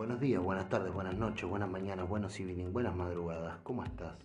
Buenos 0.00 0.18
días, 0.18 0.42
buenas 0.42 0.66
tardes, 0.70 0.94
buenas 0.94 1.14
noches, 1.14 1.46
buenas 1.46 1.68
mañanas, 1.68 2.08
buenos 2.08 2.40
evening, 2.40 2.72
buenas 2.72 2.96
madrugadas. 2.96 3.58
¿Cómo 3.62 3.84
estás? 3.84 4.16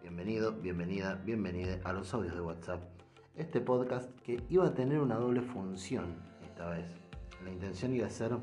Bienvenido, 0.00 0.52
bienvenida, 0.52 1.16
bienvenida 1.16 1.78
a 1.84 1.92
los 1.92 2.14
audios 2.14 2.34
de 2.34 2.40
WhatsApp. 2.40 2.82
Este 3.36 3.60
podcast 3.60 4.08
que 4.20 4.42
iba 4.48 4.66
a 4.66 4.72
tener 4.72 5.00
una 5.00 5.16
doble 5.16 5.42
función 5.42 6.06
esta 6.42 6.70
vez. 6.70 6.86
La 7.44 7.50
intención 7.50 7.94
iba 7.94 8.06
a 8.06 8.10
ser 8.10 8.34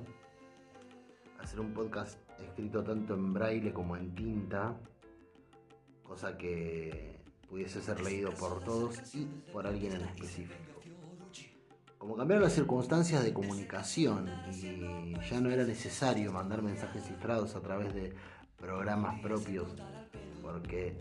hacer 1.39 1.59
un 1.59 1.73
podcast 1.73 2.19
escrito 2.39 2.83
tanto 2.83 3.15
en 3.15 3.33
braille 3.33 3.73
como 3.73 3.97
en 3.97 4.13
tinta, 4.13 4.77
cosa 6.03 6.37
que 6.37 7.23
pudiese 7.49 7.81
ser 7.81 8.01
leído 8.01 8.29
por 8.35 8.63
todos 8.63 9.15
y 9.15 9.25
por 9.51 9.65
alguien 9.65 9.93
en 9.93 10.01
específico. 10.01 10.80
Como 12.01 12.15
cambiaron 12.15 12.43
las 12.43 12.53
circunstancias 12.53 13.23
de 13.23 13.31
comunicación 13.31 14.27
y 14.51 15.13
ya 15.29 15.39
no 15.39 15.51
era 15.51 15.63
necesario 15.63 16.31
mandar 16.31 16.63
mensajes 16.63 17.03
cifrados 17.03 17.55
a 17.55 17.61
través 17.61 17.93
de 17.93 18.15
programas 18.57 19.21
propios, 19.21 19.67
porque 20.41 20.97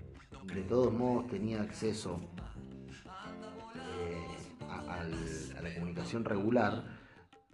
de 0.53 0.63
todos 0.65 0.93
modos 0.93 1.27
tenía 1.29 1.63
acceso 1.63 2.21
eh, 3.77 4.27
a, 4.69 5.01
a 5.01 5.63
la 5.63 5.75
comunicación 5.75 6.23
regular, 6.23 6.85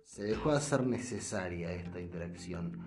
se 0.02 0.24
dejó 0.24 0.50
de 0.50 0.56
hacer 0.56 0.84
necesaria 0.84 1.70
esta 1.70 2.00
interacción 2.00 2.84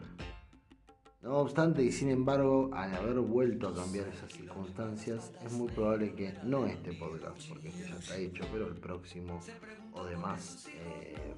no 1.21 1.37
obstante, 1.37 1.83
y 1.83 1.91
sin 1.91 2.09
embargo, 2.09 2.69
al 2.73 2.95
haber 2.95 3.19
vuelto 3.19 3.67
a 3.67 3.75
cambiar 3.75 4.07
esas 4.07 4.31
circunstancias, 4.31 5.31
es 5.45 5.51
muy 5.51 5.67
probable 5.69 6.13
que 6.13 6.33
no 6.43 6.65
este 6.65 6.93
podcast, 6.93 7.47
porque 7.49 7.67
este 7.67 7.89
ya 7.89 7.95
está 7.97 8.17
hecho, 8.17 8.45
pero 8.51 8.67
el 8.67 8.75
próximo 8.75 9.39
o 9.91 10.05
demás 10.05 10.67
eh, 10.73 11.35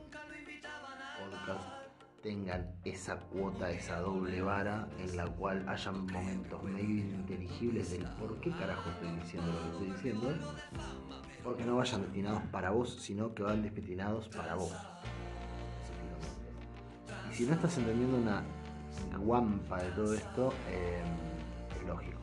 podcast 1.17 1.81
tengan 2.21 2.75
esa 2.85 3.19
cuota, 3.19 3.71
esa 3.71 3.99
doble 3.99 4.43
vara 4.43 4.87
en 4.99 5.17
la 5.17 5.25
cual 5.25 5.67
hayan 5.67 6.05
momentos 6.05 6.63
medio 6.63 7.03
inteligibles 7.03 7.91
del 7.91 8.05
por 8.19 8.39
qué 8.39 8.51
carajo 8.51 8.89
estoy 8.91 9.09
diciendo 9.19 9.51
lo 9.51 9.59
que 9.59 9.69
estoy 9.69 9.91
diciendo, 9.91 10.47
porque 11.43 11.65
no 11.65 11.77
vayan 11.77 12.03
destinados 12.03 12.43
para 12.51 12.69
vos, 12.69 12.97
sino 13.01 13.33
que 13.33 13.41
van 13.41 13.63
destinados 13.63 14.27
para 14.29 14.53
vos. 14.53 14.73
Y 17.31 17.33
si 17.33 17.45
no 17.45 17.53
estás 17.53 17.75
entendiendo 17.77 18.17
una 18.17 18.43
guampa 19.17 19.81
de 19.81 19.91
todo 19.91 20.13
esto, 20.13 20.53
eh, 20.69 21.01
es 21.75 21.87
lógico. 21.87 22.19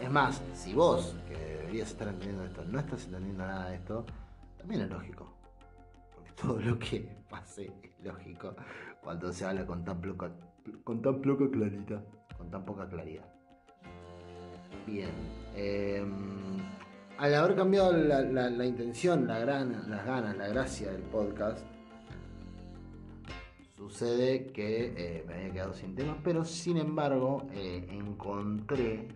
Es 0.00 0.10
más, 0.10 0.42
si 0.54 0.72
vos, 0.72 1.14
que 1.28 1.36
deberías 1.36 1.90
estar 1.90 2.08
entendiendo 2.08 2.44
esto, 2.44 2.64
no 2.64 2.78
estás 2.78 3.04
entendiendo 3.04 3.46
nada 3.46 3.68
de 3.68 3.76
esto, 3.76 4.06
también 4.56 4.82
es 4.82 4.90
lógico. 4.90 5.32
Porque 6.14 6.32
todo 6.32 6.58
lo 6.60 6.78
que 6.78 7.00
pase 7.28 7.72
es 7.82 8.04
lógico 8.04 8.54
cuando 9.02 9.32
se 9.32 9.44
habla 9.44 9.66
con 9.66 9.84
tan 9.84 10.00
poca, 10.00 10.30
con 10.84 11.02
tan 11.02 11.20
poca 11.20 11.50
claridad. 11.50 12.04
Con 12.36 12.50
tan 12.50 12.64
poca 12.64 12.88
claridad. 12.88 13.24
Bien. 14.86 15.10
Eh, 15.54 16.02
al 17.18 17.34
haber 17.34 17.54
cambiado 17.54 17.92
la, 17.92 18.64
intención, 18.64 19.26
las 19.26 19.44
ganas, 19.44 19.86
la 19.86 20.48
gracia 20.48 20.90
del 20.90 21.02
podcast, 21.02 21.66
Sucede 23.80 24.52
que 24.52 24.92
eh, 24.94 25.24
me 25.26 25.36
había 25.36 25.52
quedado 25.54 25.72
sin 25.72 25.94
temas, 25.94 26.18
pero 26.22 26.44
sin 26.44 26.76
embargo 26.76 27.46
eh, 27.50 27.86
encontré 27.88 29.08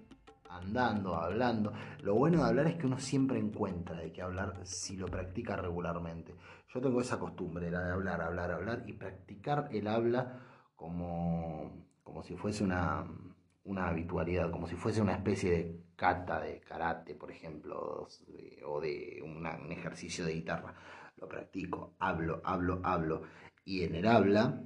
andando, 0.49 1.17
hablando. 1.17 1.71
Lo 2.01 2.15
bueno 2.15 2.39
de 2.39 2.49
hablar 2.49 2.69
es 2.69 2.77
que 2.77 2.87
uno 2.87 2.99
siempre 2.99 3.39
encuentra 3.39 3.99
de 3.99 4.11
qué 4.11 4.23
hablar 4.23 4.59
si 4.65 4.97
lo 4.97 5.05
practica 5.09 5.55
regularmente. 5.55 6.35
Yo 6.73 6.81
tengo 6.81 7.03
esa 7.03 7.19
costumbre, 7.19 7.71
la 7.71 7.83
de 7.83 7.93
hablar, 7.93 8.23
hablar, 8.23 8.53
hablar 8.53 8.85
y 8.87 8.95
practicar 8.95 9.69
el 9.71 9.87
habla 9.87 10.41
como, 10.75 11.85
como 12.03 12.23
si 12.23 12.35
fuese 12.35 12.65
una, 12.65 13.05
una 13.65 13.89
habitualidad, 13.89 14.51
como 14.51 14.67
si 14.67 14.77
fuese 14.77 15.03
una 15.03 15.13
especie 15.13 15.51
de 15.51 15.81
kata 15.95 16.41
de 16.41 16.61
karate, 16.61 17.15
por 17.15 17.31
ejemplo, 17.31 18.09
o 18.67 18.81
de 18.81 19.23
un 19.23 19.45
ejercicio 19.73 20.25
de 20.25 20.33
guitarra. 20.33 20.73
Lo 21.19 21.29
practico, 21.29 21.97
hablo, 21.99 22.41
hablo, 22.45 22.81
hablo 22.83 23.23
y 23.65 23.85
en 23.85 23.95
el 23.95 24.07
habla 24.07 24.61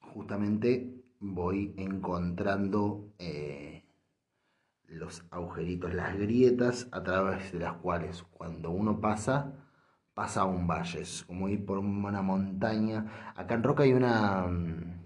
justamente 0.00 0.92
voy 1.20 1.74
encontrando 1.76 3.12
eh, 3.18 3.84
los 4.88 5.24
agujeritos, 5.30 5.94
las 5.94 6.16
grietas 6.16 6.88
a 6.92 7.02
través 7.02 7.52
de 7.52 7.60
las 7.60 7.74
cuales 7.74 8.24
cuando 8.32 8.70
uno 8.70 9.00
pasa, 9.00 9.52
pasa 10.14 10.44
un 10.44 10.66
valle, 10.66 11.00
es 11.02 11.24
como 11.24 11.48
ir 11.48 11.64
por 11.64 11.78
una 11.78 12.22
montaña. 12.22 13.32
Acá 13.36 13.54
en 13.54 13.62
Roca 13.62 13.82
hay 13.82 13.92
una, 13.92 14.46
mm, 14.46 15.00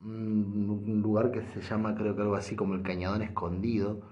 un 0.00 1.00
lugar 1.02 1.30
que 1.32 1.42
se 1.42 1.60
llama 1.62 1.94
creo 1.94 2.14
que 2.16 2.22
algo 2.22 2.36
así 2.36 2.56
como 2.56 2.74
el 2.74 2.82
Cañadón 2.82 3.22
Escondido, 3.22 4.02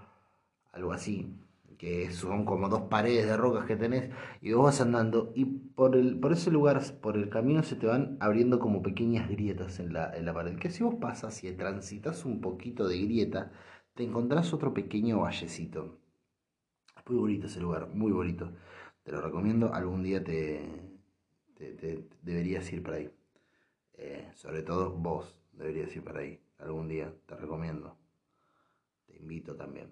algo 0.72 0.92
así 0.92 1.43
que 1.84 2.10
son 2.12 2.46
como 2.46 2.70
dos 2.70 2.82
paredes 2.88 3.26
de 3.26 3.36
rocas 3.36 3.66
que 3.66 3.76
tenés, 3.76 4.10
y 4.40 4.52
vos 4.52 4.64
vas 4.64 4.80
andando, 4.80 5.32
y 5.34 5.44
por, 5.44 5.96
el, 5.96 6.18
por 6.18 6.32
ese 6.32 6.50
lugar, 6.50 6.80
por 7.02 7.14
el 7.16 7.28
camino, 7.28 7.62
se 7.62 7.76
te 7.76 7.86
van 7.86 8.16
abriendo 8.20 8.58
como 8.58 8.82
pequeñas 8.82 9.28
grietas 9.28 9.80
en 9.80 9.92
la, 9.92 10.10
en 10.16 10.24
la 10.24 10.32
pared. 10.32 10.58
Que 10.58 10.70
si 10.70 10.82
vos 10.82 10.94
pasas 10.94 11.44
y 11.44 11.52
transitas 11.52 12.24
un 12.24 12.40
poquito 12.40 12.88
de 12.88 12.98
grieta, 13.02 13.52
te 13.94 14.02
encontrás 14.02 14.54
otro 14.54 14.72
pequeño 14.72 15.20
vallecito. 15.20 15.98
Muy 17.06 17.16
bonito 17.18 17.46
ese 17.48 17.60
lugar, 17.60 17.88
muy 17.88 18.12
bonito. 18.12 18.50
Te 19.02 19.12
lo 19.12 19.20
recomiendo, 19.20 19.74
algún 19.74 20.02
día 20.02 20.24
te, 20.24 20.62
te, 21.56 22.08
deberías 22.22 22.72
ir 22.72 22.82
por 22.82 22.94
ahí. 22.94 23.10
Eh, 23.98 24.30
sobre 24.34 24.62
todo 24.62 24.90
vos 24.90 25.38
deberías 25.52 25.94
ir 25.94 26.02
por 26.02 26.16
ahí, 26.16 26.40
algún 26.58 26.88
día, 26.88 27.12
te 27.26 27.36
recomiendo. 27.36 27.98
Te 29.06 29.16
invito 29.18 29.54
también. 29.54 29.90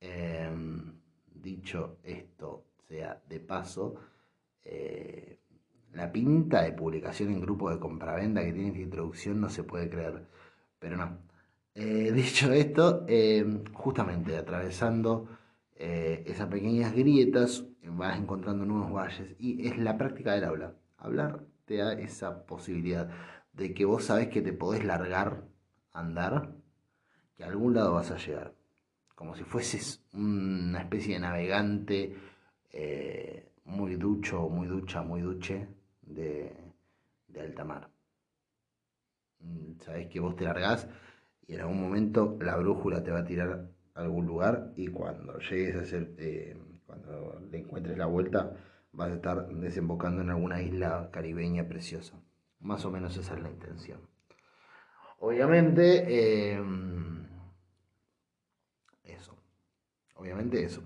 Em, 0.00 1.01
dicho 1.34 1.98
esto 2.02 2.64
sea 2.88 3.20
de 3.28 3.40
paso, 3.40 3.96
eh, 4.64 5.38
la 5.92 6.10
pinta 6.10 6.62
de 6.62 6.72
publicación 6.72 7.30
en 7.30 7.40
grupo 7.40 7.70
de 7.70 7.78
compraventa 7.78 8.42
que 8.44 8.52
tiene 8.52 8.68
esta 8.68 8.80
introducción 8.80 9.40
no 9.40 9.50
se 9.50 9.64
puede 9.64 9.88
creer, 9.88 10.26
pero 10.78 10.96
no. 10.96 11.18
Eh, 11.74 12.12
dicho 12.14 12.52
esto, 12.52 13.04
eh, 13.08 13.62
justamente 13.72 14.36
atravesando 14.36 15.28
esas 15.74 16.46
pequeñas 16.46 16.92
grietas 16.94 17.64
vas 17.82 18.16
encontrando 18.16 18.64
nuevos 18.64 18.92
valles 18.92 19.34
y 19.40 19.66
es 19.66 19.78
la 19.78 19.98
práctica 19.98 20.32
del 20.32 20.44
habla. 20.44 20.74
Hablar 20.96 21.44
te 21.64 21.78
da 21.78 21.94
esa 21.94 22.46
posibilidad 22.46 23.10
de 23.52 23.74
que 23.74 23.84
vos 23.84 24.04
sabes 24.04 24.28
que 24.28 24.42
te 24.42 24.52
podés 24.52 24.84
largar, 24.84 25.42
andar, 25.92 26.54
que 27.36 27.42
a 27.42 27.48
algún 27.48 27.74
lado 27.74 27.94
vas 27.94 28.12
a 28.12 28.16
llegar 28.16 28.54
como 29.14 29.34
si 29.36 29.44
fueses 29.44 30.04
una 30.12 30.80
especie 30.80 31.14
de 31.14 31.20
navegante 31.20 32.16
eh, 32.70 33.48
muy 33.64 33.96
ducho, 33.96 34.48
muy 34.48 34.66
ducha, 34.66 35.02
muy 35.02 35.20
duche 35.20 35.68
de, 36.02 36.52
de 37.28 37.40
alta 37.40 37.64
mar. 37.64 37.88
Sabes 39.80 40.08
que 40.08 40.20
vos 40.20 40.36
te 40.36 40.44
largás 40.44 40.88
y 41.46 41.54
en 41.54 41.60
algún 41.60 41.80
momento 41.80 42.38
la 42.40 42.56
brújula 42.56 43.02
te 43.02 43.10
va 43.10 43.20
a 43.20 43.24
tirar 43.24 43.68
a 43.94 44.00
algún 44.00 44.26
lugar 44.26 44.72
y 44.76 44.88
cuando 44.88 45.38
llegues 45.38 45.76
a 45.76 45.80
hacer, 45.80 46.14
eh, 46.18 46.56
cuando 46.86 47.40
le 47.50 47.58
encuentres 47.58 47.98
la 47.98 48.06
vuelta, 48.06 48.56
vas 48.92 49.10
a 49.10 49.14
estar 49.14 49.48
desembocando 49.48 50.22
en 50.22 50.30
alguna 50.30 50.62
isla 50.62 51.10
caribeña 51.12 51.66
preciosa. 51.66 52.20
Más 52.60 52.84
o 52.84 52.90
menos 52.90 53.16
esa 53.16 53.34
es 53.34 53.42
la 53.42 53.50
intención. 53.50 54.00
Obviamente, 55.18 56.04
eh, 56.08 56.60
Obviamente 60.14 60.62
eso. 60.62 60.82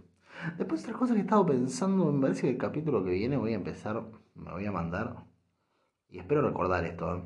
Después 0.59 0.83
otra 0.83 0.95
cosa 0.95 1.15
que 1.15 1.21
he 1.21 1.23
estado 1.23 1.47
pensando, 1.47 2.13
me 2.13 2.21
parece 2.21 2.43
que 2.43 2.51
el 2.51 2.59
capítulo 2.59 3.05
que 3.05 3.11
viene 3.11 3.37
voy 3.37 3.53
a 3.53 3.57
empezar, 3.57 4.05
me 4.35 4.53
voy 4.53 4.67
a 4.67 4.73
mandar, 4.73 5.25
y 6.09 6.19
espero 6.19 6.43
recordar 6.43 6.85
esto, 6.85 7.17
¿eh? 7.17 7.23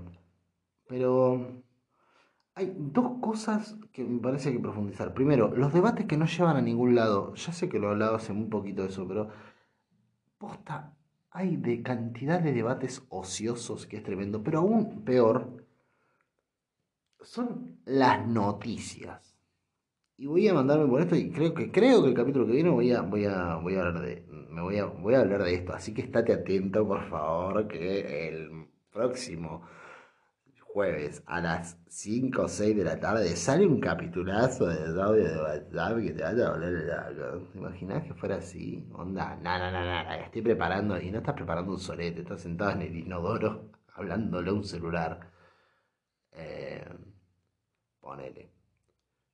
pero 0.87 1.63
hay 2.55 2.75
dos 2.77 3.19
cosas 3.21 3.77
que 3.93 4.05
me 4.05 4.21
parece 4.21 4.53
que 4.53 4.59
profundizar. 4.59 5.15
Primero, 5.15 5.55
los 5.55 5.73
debates 5.73 6.07
que 6.07 6.17
no 6.17 6.27
llevan 6.27 6.57
a 6.57 6.61
ningún 6.61 6.95
lado. 6.95 7.35
Ya 7.35 7.53
sé 7.53 7.69
que 7.69 7.79
lo 7.79 7.89
he 7.89 7.91
hablado 7.93 8.17
hace 8.17 8.33
muy 8.33 8.49
poquito 8.49 8.83
de 8.83 8.89
eso, 8.89 9.07
pero 9.07 9.29
posta, 10.39 10.95
hay 11.31 11.57
de 11.57 11.83
cantidad 11.83 12.41
de 12.41 12.53
debates 12.53 13.05
ociosos 13.09 13.87
que 13.87 13.99
es 13.99 14.03
tremendo, 14.03 14.43
pero 14.43 14.59
aún 14.59 15.05
peor 15.05 15.65
son 17.23 17.79
las 17.85 18.27
noticias 18.27 19.30
y 20.21 20.27
voy 20.27 20.47
a 20.49 20.53
mandarme 20.53 20.87
por 20.87 21.01
esto 21.01 21.17
y 21.17 21.31
creo 21.31 21.55
que 21.55 21.73
creo 21.73 22.03
que 22.03 22.11
el 22.11 22.15
capítulo 22.15 22.47
que 22.47 22.53
viene 22.53 22.69
voy 22.69 22.93
a 22.93 23.01
voy 23.01 23.25
a 23.25 23.55
voy 23.55 23.77
a 23.77 23.81
hablar 23.81 24.03
de 24.03 24.23
me 24.51 24.61
voy 24.61 24.77
a 24.77 24.85
voy 24.85 25.15
a 25.15 25.21
hablar 25.21 25.43
de 25.45 25.55
esto, 25.55 25.73
así 25.73 25.95
que 25.95 26.03
estate 26.03 26.35
atento, 26.35 26.87
por 26.87 27.09
favor, 27.09 27.67
que 27.67 28.29
el 28.29 28.69
próximo 28.93 29.63
jueves 30.61 31.23
a 31.27 31.41
las 31.41 31.79
5 31.89 32.43
o 32.43 32.49
6 32.49 32.77
de 32.77 32.85
la 32.85 33.01
tarde 33.01 33.35
sale 33.35 33.67
un 33.67 33.81
capitulazo 33.81 34.67
de 34.67 35.03
audio 35.03 35.25
de 35.25 35.37
WhatsApp 35.41 36.03
que 36.03 36.13
te 36.13 36.23
vaya 36.23 36.49
a 36.49 36.51
volver 36.53 36.75
el 36.75 37.53
¿Te 37.53 37.59
imaginas 37.59 38.05
que 38.05 38.15
fuera 38.15 38.37
así? 38.37 38.87
Onda, 38.93 39.37
nada, 39.37 39.71
nada, 39.73 40.05
nada, 40.05 40.17
estoy 40.17 40.43
preparando 40.43 41.01
y 41.01 41.11
no 41.11 41.19
estás 41.19 41.35
preparando 41.35 41.73
un 41.73 41.81
solete, 41.81 42.21
estás 42.21 42.43
sentado 42.43 42.73
en 42.73 42.83
el 42.83 42.95
inodoro 42.95 43.71
hablándole 43.95 44.51
a 44.51 44.53
un 44.53 44.65
celular. 44.65 45.31
Eh, 46.33 46.85
ponele. 48.01 48.60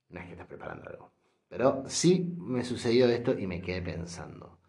No 0.09 0.19
es 0.19 0.25
que 0.25 0.31
estás 0.33 0.47
preparando 0.47 0.89
algo. 0.89 1.11
Pero 1.49 1.83
sí 1.87 2.35
me 2.37 2.63
sucedió 2.63 3.07
esto 3.07 3.37
y 3.37 3.47
me 3.47 3.61
quedé 3.61 3.81
pensando. 3.81 4.59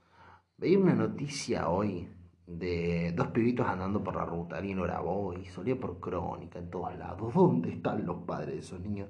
Veía 0.56 0.78
una 0.78 0.94
noticia 0.94 1.68
hoy 1.68 2.08
de 2.46 3.12
dos 3.14 3.28
pibitos 3.28 3.66
andando 3.66 4.02
por 4.02 4.16
la 4.16 4.24
ruta. 4.24 4.56
Alguien 4.56 4.78
lo 4.78 4.84
grabó 4.84 5.34
y 5.34 5.44
solía 5.46 5.78
por 5.78 6.00
crónica 6.00 6.58
en 6.58 6.70
todos 6.70 6.96
lados. 6.96 7.34
¿Dónde 7.34 7.70
están 7.70 8.06
los 8.06 8.24
padres 8.24 8.54
de 8.54 8.58
esos 8.60 8.80
niños? 8.80 9.08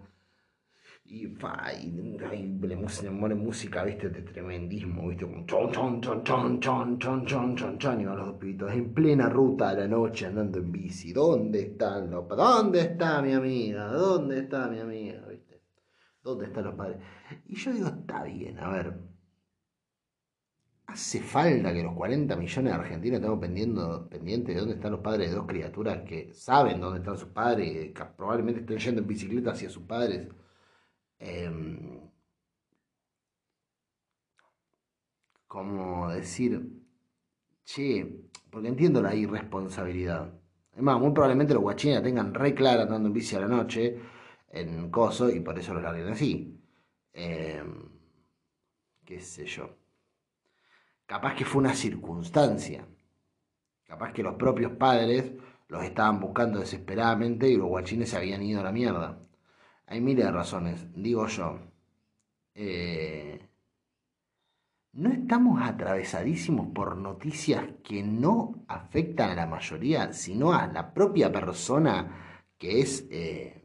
Y, 1.10 1.26
fa, 1.26 1.72
y, 1.72 1.90
le, 1.90 2.76
pone 2.76 3.34
música, 3.34 3.82
viste, 3.82 4.10
de 4.10 4.20
tremendismo, 4.20 5.08
viste, 5.08 5.24
como 5.24 5.46
chon, 5.46 5.72
chon, 5.72 6.00
chon, 6.02 6.22
chon, 6.22 6.60
chon, 6.60 6.98
chon, 6.98 7.24
chon, 7.24 7.56
chon, 7.56 7.78
chon, 7.78 8.00
y 8.02 8.04
van 8.04 8.18
los 8.18 8.26
dos 8.26 8.36
pibitos 8.36 8.70
en 8.72 8.92
plena 8.92 9.26
ruta 9.30 9.74
de 9.74 9.82
la 9.82 9.88
noche 9.88 10.26
andando 10.26 10.58
en 10.58 10.70
bici. 10.70 11.14
¿Dónde 11.14 11.62
están 11.62 12.10
los? 12.10 12.28
¿Dónde 12.28 12.80
está 12.80 13.22
mi 13.22 13.32
amiga? 13.32 13.86
¿Dónde 13.86 14.40
está 14.40 14.68
mi 14.68 14.80
amiga? 14.80 15.27
¿Dónde 16.22 16.46
están 16.46 16.64
los 16.64 16.74
padres? 16.74 16.98
Y 17.46 17.56
yo 17.56 17.72
digo, 17.72 17.88
está 17.88 18.24
bien, 18.24 18.58
a 18.58 18.68
ver. 18.70 18.98
¿Hace 20.86 21.20
falta 21.20 21.72
que 21.72 21.82
los 21.82 21.94
40 21.94 22.34
millones 22.36 22.72
de 22.72 22.78
argentinos 22.78 23.18
estemos 23.18 23.38
pendientes 23.38 24.54
de 24.54 24.60
dónde 24.60 24.74
están 24.74 24.92
los 24.92 25.00
padres 25.00 25.30
de 25.30 25.36
dos 25.36 25.46
criaturas 25.46 26.02
que 26.08 26.32
saben 26.32 26.80
dónde 26.80 27.00
están 27.00 27.18
sus 27.18 27.28
padres 27.28 27.68
y 27.68 27.92
probablemente 28.16 28.60
estén 28.60 28.78
yendo 28.78 29.02
en 29.02 29.06
bicicleta 29.06 29.52
hacia 29.52 29.68
sus 29.68 29.82
padres? 29.82 30.28
Eh, 31.18 31.50
como 35.46 36.10
decir, 36.10 36.62
che, 37.64 38.06
porque 38.50 38.68
entiendo 38.68 39.02
la 39.02 39.14
irresponsabilidad. 39.14 40.32
Es 40.74 40.82
más, 40.82 41.00
muy 41.00 41.10
probablemente 41.12 41.54
los 41.54 41.62
guachines 41.62 42.02
tengan 42.02 42.32
re 42.34 42.54
clara 42.54 42.82
andando 42.82 43.08
en 43.08 43.12
bici 43.14 43.34
a 43.36 43.40
la 43.40 43.48
noche 43.48 43.98
en 44.50 44.90
coso 44.90 45.30
y 45.30 45.40
por 45.40 45.58
eso 45.58 45.74
lo 45.74 45.80
larguen 45.80 46.08
así. 46.08 46.60
Eh, 47.12 47.62
qué 49.04 49.20
sé 49.20 49.46
yo. 49.46 49.70
Capaz 51.06 51.34
que 51.34 51.44
fue 51.44 51.60
una 51.60 51.74
circunstancia. 51.74 52.86
Capaz 53.84 54.12
que 54.12 54.22
los 54.22 54.34
propios 54.34 54.72
padres 54.72 55.32
los 55.68 55.82
estaban 55.82 56.20
buscando 56.20 56.60
desesperadamente 56.60 57.48
y 57.48 57.56
los 57.56 57.68
guachines 57.68 58.10
se 58.10 58.16
habían 58.16 58.42
ido 58.42 58.60
a 58.60 58.64
la 58.64 58.72
mierda. 58.72 59.18
Hay 59.86 60.00
miles 60.00 60.26
de 60.26 60.32
razones, 60.32 60.86
digo 60.94 61.26
yo. 61.26 61.58
Eh, 62.54 63.48
no 64.92 65.10
estamos 65.10 65.62
atravesadísimos 65.62 66.68
por 66.74 66.96
noticias 66.96 67.64
que 67.84 68.02
no 68.02 68.64
afectan 68.68 69.30
a 69.30 69.34
la 69.34 69.46
mayoría, 69.46 70.12
sino 70.12 70.52
a 70.52 70.66
la 70.66 70.92
propia 70.92 71.30
persona 71.30 72.44
que 72.58 72.80
es 72.80 73.06
eh, 73.10 73.57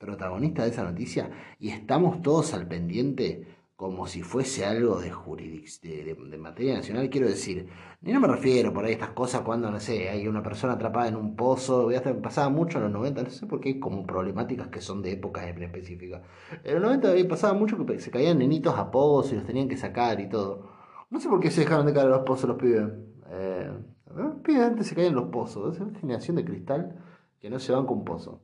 protagonista 0.00 0.64
de 0.64 0.70
esa 0.70 0.82
noticia 0.82 1.30
y 1.60 1.68
estamos 1.68 2.22
todos 2.22 2.54
al 2.54 2.66
pendiente 2.66 3.46
como 3.76 4.06
si 4.06 4.22
fuese 4.22 4.66
algo 4.66 5.00
de 5.00 5.10
de, 5.10 6.38
materia 6.38 6.74
nacional, 6.74 7.08
quiero 7.08 7.28
decir, 7.28 7.66
ni 8.02 8.12
no 8.12 8.20
me 8.20 8.28
refiero 8.28 8.74
por 8.74 8.84
ahí 8.84 8.90
a 8.90 8.94
estas 8.94 9.10
cosas 9.10 9.40
cuando, 9.40 9.70
no 9.70 9.80
sé, 9.80 10.10
hay 10.10 10.28
una 10.28 10.42
persona 10.42 10.74
atrapada 10.74 11.08
en 11.08 11.16
un 11.16 11.34
pozo, 11.34 11.90
pasaba 12.22 12.50
mucho 12.50 12.76
en 12.76 12.84
los 12.84 12.92
90, 12.92 13.22
no 13.22 13.30
sé 13.30 13.46
por 13.46 13.60
qué 13.60 13.70
hay 13.70 13.80
como 13.80 14.06
problemáticas 14.06 14.68
que 14.68 14.82
son 14.82 15.00
de 15.00 15.12
épocas 15.12 15.46
en 15.46 15.62
específica. 15.62 16.22
En 16.62 16.74
los 16.74 16.82
90 16.82 17.28
pasaba 17.28 17.54
mucho 17.54 17.84
que 17.86 17.98
se 18.00 18.10
caían 18.10 18.38
nenitos 18.38 18.78
a 18.78 18.90
pozos 18.90 19.32
y 19.32 19.36
los 19.36 19.46
tenían 19.46 19.68
que 19.68 19.78
sacar 19.78 20.20
y 20.20 20.28
todo. 20.28 20.70
No 21.08 21.18
sé 21.18 21.30
por 21.30 21.40
qué 21.40 21.50
se 21.50 21.62
dejaron 21.62 21.86
de 21.86 21.94
caer 21.94 22.08
a 22.08 22.10
los 22.10 22.22
pozos 22.22 22.50
los 22.50 22.58
pibes. 22.58 22.84
Eh, 23.30 23.70
los 24.14 24.34
pibes 24.42 24.62
antes 24.62 24.88
se 24.88 24.94
caían 24.94 25.12
en 25.12 25.16
los 25.16 25.30
pozos, 25.30 25.76
es 25.76 25.80
una 25.80 25.98
generación 25.98 26.36
de 26.36 26.44
cristal 26.44 27.02
que 27.38 27.48
no 27.48 27.58
se 27.58 27.72
van 27.72 27.86
con 27.86 27.98
un 27.98 28.04
pozo. 28.04 28.42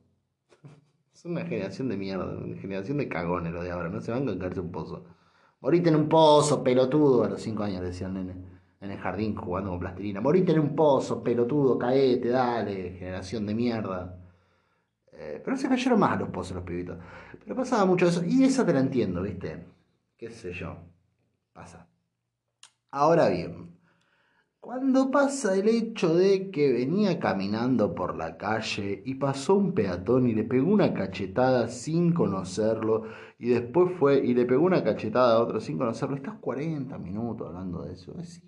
Es 1.17 1.25
una 1.25 1.43
generación 1.43 1.89
de 1.89 1.97
mierda, 1.97 2.25
una 2.25 2.55
generación 2.61 2.99
de 2.99 3.09
cagones 3.09 3.51
lo 3.51 3.63
de 3.63 3.71
ahora, 3.71 3.89
no 3.89 3.99
se 3.99 4.11
van 4.11 4.27
con 4.27 4.37
caerse 4.37 4.59
un 4.59 4.71
pozo. 4.71 5.03
Morite 5.61 5.89
en 5.89 5.95
un 5.95 6.07
pozo, 6.07 6.63
pelotudo, 6.63 7.23
a 7.23 7.29
los 7.29 7.41
5 7.41 7.63
años 7.63 7.81
decían 7.81 8.13
nene, 8.13 8.35
en 8.79 8.91
el 8.91 8.99
jardín 8.99 9.35
jugando 9.35 9.71
con 9.71 9.79
plastilina. 9.79 10.21
Morite 10.21 10.51
en 10.51 10.59
un 10.59 10.75
pozo, 10.75 11.23
pelotudo, 11.23 11.79
caete, 11.79 12.29
dale, 12.29 12.91
generación 12.99 13.47
de 13.47 13.55
mierda. 13.55 14.15
Eh, 15.11 15.41
pero 15.43 15.57
se 15.57 15.67
cayeron 15.67 15.99
más 15.99 16.11
a 16.11 16.19
los 16.19 16.29
pozos 16.29 16.55
los 16.55 16.63
pibitos. 16.63 16.99
Pero 17.43 17.55
pasaba 17.55 17.85
mucho 17.85 18.07
eso. 18.07 18.23
Y 18.23 18.43
esa 18.43 18.63
te 18.63 18.73
la 18.73 18.81
entiendo, 18.81 19.23
¿viste? 19.23 19.65
Qué 20.17 20.29
sé 20.29 20.53
yo. 20.53 20.77
Pasa. 21.51 21.87
Ahora 22.91 23.29
bien, 23.29 23.75
cuando 24.67 25.09
pasa 25.09 25.55
el 25.55 25.69
hecho 25.69 26.13
de 26.13 26.51
que 26.51 26.73
venía 26.73 27.21
caminando 27.21 27.95
por 27.95 28.17
la 28.17 28.35
calle 28.35 29.01
y 29.05 29.15
pasó 29.15 29.55
un 29.55 29.73
peatón 29.73 30.27
y 30.27 30.33
le 30.33 30.43
pegó 30.43 30.69
una 30.69 30.93
cachetada 30.93 31.69
sin 31.69 32.11
conocerlo 32.11 33.05
y 33.39 33.47
después 33.47 33.93
fue 33.97 34.25
y 34.25 34.33
le 34.33 34.45
pegó 34.45 34.65
una 34.65 34.83
cachetada 34.83 35.35
a 35.35 35.39
otro 35.39 35.61
sin 35.61 35.77
conocerlo, 35.77 36.17
estás 36.17 36.35
40 36.39 36.97
minutos 36.97 37.47
hablando 37.47 37.83
de 37.83 37.93
eso. 37.93 38.13
Es, 38.19 38.43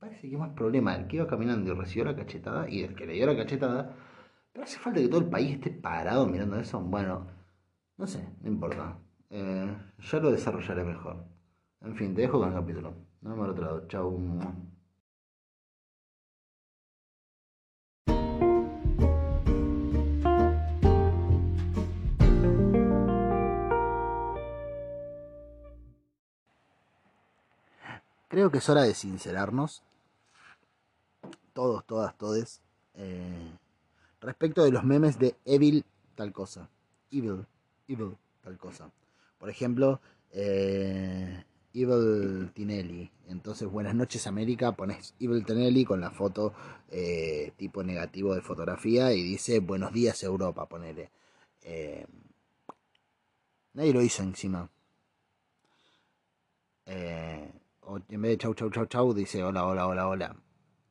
parece 0.00 0.28
que 0.28 0.36
más 0.36 0.50
problema 0.50 0.96
el 0.96 1.06
que 1.06 1.18
iba 1.18 1.28
caminando 1.28 1.70
y 1.70 1.74
recibió 1.76 2.06
la 2.06 2.16
cachetada 2.16 2.68
y 2.68 2.82
el 2.82 2.96
que 2.96 3.06
le 3.06 3.12
dio 3.12 3.26
la 3.26 3.36
cachetada. 3.36 3.94
Pero 4.52 4.64
hace 4.64 4.80
falta 4.80 4.98
que 4.98 5.06
todo 5.06 5.20
el 5.20 5.30
país 5.30 5.52
esté 5.52 5.70
parado 5.70 6.26
mirando 6.26 6.58
eso. 6.58 6.80
Bueno, 6.80 7.28
no 7.98 8.06
sé, 8.08 8.28
no 8.42 8.48
importa. 8.50 8.98
Eh, 9.30 9.76
ya 10.00 10.18
lo 10.18 10.32
desarrollaré 10.32 10.82
mejor. 10.82 11.24
En 11.82 11.94
fin, 11.94 12.16
te 12.16 12.22
dejo 12.22 12.40
con 12.40 12.48
el 12.48 12.54
capítulo. 12.54 12.94
Nos 13.20 13.32
vemos 13.32 13.44
al 13.44 13.50
otro 13.52 13.64
lado. 13.64 13.86
Chau. 13.86 14.18
Creo 28.30 28.48
que 28.52 28.58
es 28.58 28.68
hora 28.68 28.82
de 28.82 28.94
sincerarnos, 28.94 29.82
todos, 31.52 31.84
todas, 31.84 32.16
todes, 32.16 32.60
eh, 32.94 33.50
respecto 34.20 34.62
de 34.62 34.70
los 34.70 34.84
memes 34.84 35.18
de 35.18 35.34
Evil 35.44 35.84
tal 36.14 36.32
cosa. 36.32 36.70
Evil, 37.10 37.44
Evil 37.88 38.16
tal 38.40 38.56
cosa. 38.56 38.88
Por 39.36 39.50
ejemplo, 39.50 40.00
eh, 40.30 41.44
Evil 41.74 42.52
Tinelli. 42.54 43.10
Entonces, 43.26 43.68
Buenas 43.68 43.96
noches 43.96 44.28
América, 44.28 44.70
pones 44.76 45.12
Evil 45.18 45.44
Tinelli 45.44 45.84
con 45.84 46.00
la 46.00 46.12
foto 46.12 46.54
eh, 46.88 47.52
tipo 47.56 47.82
negativo 47.82 48.36
de 48.36 48.42
fotografía 48.42 49.12
y 49.12 49.24
dice 49.24 49.58
Buenos 49.58 49.92
días 49.92 50.22
Europa, 50.22 50.66
ponele. 50.66 51.10
nadie 53.74 53.92
lo 53.92 54.02
hizo 54.02 54.22
encima. 54.22 54.70
Eh, 56.86 57.59
en 57.96 58.22
vez 58.22 58.32
de 58.32 58.38
chau, 58.38 58.54
chau, 58.54 58.70
chau, 58.70 58.86
chau, 58.86 59.14
dice 59.14 59.42
hola, 59.42 59.66
hola, 59.66 59.86
hola, 59.86 60.08
hola. 60.08 60.36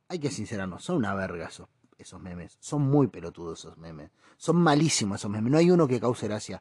Hay 0.08 0.18
que 0.18 0.30
sincerarnos, 0.30 0.82
son 0.82 0.96
una 0.96 1.14
verga 1.14 1.46
esos, 1.46 1.68
esos 1.98 2.20
memes. 2.20 2.56
Son 2.60 2.82
muy 2.82 3.06
pelotudos 3.06 3.60
esos 3.60 3.78
memes. 3.78 4.10
Son 4.36 4.56
malísimos 4.56 5.20
esos 5.20 5.30
memes. 5.30 5.52
No 5.52 5.58
hay 5.58 5.70
uno 5.70 5.86
que 5.86 6.00
cause 6.00 6.26
gracia. 6.26 6.60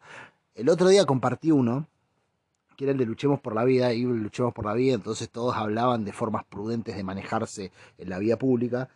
El 0.53 0.69
otro 0.69 0.89
día 0.89 1.05
compartí 1.05 1.51
uno, 1.51 1.88
que 2.75 2.86
era 2.86 2.91
el 2.91 2.98
de 2.98 3.05
Luchemos 3.05 3.39
por 3.39 3.55
la 3.55 3.63
Vida, 3.63 3.93
y 3.93 4.03
Luchemos 4.03 4.53
por 4.53 4.65
la 4.65 4.74
Vida, 4.74 4.93
entonces 4.93 5.29
todos 5.29 5.55
hablaban 5.55 6.05
de 6.05 6.13
formas 6.13 6.46
prudentes 6.46 6.96
de 6.96 7.03
manejarse 7.03 7.72
en 7.98 8.10
la 8.10 8.19
vía 8.19 8.38
pública. 8.38 8.89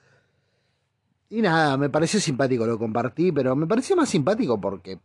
Y 1.29 1.41
nada, 1.41 1.77
me 1.77 1.89
pareció 1.89 2.19
simpático, 2.19 2.65
lo 2.65 2.77
compartí, 2.77 3.31
pero 3.31 3.55
me 3.55 3.65
pareció 3.65 3.95
más 3.95 4.09
simpático 4.09 4.59
porque 4.59 4.99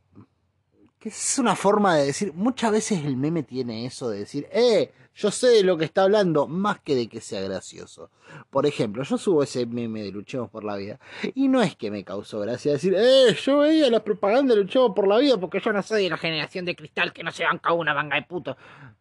que 0.99 1.11
es 1.11 1.39
una 1.39 1.55
forma 1.55 1.97
de 1.97 2.07
decir, 2.07 2.33
muchas 2.35 2.73
veces 2.73 3.05
el 3.05 3.17
meme 3.17 3.45
tiene 3.45 3.87
eso 3.87 4.11
de 4.11 4.19
decir, 4.21 4.49
eh, 4.53 4.91
yo 5.19 5.33
sé 5.33 5.49
de 5.49 5.65
lo 5.65 5.77
que 5.77 5.85
está 5.85 6.05
hablando, 6.05 6.47
más 6.47 6.81
que 6.81 6.95
de 6.95 7.09
que 7.09 7.21
sea 7.21 7.41
gracioso. 7.41 8.11
Por 8.51 8.67
ejemplo, 8.67 9.03
yo 9.03 9.19
subo 9.19 9.43
ese 9.43 9.67
meme 9.67 10.03
de 10.03 10.13
Luchemos 10.13 10.49
por 10.49 10.63
la 10.63 10.77
Vida, 10.77 11.01
y 11.35 11.49
no 11.49 11.61
es 11.61 11.75
que 11.75 11.91
me 11.91 12.05
causó 12.05 12.39
gracia 12.39 12.73
decir, 12.73 12.95
eh, 12.97 13.35
yo 13.43 13.59
veía 13.59 13.91
la 13.91 14.05
propaganda 14.05 14.55
de 14.55 14.63
Luchemos 14.63 14.93
por 14.95 15.09
la 15.09 15.19
Vida 15.19 15.37
porque 15.37 15.61
yo 15.61 15.73
no 15.73 15.83
soy 15.83 16.05
de 16.05 16.11
la 16.11 16.17
generación 16.17 16.65
de 16.65 16.77
cristal 16.77 17.13
que 17.13 17.25
no 17.25 17.33
se 17.33 17.43
banca 17.43 17.73
una 17.73 17.95
manga 17.95 18.15
de 18.15 18.23
puto. 18.23 18.57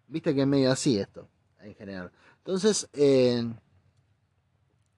Viste 0.07 0.33
que 0.33 0.41
es 0.41 0.47
medio 0.47 0.71
así 0.71 0.97
esto, 0.97 1.27
en 1.61 1.75
general. 1.75 2.11
Entonces, 2.39 2.89
eh, 2.93 3.47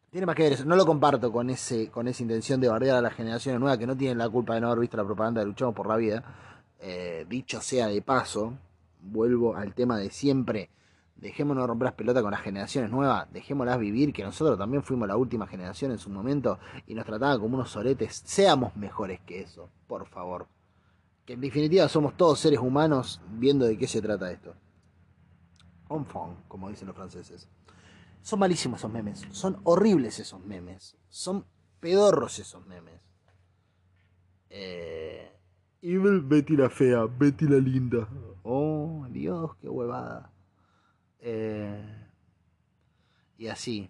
tiene 0.10 0.26
más 0.26 0.36
que 0.36 0.44
ver 0.44 0.54
eso. 0.54 0.64
No 0.64 0.78
lo 0.78 0.86
comparto 0.86 1.32
con, 1.34 1.50
ese, 1.50 1.90
con 1.90 2.08
esa 2.08 2.24
intención 2.24 2.62
de 2.62 2.70
bardear 2.70 2.96
a 2.96 3.02
las 3.02 3.14
generaciones 3.14 3.60
nuevas 3.60 3.78
que 3.78 3.88
no 3.88 3.98
tienen 3.98 4.18
la 4.18 4.30
culpa 4.30 4.54
de 4.54 4.62
no 4.62 4.68
haber 4.68 4.80
visto 4.80 4.96
la 4.96 5.04
propaganda 5.04 5.42
de 5.42 5.48
Luchemos 5.48 5.76
por 5.76 5.88
la 5.88 5.98
Vida 5.98 6.24
eh, 6.82 7.26
dicho 7.28 7.60
sea 7.60 7.88
de 7.88 8.02
paso, 8.02 8.54
vuelvo 9.02 9.56
al 9.56 9.74
tema 9.74 9.98
de 9.98 10.10
siempre. 10.12 10.70
Dejémonos 11.22 11.68
romper 11.68 11.88
las 11.88 11.94
pelotas 11.96 12.24
con 12.24 12.32
las 12.32 12.42
generaciones 12.42 12.92
nuevas, 12.92 13.28
dejémoslas 13.34 13.78
vivir, 13.78 14.14
que 14.14 14.24
nosotros 14.24 14.58
también 14.58 14.84
fuimos 14.84 15.06
la 15.06 15.18
última 15.18 15.48
generación 15.48 15.92
en 15.92 15.98
su 15.98 16.10
momento 16.10 16.60
y 16.88 16.94
nos 16.94 17.06
trataban 17.06 17.40
como 17.40 17.56
unos 17.56 17.72
soretes. 17.72 18.22
Seamos 18.26 18.76
mejores 18.78 19.20
que 19.26 19.42
eso, 19.42 19.70
por 19.88 20.06
favor. 20.08 20.48
Que 21.26 21.34
en 21.34 21.42
definitiva 21.42 21.90
somos 21.90 22.16
todos 22.16 22.40
seres 22.40 22.60
humanos 22.60 23.22
viendo 23.32 23.66
de 23.66 23.78
qué 23.78 23.86
se 23.86 24.02
trata 24.02 24.32
esto. 24.32 24.56
Enfant, 25.90 26.40
como 26.48 26.70
dicen 26.70 26.88
los 26.88 26.96
franceses. 26.96 27.50
Son 28.22 28.40
malísimos 28.40 28.80
esos 28.80 28.92
memes, 28.92 29.26
son 29.32 29.58
horribles 29.64 30.20
esos 30.20 30.44
memes, 30.46 30.96
son 31.10 31.46
pedorros 31.82 32.40
esos 32.40 32.66
memes. 32.66 33.02
Eh, 34.50 35.32
Evil 35.82 36.22
Betty 36.22 36.56
la 36.56 36.70
fea, 36.70 37.06
Betty 37.06 37.46
la 37.46 37.58
linda. 37.58 38.08
Oh, 38.44 39.06
Dios, 39.10 39.56
qué 39.58 39.68
huevada. 39.68 40.32
Eh, 41.20 41.84
y 43.38 43.48
así. 43.48 43.90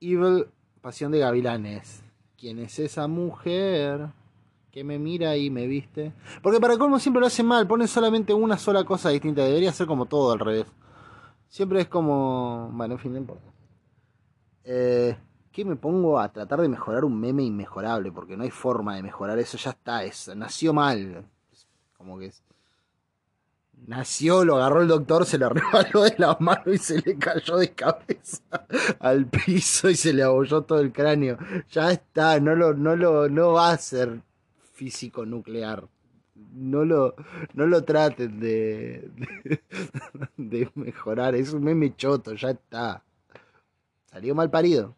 Evil, 0.00 0.46
Pasión 0.80 1.12
de 1.12 1.18
Gavilanes. 1.18 2.02
¿Quién 2.36 2.58
es 2.58 2.78
esa 2.78 3.06
mujer 3.06 4.08
que 4.70 4.84
me 4.84 4.98
mira 4.98 5.36
y 5.36 5.50
me 5.50 5.66
viste? 5.66 6.14
Porque 6.42 6.60
para 6.60 6.78
colmo 6.78 6.98
siempre 6.98 7.20
lo 7.20 7.26
hace 7.26 7.42
mal, 7.42 7.66
pone 7.66 7.86
solamente 7.86 8.32
una 8.32 8.56
sola 8.56 8.84
cosa 8.84 9.10
distinta. 9.10 9.44
Debería 9.44 9.72
ser 9.72 9.86
como 9.86 10.06
todo 10.06 10.32
al 10.32 10.38
revés. 10.38 10.66
Siempre 11.48 11.82
es 11.82 11.88
como. 11.88 12.70
Bueno, 12.72 12.94
en 12.94 13.00
fin, 13.00 13.12
no 13.12 13.18
importa. 13.18 13.52
Eh, 14.64 15.16
¿Qué 15.52 15.64
me 15.64 15.76
pongo 15.76 16.20
a 16.20 16.32
tratar 16.32 16.60
de 16.60 16.68
mejorar 16.68 17.04
un 17.04 17.18
meme 17.20 17.42
inmejorable? 17.42 18.12
Porque 18.12 18.36
no 18.36 18.44
hay 18.44 18.50
forma 18.50 18.94
de 18.94 19.02
mejorar 19.02 19.38
eso, 19.38 19.58
ya 19.58 19.70
está, 19.70 20.04
es, 20.04 20.30
nació 20.36 20.72
mal. 20.72 21.26
Como 21.98 22.18
que 22.18 22.26
es, 22.26 22.42
nació, 23.86 24.44
lo 24.44 24.56
agarró 24.56 24.82
el 24.82 24.88
doctor, 24.88 25.26
se 25.26 25.38
le 25.38 25.48
rebaló 25.50 26.02
de 26.02 26.14
la 26.18 26.36
mano 26.40 26.72
y 26.72 26.78
se 26.78 27.00
le 27.00 27.16
cayó 27.16 27.56
de 27.56 27.72
cabeza 27.72 28.42
al 28.98 29.26
piso 29.26 29.90
y 29.90 29.96
se 29.96 30.12
le 30.12 30.22
abolló 30.22 30.62
todo 30.62 30.80
el 30.80 30.92
cráneo. 30.92 31.38
Ya 31.70 31.90
está, 31.90 32.40
no 32.40 32.54
lo, 32.54 32.74
no 32.74 32.96
lo, 32.96 33.28
no 33.28 33.52
va 33.52 33.70
a 33.70 33.78
ser 33.78 34.22
físico 34.74 35.26
nuclear. 35.26 35.86
No 36.52 36.84
lo, 36.84 37.14
no 37.54 37.66
lo 37.66 37.84
traten 37.84 38.40
de, 38.40 39.10
de, 39.44 39.62
de 40.36 40.70
mejorar, 40.74 41.34
es 41.34 41.52
un 41.52 41.64
meme 41.64 41.94
choto, 41.94 42.34
ya 42.34 42.50
está. 42.50 43.04
Salió 44.06 44.34
mal 44.34 44.50
parido. 44.50 44.96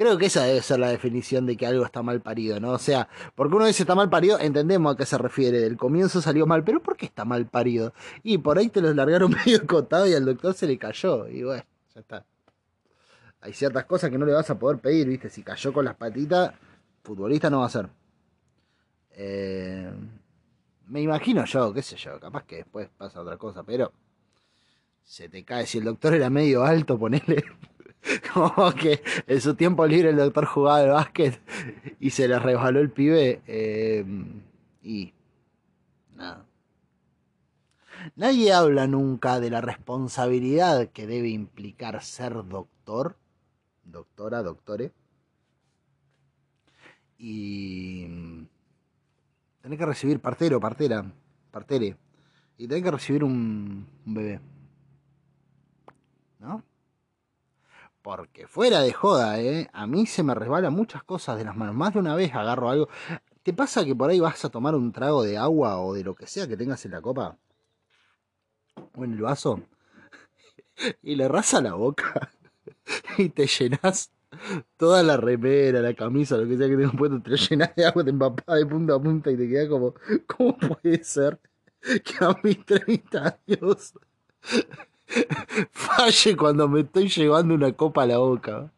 Creo 0.00 0.16
que 0.16 0.24
esa 0.24 0.44
debe 0.44 0.62
ser 0.62 0.78
la 0.78 0.88
definición 0.88 1.44
de 1.44 1.58
que 1.58 1.66
algo 1.66 1.84
está 1.84 2.02
mal 2.02 2.22
parido, 2.22 2.58
¿no? 2.58 2.70
O 2.70 2.78
sea, 2.78 3.06
porque 3.34 3.54
uno 3.54 3.66
dice 3.66 3.82
está 3.82 3.94
mal 3.94 4.08
parido, 4.08 4.38
entendemos 4.40 4.94
a 4.94 4.96
qué 4.96 5.04
se 5.04 5.18
refiere. 5.18 5.60
Del 5.60 5.76
comienzo 5.76 6.22
salió 6.22 6.46
mal, 6.46 6.64
pero 6.64 6.82
¿por 6.82 6.96
qué 6.96 7.04
está 7.04 7.26
mal 7.26 7.44
parido? 7.44 7.92
Y 8.22 8.38
por 8.38 8.56
ahí 8.56 8.70
te 8.70 8.80
los 8.80 8.96
largaron 8.96 9.30
medio 9.44 9.66
cotado 9.66 10.08
y 10.08 10.14
al 10.14 10.24
doctor 10.24 10.54
se 10.54 10.66
le 10.66 10.78
cayó. 10.78 11.28
Y 11.28 11.42
bueno, 11.42 11.62
ya 11.94 12.00
está. 12.00 12.24
Hay 13.42 13.52
ciertas 13.52 13.84
cosas 13.84 14.08
que 14.08 14.16
no 14.16 14.24
le 14.24 14.32
vas 14.32 14.48
a 14.48 14.58
poder 14.58 14.78
pedir, 14.78 15.06
¿viste? 15.06 15.28
Si 15.28 15.42
cayó 15.42 15.70
con 15.70 15.84
las 15.84 15.96
patitas, 15.96 16.54
futbolista 17.02 17.50
no 17.50 17.60
va 17.60 17.66
a 17.66 17.68
ser. 17.68 17.90
Eh, 19.10 19.92
me 20.86 21.02
imagino 21.02 21.44
yo, 21.44 21.74
qué 21.74 21.82
sé 21.82 21.96
yo, 21.96 22.18
capaz 22.18 22.44
que 22.44 22.56
después 22.56 22.88
pasa 22.96 23.20
otra 23.20 23.36
cosa, 23.36 23.64
pero 23.64 23.92
se 25.04 25.28
te 25.28 25.44
cae. 25.44 25.66
Si 25.66 25.76
el 25.76 25.84
doctor 25.84 26.14
era 26.14 26.30
medio 26.30 26.64
alto, 26.64 26.98
ponele. 26.98 27.44
Como 28.32 28.72
que 28.72 29.02
en 29.26 29.40
su 29.40 29.54
tiempo 29.54 29.86
libre 29.86 30.10
el 30.10 30.16
doctor 30.16 30.46
jugaba 30.46 30.78
al 30.78 30.88
básquet 30.90 31.40
y 31.98 32.10
se 32.10 32.28
le 32.28 32.38
resbaló 32.38 32.80
el 32.80 32.90
pibe. 32.90 33.42
Eh, 33.46 34.04
y 34.82 35.12
nada. 36.14 36.46
Nadie 38.16 38.52
habla 38.52 38.86
nunca 38.86 39.40
de 39.40 39.50
la 39.50 39.60
responsabilidad 39.60 40.88
que 40.88 41.06
debe 41.06 41.28
implicar 41.28 42.02
ser 42.02 42.46
doctor, 42.48 43.16
doctora, 43.84 44.42
doctore, 44.42 44.92
y 47.18 48.06
tener 49.60 49.78
que 49.78 49.86
recibir 49.86 50.20
partero, 50.20 50.58
partera, 50.58 51.04
partere, 51.50 51.96
y 52.56 52.66
tener 52.66 52.82
que 52.82 52.90
recibir 52.90 53.22
un, 53.22 53.86
un 54.06 54.14
bebé. 54.14 54.40
¿No? 56.38 56.64
Porque 58.02 58.46
fuera 58.46 58.80
de 58.80 58.92
joda, 58.92 59.40
¿eh? 59.40 59.68
A 59.72 59.86
mí 59.86 60.06
se 60.06 60.22
me 60.22 60.34
resbalan 60.34 60.72
muchas 60.72 61.02
cosas 61.04 61.36
de 61.36 61.44
las 61.44 61.56
manos. 61.56 61.74
Más 61.74 61.92
de 61.92 62.00
una 62.00 62.14
vez 62.14 62.34
agarro 62.34 62.70
algo. 62.70 62.88
¿Te 63.42 63.52
pasa 63.52 63.84
que 63.84 63.94
por 63.94 64.10
ahí 64.10 64.20
vas 64.20 64.44
a 64.44 64.48
tomar 64.48 64.74
un 64.74 64.92
trago 64.92 65.22
de 65.22 65.36
agua 65.36 65.80
o 65.80 65.94
de 65.94 66.04
lo 66.04 66.14
que 66.14 66.26
sea 66.26 66.48
que 66.48 66.56
tengas 66.56 66.84
en 66.86 66.92
la 66.92 67.02
copa? 67.02 67.36
O 68.94 69.04
en 69.04 69.12
el 69.12 69.22
vaso. 69.22 69.60
Y 71.02 71.14
le 71.14 71.28
rasa 71.28 71.60
la 71.60 71.74
boca. 71.74 72.30
Y 73.18 73.28
te 73.28 73.46
llenas 73.46 74.10
toda 74.76 75.02
la 75.02 75.16
remera, 75.16 75.80
la 75.80 75.94
camisa, 75.94 76.36
lo 76.36 76.48
que 76.48 76.56
sea 76.56 76.68
que 76.68 76.76
tengas 76.76 76.96
puesto. 76.96 77.20
Te 77.20 77.36
llenas 77.36 77.74
de 77.76 77.84
agua, 77.84 78.04
te 78.04 78.10
empapás 78.10 78.56
de 78.58 78.66
punta 78.66 78.94
a 78.94 78.98
punta 78.98 79.30
y 79.30 79.36
te 79.36 79.48
queda 79.48 79.68
como... 79.68 79.94
¿Cómo 80.26 80.56
puede 80.56 81.04
ser 81.04 81.38
que 81.80 82.24
a 82.24 82.34
mis 82.42 82.64
30 82.64 83.40
años 83.46 83.94
falle 85.70 86.36
cuando 86.36 86.68
me 86.68 86.80
estoy 86.80 87.08
llevando 87.08 87.54
una 87.54 87.72
copa 87.72 88.02
a 88.02 88.06
la 88.06 88.18
boca. 88.18 88.72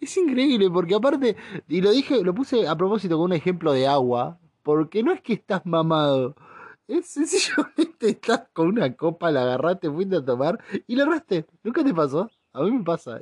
Es 0.00 0.16
increíble 0.16 0.70
porque 0.70 0.94
aparte, 0.94 1.36
y 1.68 1.80
lo 1.80 1.90
dije, 1.90 2.22
lo 2.22 2.34
puse 2.34 2.68
a 2.68 2.76
propósito 2.76 3.16
con 3.16 3.26
un 3.26 3.32
ejemplo 3.32 3.72
de 3.72 3.86
agua, 3.86 4.38
porque 4.62 5.02
no 5.02 5.12
es 5.12 5.20
que 5.20 5.32
estás 5.32 5.66
mamado, 5.66 6.36
es 6.88 7.06
sencillamente 7.06 8.08
estás 8.10 8.42
con 8.52 8.68
una 8.68 8.94
copa, 8.94 9.30
la 9.30 9.42
agarraste, 9.42 9.90
fuiste 9.90 10.16
a 10.16 10.24
tomar 10.24 10.62
y 10.86 10.96
la 10.96 11.04
erraste. 11.04 11.46
¿Nunca 11.62 11.82
te 11.84 11.94
pasó? 11.94 12.30
A 12.52 12.62
mí 12.62 12.70
me 12.70 12.84
pasa. 12.84 13.20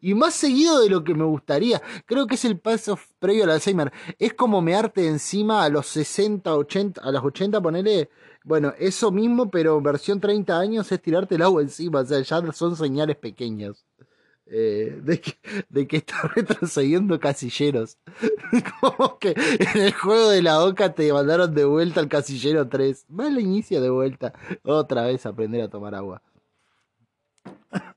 Y 0.00 0.14
más 0.14 0.34
seguido 0.34 0.80
de 0.80 0.90
lo 0.90 1.04
que 1.04 1.14
me 1.14 1.24
gustaría. 1.24 1.80
Creo 2.06 2.26
que 2.26 2.34
es 2.34 2.44
el 2.44 2.58
paso 2.58 2.98
previo 3.18 3.44
al 3.44 3.50
Alzheimer. 3.50 3.92
Es 4.18 4.34
como 4.34 4.60
mearte 4.60 5.06
encima 5.06 5.64
a 5.64 5.68
los 5.68 5.86
60, 5.86 6.54
80, 6.54 7.00
a 7.00 7.10
los 7.12 7.24
80, 7.24 7.60
ponele 7.60 8.08
bueno, 8.44 8.72
eso 8.78 9.10
mismo, 9.10 9.50
pero 9.50 9.80
versión 9.80 10.20
30 10.20 10.58
años 10.58 10.90
es 10.90 11.02
tirarte 11.02 11.34
el 11.34 11.42
agua 11.42 11.62
encima. 11.62 12.00
O 12.00 12.04
sea, 12.06 12.20
ya 12.20 12.52
son 12.52 12.76
señales 12.76 13.16
pequeñas. 13.16 13.84
Eh, 14.50 14.98
de, 15.02 15.20
que, 15.20 15.34
de 15.68 15.86
que 15.86 15.98
está 15.98 16.22
retrocediendo 16.34 17.20
casilleros. 17.20 17.98
Como 18.80 19.18
que 19.18 19.34
en 19.36 19.82
el 19.82 19.92
juego 19.92 20.30
de 20.30 20.40
la 20.40 20.64
Oca 20.64 20.94
te 20.94 21.12
mandaron 21.12 21.54
de 21.54 21.64
vuelta 21.64 22.00
al 22.00 22.08
casillero 22.08 22.66
3. 22.68 23.06
Mal 23.08 23.38
inicio 23.38 23.82
de 23.82 23.90
vuelta. 23.90 24.32
Otra 24.64 25.04
vez 25.04 25.26
aprender 25.26 25.60
a 25.62 25.68
tomar 25.68 25.94
agua. 25.94 26.22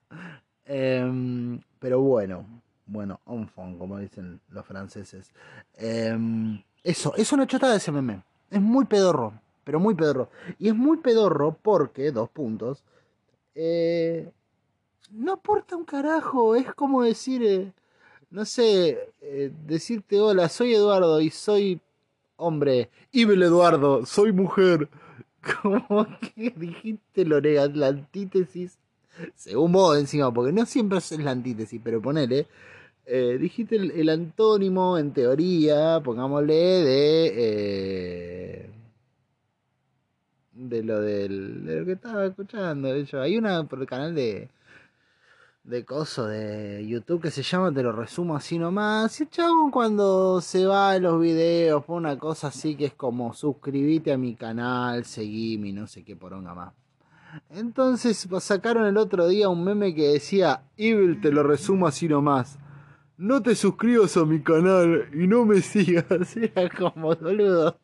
Em, 0.74 1.60
pero 1.80 2.00
bueno, 2.00 2.46
bueno, 2.86 3.20
enfant, 3.28 3.78
como 3.78 3.98
dicen 3.98 4.40
los 4.48 4.66
franceses. 4.66 5.30
Em, 5.74 6.64
eso, 6.82 7.14
es 7.18 7.34
una 7.34 7.46
chota 7.46 7.70
de 7.70 7.76
ese 7.76 7.92
meme. 7.92 8.24
Es 8.50 8.62
muy 8.62 8.86
pedorro 8.86 9.34
pero 9.64 9.80
muy 9.80 9.96
pedorro. 9.96 10.30
Y 10.60 10.70
es 10.70 10.76
muy 10.76 10.98
pedorro 10.98 11.58
porque, 11.62 12.12
dos 12.12 12.30
puntos, 12.30 12.84
eh, 13.56 14.32
no 15.12 15.34
aporta 15.34 15.76
un 15.76 15.86
carajo, 15.86 16.56
es 16.56 16.74
como 16.74 17.04
decir, 17.04 17.44
eh, 17.44 17.74
no 18.30 18.46
sé, 18.46 18.98
eh, 19.22 19.52
decirte 19.68 20.20
hola, 20.22 20.48
soy 20.50 20.74
Eduardo 20.74 21.20
y 21.20 21.30
soy 21.30 21.82
hombre, 22.38 22.90
Ibel 23.12 23.44
Eduardo, 23.44 24.06
soy 24.06 24.32
mujer. 24.32 24.90
Como 25.62 26.06
que 26.20 26.54
dijiste 26.56 27.26
lo 27.26 27.40
la 27.40 27.88
antítesis, 27.88 28.78
según 29.36 29.72
vos 29.72 29.98
encima, 29.98 30.32
porque 30.32 30.54
no 30.54 30.68
siempre 30.68 31.00
es 31.00 31.12
la 31.18 31.32
antítesis, 31.32 31.82
pero 31.84 32.00
ponele, 32.00 32.46
dijiste 33.40 33.76
el, 33.76 34.10
antónimo 34.10 35.00
en 35.00 35.14
teoría, 35.14 36.00
pongámosle, 36.04 36.54
de 36.54 38.70
de 40.54 40.84
lo 40.84 41.02
del, 41.02 41.66
de 41.66 41.80
lo 41.80 41.86
que 41.86 41.94
estaba 41.94 42.26
escuchando. 42.26 42.90
Hay 43.22 43.38
una 43.38 43.64
por 43.66 43.80
el 43.80 43.88
canal 43.88 44.16
de 44.16 44.50
de 45.64 45.86
coso 45.86 46.26
de 46.28 46.86
YouTube 46.88 47.22
que 47.22 47.32
se 47.32 47.44
llama 47.44 47.72
Te 47.72 47.84
lo 47.84 47.92
resumo 47.92 48.36
así 48.36 48.58
nomás. 48.58 49.20
Y 49.20 49.24
el 49.24 49.30
chabón 49.30 49.72
cuando 49.72 50.42
se 50.42 50.66
va 50.66 50.92
a 50.92 51.00
los 51.00 51.22
videos 51.22 51.86
pone 51.86 52.08
una 52.10 52.18
cosa 52.18 52.48
así 52.48 52.76
que 52.76 52.86
es 52.86 52.94
como 52.94 53.34
suscribite 53.34 54.12
a 54.12 54.18
mi 54.18 54.36
canal, 54.36 55.06
seguime 55.06 55.72
no 55.72 55.88
sé 55.88 56.04
qué 56.04 56.16
poronga 56.16 56.54
más. 56.56 56.74
Entonces 57.50 58.28
sacaron 58.40 58.86
el 58.88 58.98
otro 58.98 59.28
día 59.28 59.50
un 59.50 59.64
meme 59.64 59.96
que 59.96 60.14
decía 60.14 60.64
Evil 60.78 61.22
te 61.22 61.32
lo 61.32 61.44
resumo 61.44 61.88
así 61.88 62.08
nomás. 62.08 62.58
No 63.18 63.42
te 63.42 63.54
suscribas 63.56 64.18
a 64.18 64.26
mi 64.26 64.42
canal 64.42 65.10
y 65.14 65.28
no 65.28 65.46
me 65.46 65.62
sigas. 65.62 66.36
Era 66.36 66.70
como 66.70 67.16
boludo. 67.16 67.78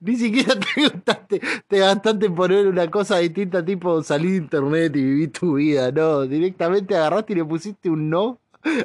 Ni 0.00 0.16
siquiera 0.16 0.54
te 0.60 0.82
gastaste, 0.82 1.40
te 1.68 1.78
gastaste 1.78 2.30
poner 2.30 2.66
una 2.66 2.90
cosa 2.90 3.18
distinta, 3.18 3.64
tipo 3.64 4.02
salir 4.02 4.30
de 4.32 4.36
internet 4.38 4.96
y 4.96 5.02
vivir 5.02 5.32
tu 5.32 5.54
vida, 5.54 5.90
no. 5.92 6.22
Directamente 6.22 6.96
agarraste 6.96 7.32
y 7.32 7.36
le 7.36 7.44
pusiste 7.44 7.90
un 7.90 8.10
no 8.10 8.40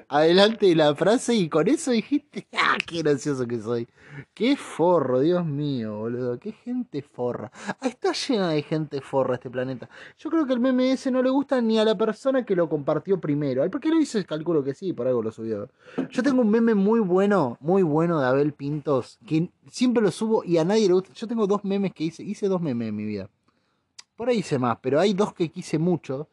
adelante 0.07 0.67
de 0.67 0.75
la 0.75 0.95
frase 0.95 1.35
y 1.35 1.49
con 1.49 1.67
eso 1.67 1.91
dijiste, 1.91 2.47
¡ah, 2.53 2.77
qué 2.85 3.01
gracioso 3.01 3.47
que 3.47 3.59
soy! 3.59 3.87
¡Qué 4.33 4.57
forro, 4.57 5.19
Dios 5.21 5.45
mío, 5.45 5.97
boludo! 5.97 6.39
¡Qué 6.39 6.51
gente 6.51 7.01
forra! 7.01 7.51
Está 7.81 8.11
llena 8.11 8.49
de 8.49 8.61
gente 8.61 9.01
forra 9.01 9.35
este 9.35 9.49
planeta. 9.49 9.89
Yo 10.17 10.29
creo 10.29 10.45
que 10.45 10.53
el 10.53 10.59
meme 10.59 10.91
ese 10.91 11.11
no 11.11 11.21
le 11.21 11.29
gusta 11.29 11.61
ni 11.61 11.79
a 11.79 11.85
la 11.85 11.97
persona 11.97 12.45
que 12.45 12.55
lo 12.55 12.67
compartió 12.69 13.19
primero. 13.19 13.69
¿Por 13.69 13.79
qué 13.79 13.89
lo 13.89 13.99
hice? 13.99 14.25
Calculo 14.25 14.63
que 14.63 14.73
sí, 14.73 14.93
por 14.93 15.07
algo 15.07 15.21
lo 15.21 15.31
subió. 15.31 15.69
Yo 16.09 16.23
tengo 16.23 16.41
un 16.41 16.49
meme 16.49 16.75
muy 16.75 16.99
bueno, 16.99 17.57
muy 17.61 17.83
bueno 17.83 18.19
de 18.19 18.27
Abel 18.27 18.53
Pintos, 18.53 19.19
que 19.25 19.49
siempre 19.69 20.03
lo 20.03 20.11
subo 20.11 20.43
y 20.43 20.57
a 20.57 20.65
nadie 20.65 20.87
le 20.87 20.93
gusta. 20.93 21.13
Yo 21.13 21.27
tengo 21.27 21.47
dos 21.47 21.63
memes 21.63 21.93
que 21.93 22.05
hice, 22.05 22.23
hice 22.23 22.47
dos 22.47 22.61
memes 22.61 22.89
en 22.89 22.95
mi 22.95 23.05
vida. 23.05 23.29
Por 24.15 24.29
ahí 24.29 24.39
hice 24.39 24.59
más, 24.59 24.77
pero 24.81 24.99
hay 24.99 25.13
dos 25.13 25.33
que 25.33 25.49
quise 25.49 25.79
mucho 25.79 26.27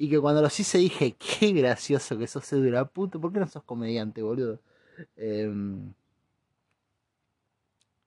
y 0.00 0.08
que 0.08 0.18
cuando 0.18 0.40
los 0.40 0.58
hice 0.58 0.78
dije, 0.78 1.14
qué 1.18 1.52
gracioso 1.52 2.16
que 2.16 2.26
sos 2.26 2.48
de 2.48 2.70
la 2.70 2.86
puta, 2.86 3.18
¿por 3.18 3.34
qué 3.34 3.38
no 3.38 3.46
sos 3.46 3.64
comediante, 3.64 4.22
boludo? 4.22 4.58
Em, 5.14 5.92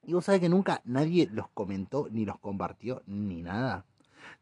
Y 0.05 0.13
vos 0.13 0.25
sabés 0.25 0.41
que 0.41 0.49
nunca 0.49 0.81
nadie 0.85 1.29
los 1.31 1.49
comentó, 1.49 2.07
ni 2.11 2.25
los 2.25 2.39
compartió, 2.39 3.03
ni 3.05 3.43
nada. 3.43 3.85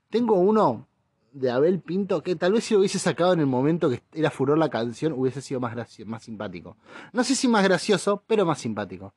Tengo 0.09 0.35
uno 0.35 0.87
de 1.33 1.51
Abel 1.51 1.81
Pinto 1.81 2.23
que 2.23 2.37
tal 2.37 2.53
vez 2.53 2.63
si 2.63 2.73
lo 2.73 2.79
hubiese 2.79 2.99
sacado 2.99 3.33
en 3.33 3.41
el 3.41 3.47
momento 3.47 3.89
que 3.89 4.01
era 4.13 4.31
furor 4.31 4.57
la 4.57 4.69
canción 4.69 5.11
hubiese 5.11 5.41
sido 5.41 5.59
más, 5.59 5.75
más 6.05 6.23
simpático. 6.23 6.77
No 7.11 7.23
sé 7.25 7.35
si 7.35 7.49
más 7.49 7.63
gracioso, 7.65 8.23
pero 8.27 8.45
más 8.45 8.59
simpático. 8.59 9.13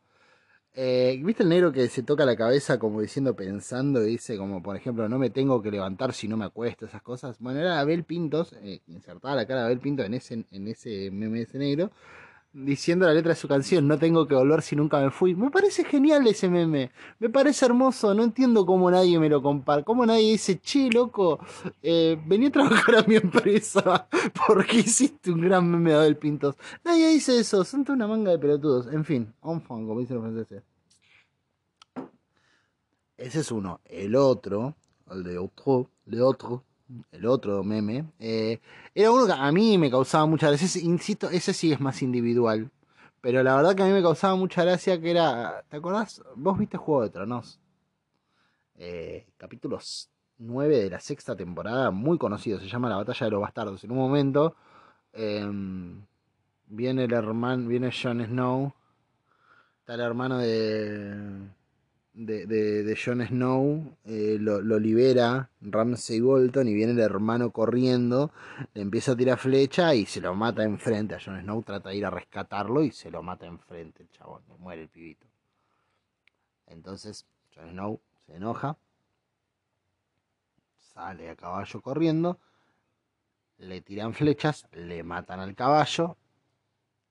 Eh, 0.76 1.20
¿Viste 1.22 1.44
el 1.44 1.50
negro 1.50 1.70
que 1.70 1.86
se 1.88 2.02
toca 2.02 2.24
la 2.24 2.34
cabeza 2.34 2.80
como 2.80 3.00
diciendo, 3.00 3.36
pensando, 3.36 4.00
dice 4.00 4.36
como, 4.36 4.60
por 4.60 4.76
ejemplo, 4.76 5.08
no 5.08 5.18
me 5.20 5.30
tengo 5.30 5.62
que 5.62 5.70
levantar 5.70 6.12
si 6.12 6.26
no 6.26 6.36
me 6.36 6.44
acuesto, 6.46 6.86
esas 6.86 7.00
cosas? 7.00 7.38
Bueno, 7.38 7.60
era 7.60 7.78
Abel 7.78 8.02
Pintos, 8.02 8.54
eh, 8.60 8.80
insertaba 8.88 9.36
la 9.36 9.46
cara 9.46 9.60
de 9.60 9.66
Abel 9.66 9.78
Pinto 9.78 10.02
en 10.02 10.14
ese, 10.14 10.44
en 10.50 10.66
ese 10.68 11.12
meme 11.12 11.42
ese 11.42 11.58
negro, 11.58 11.92
diciendo 12.54 13.06
la 13.06 13.12
letra 13.12 13.30
de 13.30 13.36
su 13.36 13.48
canción, 13.48 13.86
no 13.88 13.98
tengo 13.98 14.26
que 14.26 14.34
volver 14.34 14.62
si 14.62 14.76
nunca 14.76 15.00
me 15.00 15.10
fui. 15.10 15.34
Me 15.34 15.50
parece 15.50 15.84
genial 15.84 16.26
ese 16.26 16.48
meme, 16.48 16.92
me 17.18 17.28
parece 17.28 17.66
hermoso, 17.66 18.14
no 18.14 18.22
entiendo 18.22 18.64
cómo 18.64 18.90
nadie 18.90 19.18
me 19.18 19.28
lo 19.28 19.42
compara, 19.42 19.82
cómo 19.82 20.06
nadie 20.06 20.30
dice, 20.30 20.60
che, 20.60 20.88
loco, 20.90 21.40
eh, 21.82 22.18
vení 22.26 22.46
a 22.46 22.52
trabajar 22.52 22.96
a 22.96 23.02
mi 23.02 23.16
empresa 23.16 24.08
porque 24.46 24.78
hiciste 24.78 25.32
un 25.32 25.40
gran 25.40 25.68
meme 25.68 25.90
de 25.90 25.96
Abel 25.96 26.16
Pintos. 26.16 26.54
Nadie 26.84 27.08
dice 27.08 27.38
eso, 27.38 27.64
son 27.64 27.84
toda 27.84 27.96
una 27.96 28.06
manga 28.06 28.30
de 28.30 28.38
pelotudos. 28.38 28.86
En 28.92 29.04
fin, 29.04 29.34
on 29.40 29.60
fun, 29.60 29.86
como 29.86 30.00
dicen 30.00 30.16
los 30.16 30.24
franceses. 30.24 30.62
Ese 33.16 33.40
es 33.40 33.50
uno. 33.50 33.80
El 33.84 34.14
otro, 34.16 34.76
el 35.10 35.22
de 35.24 35.38
otro, 35.38 35.90
de 36.06 36.22
otro, 36.22 36.64
el 37.12 37.26
otro 37.26 37.64
meme, 37.64 38.04
eh, 38.18 38.60
era 38.94 39.10
uno 39.10 39.26
que 39.26 39.32
a 39.32 39.52
mí 39.52 39.78
me 39.78 39.90
causaba 39.90 40.26
mucha 40.26 40.48
gracia. 40.48 40.82
Insisto, 40.82 41.30
ese 41.30 41.52
sí 41.52 41.72
es 41.72 41.80
más 41.80 42.02
individual. 42.02 42.70
Pero 43.20 43.42
la 43.42 43.56
verdad 43.56 43.74
que 43.74 43.82
a 43.82 43.86
mí 43.86 43.92
me 43.92 44.02
causaba 44.02 44.36
mucha 44.36 44.64
gracia 44.64 45.00
que 45.00 45.10
era. 45.10 45.64
¿Te 45.68 45.78
acordás? 45.78 46.22
Vos 46.36 46.58
viste 46.58 46.76
Juego 46.76 47.02
de 47.02 47.10
Tronos. 47.10 47.58
Eh, 48.76 49.26
capítulos 49.36 50.10
9 50.38 50.78
de 50.78 50.90
la 50.90 51.00
sexta 51.00 51.36
temporada, 51.36 51.90
muy 51.90 52.18
conocido, 52.18 52.58
se 52.58 52.68
llama 52.68 52.88
La 52.88 52.96
Batalla 52.96 53.26
de 53.26 53.30
los 53.30 53.40
Bastardos. 53.40 53.84
En 53.84 53.92
un 53.92 53.98
momento 53.98 54.56
em, 55.12 56.04
viene 56.66 57.04
el 57.04 57.12
hermano, 57.12 57.68
viene 57.68 57.90
Jon 57.92 58.24
Snow, 58.24 58.72
está 59.80 59.94
el 59.94 60.00
hermano 60.00 60.38
de 60.38 61.48
de, 62.14 62.46
de, 62.46 62.96
Jon 62.96 63.26
Snow, 63.26 63.96
eh, 64.04 64.36
lo, 64.40 64.60
libera 64.78 65.50
Ramsey 65.60 66.20
Bolton 66.20 66.68
y 66.68 66.74
viene 66.74 66.92
el 66.92 67.00
hermano 67.00 67.50
corriendo, 67.50 68.32
le 68.72 68.82
empieza 68.82 69.12
a 69.12 69.16
tirar 69.16 69.38
flecha 69.38 69.94
y 69.94 70.06
se 70.06 70.20
lo 70.20 70.34
mata 70.34 70.62
enfrente. 70.62 71.16
A 71.16 71.20
Jon 71.20 71.40
Snow 71.40 71.62
trata 71.62 71.88
de 71.90 71.96
ir 71.96 72.06
a 72.06 72.10
rescatarlo 72.10 72.82
y 72.82 72.92
se 72.92 73.10
lo 73.10 73.22
mata 73.22 73.46
enfrente 73.46 74.04
el 74.04 74.10
chabón, 74.10 74.42
muere 74.58 74.82
el 74.82 74.88
pibito. 74.88 75.26
Entonces 76.66 77.26
Jon 77.54 77.70
Snow 77.70 78.00
se 78.26 78.36
enoja, 78.36 78.78
sale 80.78 81.28
a 81.30 81.36
caballo 81.36 81.82
corriendo, 81.82 82.38
le 83.58 83.80
tiran 83.80 84.14
flechas, 84.14 84.66
le 84.72 85.02
matan 85.02 85.40
al 85.40 85.54
caballo 85.56 86.16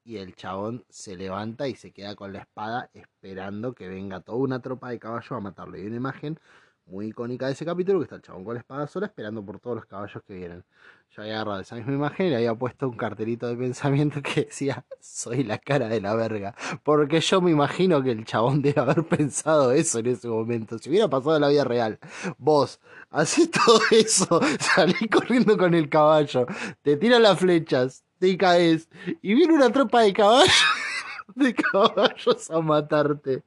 y 0.03 0.17
el 0.17 0.35
chabón 0.35 0.85
se 0.89 1.15
levanta 1.15 1.67
y 1.67 1.75
se 1.75 1.91
queda 1.91 2.15
con 2.15 2.33
la 2.33 2.39
espada 2.39 2.89
esperando 2.93 3.73
que 3.73 3.87
venga 3.87 4.19
toda 4.21 4.37
una 4.39 4.61
tropa 4.61 4.89
de 4.89 4.99
caballos 4.99 5.31
a 5.31 5.39
matarlo. 5.39 5.77
Y 5.77 5.81
hay 5.81 5.87
una 5.87 5.95
imagen 5.97 6.39
muy 6.85 7.07
icónica 7.07 7.45
de 7.47 7.53
ese 7.53 7.65
capítulo 7.65 7.99
que 7.99 8.03
está 8.03 8.15
el 8.15 8.21
chabón 8.21 8.43
con 8.43 8.55
la 8.55 8.59
espada 8.59 8.87
sola 8.87 9.05
esperando 9.07 9.43
por 9.45 9.59
todos 9.59 9.77
los 9.77 9.85
caballos 9.85 10.21
que 10.27 10.33
vienen. 10.33 10.65
Yo 11.11 11.21
había 11.21 11.35
agarrado 11.35 11.61
esa 11.61 11.75
misma 11.75 11.93
imagen 11.93 12.25
y 12.25 12.29
le 12.31 12.35
había 12.37 12.55
puesto 12.55 12.89
un 12.89 12.97
cartelito 12.97 13.47
de 13.47 13.55
pensamiento 13.55 14.21
que 14.21 14.45
decía 14.45 14.83
soy 14.99 15.43
la 15.43 15.59
cara 15.59 15.87
de 15.87 16.01
la 16.01 16.15
verga. 16.15 16.55
Porque 16.83 17.21
yo 17.21 17.41
me 17.41 17.51
imagino 17.51 18.01
que 18.01 18.11
el 18.11 18.25
chabón 18.25 18.61
debe 18.61 18.81
haber 18.81 19.03
pensado 19.07 19.71
eso 19.71 19.99
en 19.99 20.07
ese 20.07 20.27
momento. 20.27 20.77
Si 20.79 20.89
hubiera 20.89 21.07
pasado 21.09 21.39
la 21.39 21.49
vida 21.49 21.63
real, 21.63 21.99
vos 22.37 22.79
haces 23.11 23.49
todo 23.65 23.79
eso, 23.91 24.41
salís 24.59 25.09
corriendo 25.09 25.57
con 25.57 25.73
el 25.73 25.89
caballo, 25.89 26.47
te 26.81 26.97
tiran 26.97 27.21
las 27.21 27.39
flechas, 27.39 28.02
te 28.23 28.37
caes 28.37 28.87
y 29.21 29.33
viene 29.33 29.53
una 29.53 29.69
tropa 29.69 30.01
de 30.01 30.13
caballos, 30.13 30.63
de 31.35 31.53
caballos 31.53 32.49
a 32.49 32.61
matarte. 32.61 33.43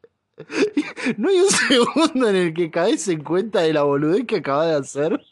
No 1.16 1.30
hay 1.30 1.40
un 1.40 1.48
segundo 1.50 2.28
en 2.28 2.36
el 2.36 2.52
que 2.52 2.70
caes 2.70 3.08
en 3.08 3.24
cuenta 3.24 3.62
de 3.62 3.72
la 3.72 3.84
boludez 3.84 4.26
que 4.26 4.36
acabas 4.36 4.66
de 4.68 4.74
hacer. 4.74 5.24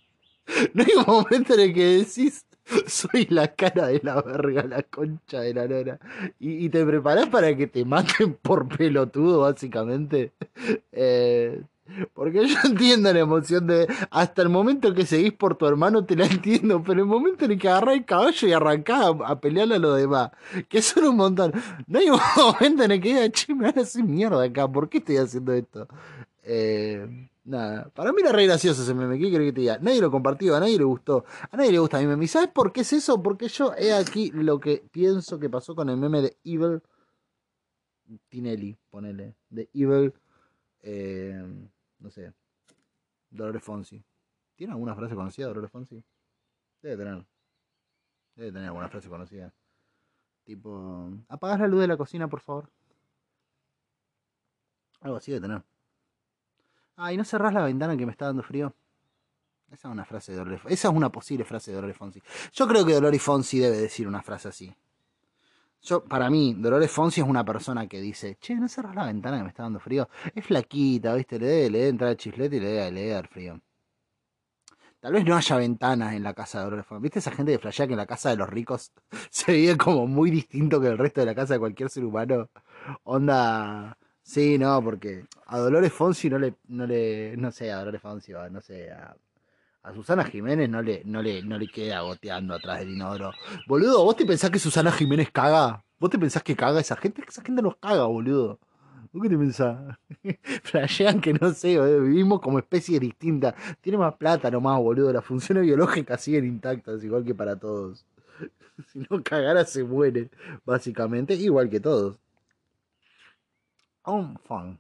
No 0.73 0.83
hay 0.83 0.93
un 0.97 1.05
momento 1.07 1.53
en 1.53 1.61
el 1.61 1.75
que 1.75 1.85
decís, 1.99 2.47
soy 2.87 3.27
la 3.29 3.49
cara 3.55 3.89
de 3.89 4.01
la 4.03 4.23
verga, 4.23 4.63
la 4.63 4.83
concha 4.83 5.43
de 5.43 5.53
la 5.53 5.67
lora. 5.67 5.99
Y, 6.41 6.71
te 6.71 6.83
preparás 6.87 7.29
para 7.29 7.55
que 7.55 7.67
te 7.67 7.85
maten 7.85 8.35
por 8.41 8.67
pelotudo, 8.75 9.41
básicamente. 9.41 10.33
Eh, 10.91 11.63
porque 12.13 12.49
yo 12.49 12.57
entiendo 12.65 13.13
la 13.13 13.21
emoción 13.21 13.67
de. 13.67 13.87
Hasta 14.11 14.43
el 14.43 14.49
momento 14.49 14.95
que 14.95 15.07
seguís 15.07 15.33
por 15.33 15.57
tu 15.57 15.67
hermano 15.67 16.05
te 16.05 16.17
la 16.17 16.27
entiendo, 16.27 16.83
pero 16.83 17.01
el 17.01 17.07
momento 17.07 17.45
en 17.45 17.53
el 17.53 17.59
que 17.59 17.69
agarrás 17.69 17.95
el 17.97 18.05
caballo 18.05 18.49
y 18.49 18.53
arrancás 18.53 19.15
a, 19.25 19.41
pelearle 19.41 19.77
a 19.77 19.79
los 19.79 19.97
demás, 19.97 20.31
que 20.69 20.83
son 20.83 21.05
un 21.05 21.17
montón. 21.17 21.53
No 21.87 21.99
hay 21.99 22.11
un 22.11 22.21
momento 22.37 22.85
en 22.85 22.91
el 22.91 23.01
que 23.01 23.09
diga, 23.09 23.31
che, 23.31 23.55
me 23.55 23.67
van 23.67 23.79
a 23.79 23.83
hacer 23.83 24.05
mierda 24.05 24.43
acá, 24.43 24.69
¿por 24.69 24.89
qué 24.89 24.99
estoy 24.99 25.17
haciendo 25.17 25.53
esto? 25.53 25.89
Eh, 26.43 27.29
nada, 27.45 27.91
para 27.95 28.13
mí 28.13 28.21
era 28.23 28.33
re 28.33 28.47
gracioso 28.47 28.83
ese 28.83 28.95
meme, 28.95 29.19
¿qué 29.19 29.31
crees 29.31 29.51
que 29.51 29.53
te 29.53 29.61
diga? 29.63 29.79
Nadie 29.81 30.01
lo 30.01 30.11
compartió, 30.11 30.57
a 30.57 30.61
nadie 30.61 30.79
le 30.79 30.85
gustó, 30.85 31.25
a 31.51 31.57
nadie 31.57 31.73
le 31.73 31.79
gusta 31.79 31.99
mi 32.01 32.07
meme. 32.07 32.25
¿Y 32.25 32.29
sabes 32.29 32.49
por 32.49 32.73
qué 32.73 32.83
es 32.83 32.93
eso? 32.93 33.23
Porque 33.23 33.49
yo 33.49 33.75
he 33.77 33.93
aquí 33.93 34.31
lo 34.33 34.61
que 34.61 34.85
pienso 34.91 35.39
que 35.39 35.51
pasó 35.51 35.75
con 35.75 35.89
el 35.89 35.97
meme 35.97 36.23
de 36.23 36.37
Evil 36.45 36.83
Tinelli, 38.29 38.77
ponele, 38.91 39.35
de 39.51 39.69
Evil. 39.73 40.13
Eh, 40.83 41.43
no 41.99 42.11
sé, 42.11 42.33
Dolores 43.31 43.63
Fonsi. 43.63 44.05
¿Tiene 44.55 44.73
alguna 44.73 44.95
frase 44.95 45.15
conocida 45.15 45.47
Dolores 45.49 45.71
Fonsi? 45.71 46.03
Debe 46.83 46.97
tener. 46.97 47.27
Debe 48.37 48.53
tener 48.53 48.69
alguna 48.69 48.89
frase 48.89 49.09
conocida. 49.09 49.53
Tipo, 50.45 51.11
apagás 51.29 51.61
la 51.61 51.69
luz 51.69 51.81
de 51.81 51.89
la 51.89 51.97
cocina, 51.97 52.29
por 52.29 52.41
favor. 52.41 52.71
Algo 55.01 55.17
así 55.17 55.33
debe 55.33 55.47
tener. 55.47 55.63
Ah, 56.97 57.13
y 57.13 57.17
no 57.17 57.25
cerrás 57.25 57.53
la 57.53 57.65
ventana 57.65 57.97
que 57.97 58.07
me 58.07 58.13
está 58.13 58.27
dando 58.27 58.43
frío. 58.43 58.75
Esa 59.71 59.89
es 59.89 59.93
una 59.93 60.05
frase 60.05 60.33
de 60.33 60.39
Dolores 60.39 60.61
Esa 60.67 60.89
es 60.89 60.95
una 60.95 61.11
posible 61.11 61.45
frase 61.45 61.71
de 61.71 61.77
Dolores 61.77 61.97
Fonsi. 61.97 62.23
Yo 62.53 62.69
creo 62.69 62.87
que 62.87 62.95
Dolores 62.95 63.23
Fonsi 63.23 63.59
debe 63.59 63.79
decir 63.79 64.07
una 64.07 64.23
frase 64.23 64.49
así. 64.49 64.75
Yo, 65.85 66.03
para 66.03 66.31
mí, 66.31 66.55
Dolores 66.55 66.91
Fonsi 66.91 67.21
es 67.21 67.27
una 67.27 67.45
persona 67.45 67.87
que 67.87 68.01
dice, 68.01 68.39
che, 68.41 68.55
no 68.55 68.69
cerras 68.69 68.95
la 68.95 69.05
ventana 69.05 69.37
que 69.37 69.43
me 69.43 69.49
está 69.51 69.65
dando 69.65 69.81
frío. 69.81 70.09
Es 70.35 70.47
flaquita, 70.47 71.15
¿viste? 71.15 71.39
Le 71.39 71.47
debe, 71.47 71.71
le 71.71 71.89
entrar 71.89 72.11
el 72.11 72.17
chislete 72.17 72.57
y 72.57 72.61
le 72.61 72.69
debe, 72.69 72.91
le 72.91 73.09
dar 73.09 73.29
frío. 73.29 73.61
Tal 75.01 75.13
vez 75.13 75.27
no 75.27 75.37
haya 75.37 75.57
ventanas 75.57 76.15
en 76.15 76.23
la 76.23 76.33
casa 76.33 76.59
de 76.59 76.65
Dolores 76.65 76.87
Fonsi. 76.87 77.03
¿Viste 77.03 77.19
esa 77.19 77.33
gente 77.33 77.53
de 77.53 77.59
flashea 77.59 77.87
que 77.87 77.93
en 77.93 77.99
la 77.99 78.07
casa 78.07 78.31
de 78.31 78.37
los 78.37 78.49
ricos 78.49 78.93
se 79.31 79.53
vive 79.53 79.77
como 79.77 80.07
muy 80.07 80.31
distinto 80.31 80.81
que 80.81 80.89
el 80.89 80.97
resto 80.97 81.21
de 81.21 81.27
la 81.27 81.35
casa 81.35 81.55
de 81.55 81.61
cualquier 81.61 81.91
ser 81.91 82.05
humano? 82.05 82.49
Onda... 83.05 83.99
Sí, 84.23 84.57
no, 84.57 84.83
porque 84.83 85.27
a 85.47 85.59
Dolores 85.59 85.93
Fonsi 85.93 86.31
no 86.31 86.39
le, 86.39 86.55
no 86.69 86.87
le, 86.87 87.37
no 87.37 87.53
sé, 87.53 87.71
a 87.71 87.79
Dolores 87.81 88.01
Fonsi, 88.01 88.33
no 88.51 88.61
sé, 88.63 88.91
a 88.91 89.15
a 89.85 89.93
Susana 89.93 90.25
Jiménez 90.25 90.69
no 90.69 90.81
le, 90.81 91.03
no 91.05 91.23
le, 91.23 91.43
no 91.43 91.59
le 91.59 91.69
queda 91.69 92.01
goteando 92.01 92.55
atrás 92.55 92.81
del 92.81 92.91
inodoro. 92.91 93.33
Boludo, 93.69 94.03
¿vos 94.03 94.17
te 94.17 94.25
pensás 94.25 94.51
que 94.51 94.59
Susana 94.59 94.91
Jiménez 94.91 95.31
caga? 95.31 95.85
¿Vos 96.01 96.09
te 96.09 96.19
pensás 96.19 96.43
que 96.43 96.57
caga 96.57 96.81
esa 96.81 96.97
gente? 96.97 97.23
Esa 97.29 97.43
gente 97.43 97.61
nos 97.61 97.77
caga, 97.77 98.07
boludo. 98.07 98.59
¿Vos 99.13 99.23
qué 99.23 99.29
te 99.29 99.37
pensás? 99.37 99.99
Flashean 100.63 101.21
que 101.21 101.35
no 101.35 101.53
sé, 101.53 101.79
vivimos 102.01 102.41
como 102.41 102.59
especie 102.59 102.99
distinta. 102.99 103.55
Tiene 103.83 103.99
más 103.99 104.15
plata 104.15 104.51
nomás, 104.51 104.81
boludo. 104.81 105.13
Las 105.13 105.25
funciones 105.25 105.65
biológicas 105.65 106.19
siguen 106.23 106.47
intactas, 106.47 107.05
igual 107.05 107.23
que 107.23 107.35
para 107.35 107.57
todos. 107.57 108.07
si 108.91 109.01
no 109.11 109.23
cagara 109.23 109.67
se 109.67 109.85
muere, 109.85 110.31
básicamente, 110.65 111.35
igual 111.35 111.69
que 111.69 111.81
todos. 111.81 112.19
Enfin. 114.07 114.79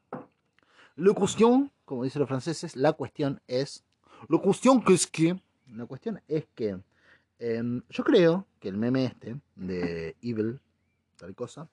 La 0.97 1.13
cuestión, 1.13 1.71
como 1.85 2.05
dicen 2.05 2.21
los 2.21 2.29
franceses, 2.29 2.75
la 2.75 2.95
cuestión 2.95 3.43
es 3.49 3.85
la 4.29 4.39
cuestión 4.39 4.83
que 4.83 4.95
es 4.95 5.07
que. 5.07 5.39
La 5.73 5.87
cuestión 5.87 6.21
es 6.29 6.47
que. 6.55 6.79
Em, 7.39 7.83
yo 7.89 8.05
creo 8.05 8.47
que 8.61 8.69
el 8.69 8.77
meme 8.77 9.07
este 9.07 9.37
de 9.57 10.17
Evil, 10.23 10.61
tal 11.17 11.35
cosa, 11.35 11.69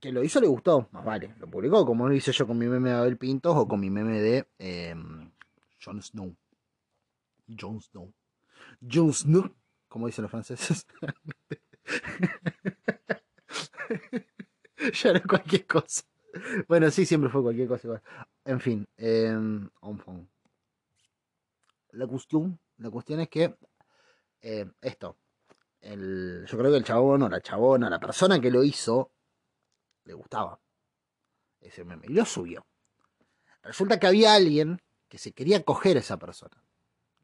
que 0.00 0.12
lo 0.12 0.24
hizo 0.24 0.40
le 0.40 0.46
gustó, 0.46 0.88
más 0.92 1.04
vale, 1.04 1.34
lo 1.38 1.48
publicó 1.48 1.84
como 1.84 2.08
lo 2.08 2.14
hice 2.14 2.32
yo 2.32 2.46
con 2.46 2.56
mi 2.58 2.66
meme 2.66 2.90
de 2.90 2.96
Abel 2.96 3.18
Pintos 3.18 3.54
o 3.56 3.68
con 3.68 3.80
mi 3.80 3.90
meme 3.90 4.20
de 4.20 4.46
eh, 4.58 4.94
Jon 5.82 6.02
Snow. 6.02 6.34
Jon 7.58 7.80
Snow. 7.80 8.12
Jon 8.80 9.12
Snow, 9.12 9.50
como 9.88 10.06
dicen 10.06 10.22
los 10.22 10.30
franceses. 10.30 10.86
ya 14.94 15.10
era 15.10 15.22
cualquier 15.22 15.66
cosa. 15.66 16.04
Bueno, 16.68 16.90
sí, 16.90 17.06
siempre 17.06 17.30
fue 17.30 17.42
cualquier 17.42 17.68
cosa 17.68 17.86
igual. 17.86 18.02
En 18.44 18.60
fin, 18.60 18.86
eh, 18.96 19.34
la 21.96 22.06
cuestión, 22.06 22.58
la 22.78 22.90
cuestión 22.90 23.20
es 23.20 23.28
que 23.28 23.56
eh, 24.42 24.70
esto, 24.82 25.16
el, 25.80 26.44
yo 26.46 26.58
creo 26.58 26.70
que 26.70 26.76
el 26.76 26.84
chabón 26.84 27.22
o 27.22 27.28
la 27.28 27.40
chabona, 27.40 27.88
la 27.88 27.98
persona 27.98 28.40
que 28.40 28.50
lo 28.50 28.62
hizo, 28.62 29.12
le 30.04 30.14
gustaba. 30.14 30.60
ese 31.60 31.84
meme. 31.84 32.06
Y 32.08 32.12
lo 32.12 32.24
subió. 32.24 32.66
Resulta 33.62 33.98
que 33.98 34.06
había 34.06 34.34
alguien 34.34 34.80
que 35.08 35.18
se 35.18 35.32
quería 35.32 35.64
coger 35.64 35.96
a 35.96 36.00
esa 36.00 36.16
persona. 36.18 36.62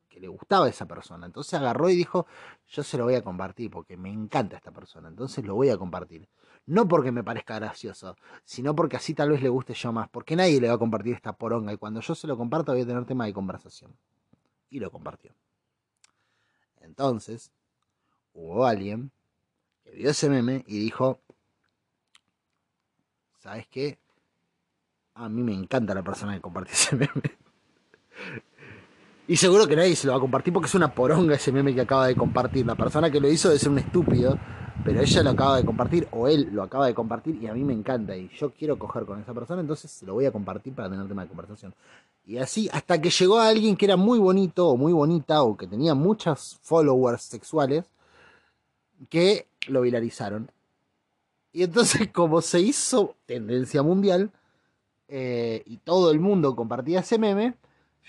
Que 0.09 0.21
le 0.21 0.29
gustaba 0.29 0.67
a 0.67 0.69
esa 0.69 0.87
persona. 0.87 1.27
Entonces 1.27 1.55
agarró 1.55 1.89
y 1.89 1.95
dijo, 1.95 2.27
yo 2.67 2.83
se 2.83 2.99
lo 2.99 3.05
voy 3.05 3.15
a 3.15 3.23
compartir 3.23 3.71
porque 3.71 3.97
me 3.97 4.11
encanta 4.11 4.57
esta 4.57 4.73
persona. 4.73 5.09
Entonces 5.09 5.45
lo 5.45 5.55
voy 5.55 5.71
a 5.71 5.77
compartir. 5.77 6.29
No 6.67 6.89
porque 6.89 7.13
me 7.13 7.25
parezca 7.25 7.57
gracioso, 7.57 8.17
sino 8.45 8.75
porque 8.75 8.97
así 8.97 9.15
tal 9.15 9.31
vez 9.31 9.43
le 9.43 9.49
guste 9.49 9.75
yo 9.75 9.93
más. 9.93 10.09
Porque 10.09 10.35
nadie 10.35 10.61
le 10.61 10.69
va 10.69 10.75
a 10.75 10.79
compartir 10.79 11.15
esta 11.15 11.33
poronga. 11.33 11.73
Y 11.73 11.77
cuando 11.77 12.01
yo 12.01 12.15
se 12.15 12.27
lo 12.27 12.37
comparto 12.37 12.73
voy 12.73 12.83
a 12.83 12.87
tener 12.87 13.05
tema 13.05 13.27
de 13.27 13.33
conversación. 13.33 13.97
Y 14.73 14.81
lo 14.81 14.91
compartió. 14.91 15.35
Entonces, 16.81 17.53
hubo 18.33 18.65
alguien 18.65 19.13
que 19.85 19.91
vio 19.91 20.09
ese 20.09 20.31
meme 20.31 20.65
y 20.67 20.79
dijo, 20.79 21.21
¿sabes 23.39 23.67
qué? 23.69 23.99
A 25.13 25.29
mí 25.29 25.43
me 25.43 25.53
encanta 25.53 25.95
la 25.95 26.03
persona 26.03 26.35
que 26.35 26.41
compartió 26.41 26.73
ese 26.73 26.97
meme. 26.97 27.37
Y 29.29 29.37
seguro 29.37 29.69
que 29.69 29.77
nadie 29.77 29.95
se 29.95 30.07
lo 30.07 30.15
va 30.15 30.17
a 30.17 30.23
compartir 30.23 30.55
porque 30.55 30.69
es 30.69 30.75
una 30.75 30.95
poronga 30.95 31.35
ese 31.35 31.53
meme 31.53 31.75
que 31.75 31.83
acaba 31.83 32.07
de 32.07 32.17
compartir. 32.17 32.65
La 32.65 32.75
persona 32.75 33.11
que 33.11 33.21
lo 33.21 33.29
hizo 33.29 33.49
debe 33.49 33.59
ser 33.59 33.69
un 33.69 33.79
estúpido, 33.79 34.39
pero 34.85 35.01
ella 35.01 35.23
lo 35.23 35.31
acaba 35.31 35.57
de 35.57 35.65
compartir 35.65 36.09
o 36.11 36.27
él 36.29 36.49
lo 36.53 36.63
acaba 36.63 36.87
de 36.87 36.95
compartir 36.95 37.37
y 37.41 37.47
a 37.47 37.55
mí 37.55 37.63
me 37.63 37.73
encanta 37.73 38.17
y 38.17 38.29
yo 38.37 38.51
quiero 38.51 38.79
coger 38.79 39.05
con 39.05 39.21
esa 39.21 39.33
persona, 39.33 39.61
entonces 39.61 40.03
lo 40.03 40.15
voy 40.15 40.27
a 40.27 40.33
compartir 40.33 40.75
para 40.75 40.91
tener 40.91 41.07
tema 41.07 41.23
de 41.23 41.29
conversación. 41.29 41.75
Y 42.27 42.39
así 42.39 42.69
hasta 42.73 43.01
que 43.01 43.11
llegó 43.11 43.39
a 43.39 43.49
alguien 43.49 43.77
que 43.77 43.85
era 43.85 43.97
muy 43.97 44.19
bonito 44.19 44.69
o 44.69 44.77
muy 44.77 44.93
bonita 44.93 45.43
o 45.43 45.57
que 45.57 45.67
tenía 45.67 45.95
muchos 45.95 46.59
followers 46.63 47.23
sexuales 47.23 47.85
que 49.09 49.47
lo 49.69 49.83
viralizaron. 49.83 50.51
Y 51.53 51.63
entonces 51.65 52.09
como 52.13 52.41
se 52.41 52.61
hizo 52.61 53.15
tendencia 53.27 53.83
mundial 53.83 54.31
eh, 55.09 55.63
y 55.67 55.77
todo 55.79 56.11
el 56.11 56.21
mundo 56.21 56.57
compartía 56.57 57.01
ese 57.01 57.19
meme, 57.19 57.55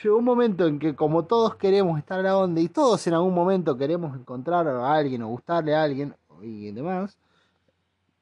llegó 0.01 0.17
un 0.17 0.25
momento 0.25 0.65
en 0.65 0.79
que 0.79 0.95
como 0.95 1.25
todos 1.25 1.55
queremos 1.55 1.99
estar 1.99 2.19
a 2.19 2.23
la 2.23 2.37
onda 2.37 2.61
y 2.61 2.67
todos 2.67 3.05
en 3.07 3.13
algún 3.13 3.33
momento 3.33 3.77
queremos 3.77 4.17
encontrar 4.17 4.67
a 4.67 4.93
alguien 4.93 5.21
o 5.21 5.27
gustarle 5.27 5.75
a 5.75 5.83
alguien 5.83 6.15
y 6.43 6.71
demás, 6.71 7.17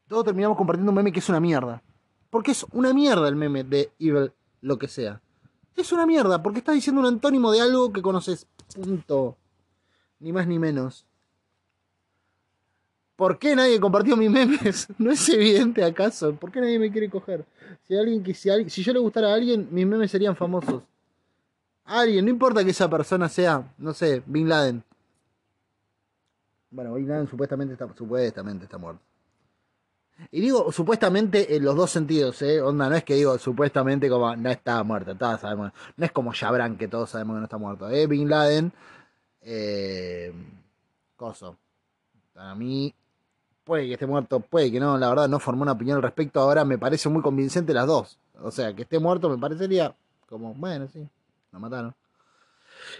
todos 0.07 0.25
terminamos 0.25 0.57
compartiendo 0.57 0.91
un 0.91 0.95
meme 0.95 1.11
que 1.11 1.19
es 1.19 1.29
una 1.29 1.39
mierda. 1.39 1.81
Porque 2.29 2.51
es 2.51 2.65
una 2.71 2.93
mierda 2.93 3.27
el 3.27 3.35
meme 3.35 3.63
de 3.63 3.91
Evil 3.99 4.31
lo 4.61 4.77
que 4.77 4.87
sea. 4.87 5.21
Es 5.75 5.91
una 5.91 6.05
mierda, 6.05 6.41
porque 6.41 6.59
está 6.59 6.71
diciendo 6.71 7.01
un 7.01 7.07
antónimo 7.07 7.51
de 7.51 7.61
algo 7.61 7.91
que 7.91 8.01
conoces. 8.01 8.47
Punto. 8.75 9.37
Ni 10.19 10.31
más 10.31 10.47
ni 10.47 10.59
menos. 10.59 11.05
¿Por 13.15 13.37
qué 13.37 13.55
nadie 13.55 13.79
compartió 13.79 14.17
mis 14.17 14.31
memes? 14.31 14.87
¿No 14.97 15.11
es 15.11 15.29
evidente 15.29 15.83
acaso? 15.83 16.33
¿Por 16.35 16.51
qué 16.51 16.59
nadie 16.61 16.79
me 16.79 16.91
quiere 16.91 17.09
coger? 17.09 17.45
Si 17.87 17.95
alguien 17.95 18.23
que 18.23 18.33
si, 18.33 18.49
si 18.69 18.83
yo 18.83 18.93
le 18.93 18.99
gustara 18.99 19.29
a 19.29 19.35
alguien, 19.35 19.67
mis 19.71 19.85
memes 19.85 20.11
serían 20.11 20.35
famosos. 20.35 20.83
Alguien, 21.85 22.25
no 22.25 22.31
importa 22.31 22.63
que 22.63 22.71
esa 22.71 22.89
persona 22.89 23.29
sea, 23.29 23.73
no 23.77 23.93
sé, 23.93 24.23
Bin 24.25 24.49
Laden. 24.49 24.83
Bueno, 26.71 26.97
Laden 26.97 27.27
supuestamente 27.27 27.73
está, 27.73 27.87
supuestamente 27.93 28.63
está 28.65 28.77
muerto. 28.77 29.01
Y 30.29 30.39
digo 30.41 30.71
supuestamente 30.71 31.55
en 31.55 31.65
los 31.65 31.75
dos 31.75 31.89
sentidos, 31.91 32.41
¿eh? 32.41 32.61
Onda, 32.61 32.89
no 32.89 32.95
es 32.95 33.03
que 33.03 33.15
digo 33.15 33.37
supuestamente 33.37 34.09
como 34.09 34.35
no 34.35 34.49
está 34.49 34.83
muerto, 34.83 35.15
todos 35.15 35.41
sabemos. 35.41 35.71
No 35.97 36.05
es 36.05 36.11
como 36.11 36.31
Jabran 36.31 36.77
que 36.77 36.87
todos 36.87 37.09
sabemos 37.09 37.35
que 37.35 37.39
no 37.39 37.43
está 37.45 37.57
muerto. 37.57 37.89
¿eh? 37.89 38.07
Bin 38.07 38.29
Laden, 38.29 38.71
eh, 39.41 40.33
coso. 41.15 41.57
Para 42.33 42.55
mí, 42.55 42.93
puede 43.63 43.87
que 43.87 43.93
esté 43.93 44.05
muerto, 44.07 44.39
puede 44.39 44.71
que 44.71 44.79
no, 44.79 44.97
la 44.97 45.09
verdad 45.09 45.27
no 45.27 45.39
formó 45.39 45.63
una 45.63 45.73
opinión 45.73 45.97
al 45.97 46.03
respecto. 46.03 46.39
Ahora 46.39 46.63
me 46.65 46.77
parece 46.77 47.09
muy 47.09 47.21
convincente 47.21 47.73
las 47.73 47.87
dos. 47.87 48.19
O 48.41 48.51
sea, 48.51 48.73
que 48.73 48.83
esté 48.83 48.99
muerto 48.99 49.29
me 49.29 49.37
parecería 49.37 49.95
como, 50.27 50.53
bueno, 50.53 50.87
sí, 50.87 51.07
lo 51.51 51.59
mataron. 51.59 51.93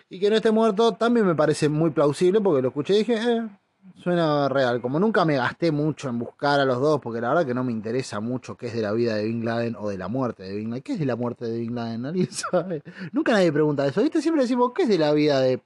Y 0.09 0.19
que 0.19 0.29
no 0.29 0.35
esté 0.35 0.51
muerto 0.51 0.93
también 0.93 1.25
me 1.25 1.35
parece 1.35 1.69
muy 1.69 1.91
plausible 1.91 2.41
porque 2.41 2.61
lo 2.61 2.69
escuché 2.69 2.95
y 2.95 2.97
dije, 2.99 3.15
eh, 3.15 3.49
Suena 3.95 4.49
real. 4.49 4.81
Como 4.81 4.99
nunca 4.99 5.25
me 5.25 5.35
gasté 5.35 5.71
mucho 5.71 6.09
en 6.09 6.19
buscar 6.19 6.59
a 6.59 6.65
los 6.65 6.79
dos, 6.79 6.99
porque 7.01 7.21
la 7.21 7.29
verdad 7.29 7.45
que 7.45 7.53
no 7.53 7.63
me 7.63 7.71
interesa 7.71 8.19
mucho 8.19 8.57
qué 8.57 8.67
es 8.67 8.73
de 8.73 8.81
la 8.81 8.91
vida 8.91 9.15
de 9.15 9.25
Bin 9.25 9.45
Laden 9.45 9.75
o 9.77 9.89
de 9.89 9.97
la 9.97 10.07
muerte 10.07 10.43
de 10.43 10.55
Bin 10.55 10.69
Laden. 10.69 10.83
¿Qué 10.83 10.93
es 10.93 10.99
de 10.99 11.05
la 11.05 11.15
muerte 11.15 11.45
de 11.45 11.59
Bin 11.59 11.75
Laden? 11.75 12.01
Nadie 12.03 12.27
sabe. 12.27 12.83
Nunca 13.11 13.31
nadie 13.31 13.51
pregunta 13.51 13.85
eso. 13.85 14.01
¿Viste? 14.01 14.21
Siempre 14.21 14.43
decimos, 14.43 14.71
¿qué 14.75 14.83
es 14.83 14.89
de 14.89 14.97
la 14.97 15.11
vida 15.13 15.39
de 15.39 15.61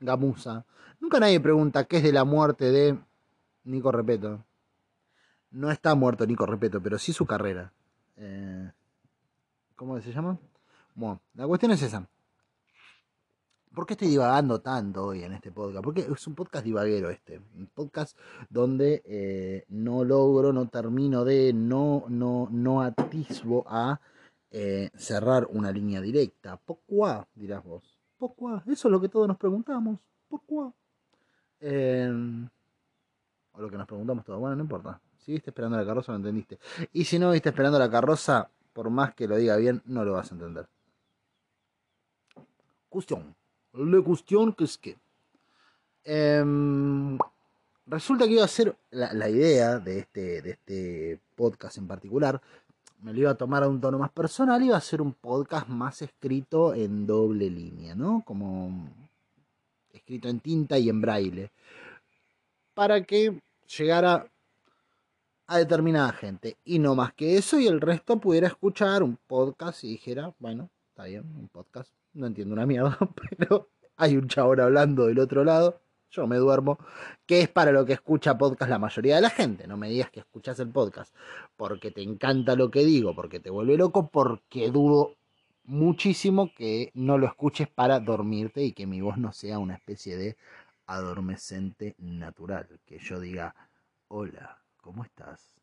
Gamusa? 0.00 0.64
Nunca 1.00 1.18
nadie 1.18 1.40
pregunta 1.40 1.84
qué 1.84 1.98
es 1.98 2.02
de 2.02 2.12
la 2.12 2.24
muerte 2.24 2.70
de 2.70 2.98
Nico 3.64 3.90
Repeto. 3.90 4.44
No 5.50 5.70
está 5.70 5.94
muerto 5.94 6.26
Nico 6.26 6.46
Repeto, 6.46 6.80
pero 6.80 6.98
sí 6.98 7.12
su 7.12 7.26
carrera. 7.26 7.72
Eh, 8.16 8.70
¿Cómo 9.74 10.00
se 10.00 10.12
llama? 10.12 10.38
Bueno, 10.94 11.20
la 11.34 11.46
cuestión 11.46 11.72
es 11.72 11.82
esa. 11.82 12.06
¿Por 13.74 13.86
qué 13.86 13.94
estoy 13.94 14.08
divagando 14.08 14.60
tanto 14.60 15.06
hoy 15.06 15.22
en 15.22 15.32
este 15.32 15.52
podcast? 15.52 15.84
Porque 15.84 16.00
es 16.00 16.26
un 16.26 16.34
podcast 16.34 16.64
divaguero 16.64 17.08
este. 17.08 17.40
Un 17.56 17.68
podcast 17.72 18.18
donde 18.48 19.00
eh, 19.04 19.64
no 19.68 20.04
logro, 20.04 20.52
no 20.52 20.66
termino 20.68 21.24
de, 21.24 21.52
no, 21.52 22.04
no, 22.08 22.48
no 22.50 22.82
atisbo 22.82 23.64
a 23.68 24.00
eh, 24.50 24.90
cerrar 24.96 25.46
una 25.50 25.70
línea 25.70 26.00
directa. 26.00 26.56
¿Por 26.56 26.78
dirás 27.34 27.62
vos. 27.64 27.96
¿Por 28.18 28.62
Eso 28.66 28.88
es 28.88 28.92
lo 28.92 29.00
que 29.00 29.08
todos 29.08 29.28
nos 29.28 29.36
preguntamos. 29.36 30.00
¿Por 30.28 30.72
em, 31.60 32.48
o 33.52 33.60
lo 33.60 33.70
que 33.70 33.76
nos 33.78 33.86
preguntamos 33.86 34.24
todos. 34.24 34.40
Bueno, 34.40 34.56
no 34.56 34.62
importa. 34.62 35.00
Si 35.18 35.32
viste 35.32 35.50
esperando 35.50 35.76
la 35.76 35.86
carroza, 35.86 36.10
lo 36.10 36.16
entendiste. 36.16 36.58
Y 36.92 37.04
si 37.04 37.20
no 37.20 37.30
viste 37.30 37.50
esperando 37.50 37.78
la 37.78 37.88
carroza, 37.88 38.50
por 38.72 38.90
más 38.90 39.14
que 39.14 39.28
lo 39.28 39.36
diga 39.36 39.56
bien, 39.56 39.80
no 39.84 40.04
lo 40.04 40.14
vas 40.14 40.32
a 40.32 40.34
entender. 40.34 40.68
Cuestión. 42.88 43.39
La 43.72 44.02
cuestión 44.02 44.52
que 44.52 44.64
es 44.64 44.76
que 44.78 44.96
em, 46.04 47.16
resulta 47.86 48.26
que 48.26 48.32
iba 48.32 48.44
a 48.44 48.48
ser 48.48 48.76
la, 48.90 49.28
idea 49.28 49.78
de 49.78 50.00
este, 50.00 50.42
de 50.42 50.50
este 50.50 51.20
podcast 51.36 51.78
en 51.78 51.86
particular. 51.86 52.40
Me 53.02 53.12
lo 53.12 53.20
iba 53.20 53.30
a 53.30 53.36
tomar 53.36 53.62
a 53.62 53.68
un 53.68 53.80
tono 53.80 53.98
más 53.98 54.10
personal, 54.10 54.62
iba 54.62 54.76
a 54.76 54.80
ser 54.80 55.00
un 55.00 55.12
podcast 55.14 55.68
más 55.68 56.02
escrito 56.02 56.74
en 56.74 57.06
doble 57.06 57.48
línea, 57.48 57.94
¿no? 57.94 58.22
Como 58.26 58.88
escrito 59.92 60.28
en 60.28 60.40
tinta 60.40 60.78
y 60.78 60.88
en 60.88 61.00
braille. 61.00 61.50
Para 62.74 63.02
que 63.02 63.40
llegara 63.78 64.26
a 65.46 65.58
determinada 65.58 66.12
gente. 66.12 66.56
Y 66.64 66.78
no 66.78 66.94
más 66.94 67.14
que 67.14 67.36
eso, 67.36 67.58
y 67.58 67.66
el 67.66 67.80
resto 67.80 68.20
pudiera 68.20 68.48
escuchar 68.48 69.02
un 69.02 69.16
podcast 69.16 69.84
y 69.84 69.88
dijera, 69.88 70.34
bueno, 70.38 70.68
está 70.90 71.04
bien, 71.04 71.24
un 71.36 71.48
podcast 71.48 71.90
no 72.12 72.26
entiendo 72.26 72.54
una 72.54 72.66
mierda, 72.66 72.98
pero 73.38 73.70
hay 73.96 74.16
un 74.16 74.28
chabón 74.28 74.60
hablando 74.60 75.06
del 75.06 75.18
otro 75.18 75.44
lado, 75.44 75.82
yo 76.10 76.26
me 76.26 76.36
duermo, 76.36 76.78
que 77.26 77.40
es 77.42 77.48
para 77.48 77.70
lo 77.72 77.86
que 77.86 77.92
escucha 77.92 78.36
podcast 78.36 78.68
la 78.68 78.78
mayoría 78.78 79.16
de 79.16 79.20
la 79.20 79.30
gente. 79.30 79.66
No 79.66 79.76
me 79.76 79.88
digas 79.88 80.10
que 80.10 80.20
escuchas 80.20 80.58
el 80.58 80.70
podcast 80.70 81.14
porque 81.56 81.90
te 81.90 82.02
encanta 82.02 82.56
lo 82.56 82.70
que 82.70 82.84
digo, 82.84 83.14
porque 83.14 83.38
te 83.38 83.50
vuelve 83.50 83.76
loco, 83.76 84.10
porque 84.10 84.70
dudo 84.70 85.16
muchísimo 85.64 86.52
que 86.52 86.90
no 86.94 87.16
lo 87.16 87.26
escuches 87.26 87.68
para 87.68 88.00
dormirte 88.00 88.64
y 88.64 88.72
que 88.72 88.86
mi 88.86 89.00
voz 89.00 89.18
no 89.18 89.32
sea 89.32 89.58
una 89.58 89.74
especie 89.74 90.16
de 90.16 90.36
adormecente 90.86 91.94
natural. 91.98 92.80
Que 92.84 92.98
yo 92.98 93.20
diga, 93.20 93.54
hola, 94.08 94.60
¿cómo 94.78 95.04
estás? 95.04 95.54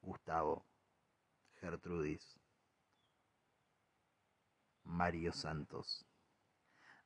Gustavo, 0.00 0.64
Gertrudis, 1.60 2.38
Mario 4.84 5.32
Santos, 5.32 6.04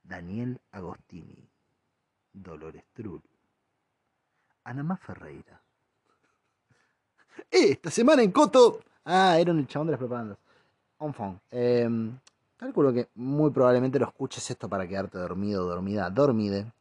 Daniel 0.02 0.60
Agostini, 0.72 1.48
Dolores 2.32 2.84
Trull, 2.92 3.22
Anamá 4.64 4.96
Ferreira. 4.96 5.60
Esta 7.50 7.90
semana 7.90 8.22
en 8.22 8.32
Coto. 8.32 8.80
Ah, 9.04 9.38
era 9.38 9.52
el 9.52 9.66
chabón 9.66 9.86
de 9.86 9.92
las 9.92 9.98
propagandas. 9.98 10.38
On 10.98 11.14
phone. 11.14 11.40
Em, 11.50 12.18
calculo 12.56 12.92
que 12.92 13.08
muy 13.14 13.50
probablemente 13.50 13.98
lo 13.98 14.06
escuches 14.06 14.50
esto 14.50 14.68
para 14.68 14.86
quedarte 14.86 15.18
dormido, 15.18 15.64
dormida, 15.64 16.10
dormide. 16.10 16.72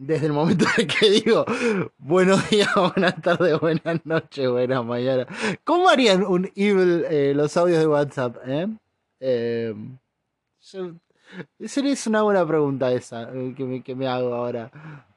Desde 0.00 0.26
el 0.26 0.32
momento 0.32 0.64
en 0.76 0.86
que 0.86 1.10
digo 1.10 1.44
buenos 1.98 2.48
días, 2.50 2.68
buenas 2.76 3.20
tardes, 3.20 3.58
buenas 3.58 4.06
noches, 4.06 4.48
buenas 4.48 4.84
mañanas. 4.84 5.26
¿Cómo 5.64 5.88
harían 5.88 6.22
un 6.24 6.48
evil 6.54 7.04
eh, 7.10 7.32
los 7.34 7.56
audios 7.56 7.80
de 7.80 7.88
WhatsApp? 7.88 8.36
Eh? 8.46 8.68
Eh, 9.18 9.74
es 11.58 12.06
una 12.06 12.22
buena 12.22 12.46
pregunta 12.46 12.92
esa 12.92 13.28
eh, 13.34 13.52
que 13.56 13.64
me, 13.64 13.82
que 13.82 13.96
me 13.96 14.06
hago 14.06 14.34
ahora. 14.34 14.70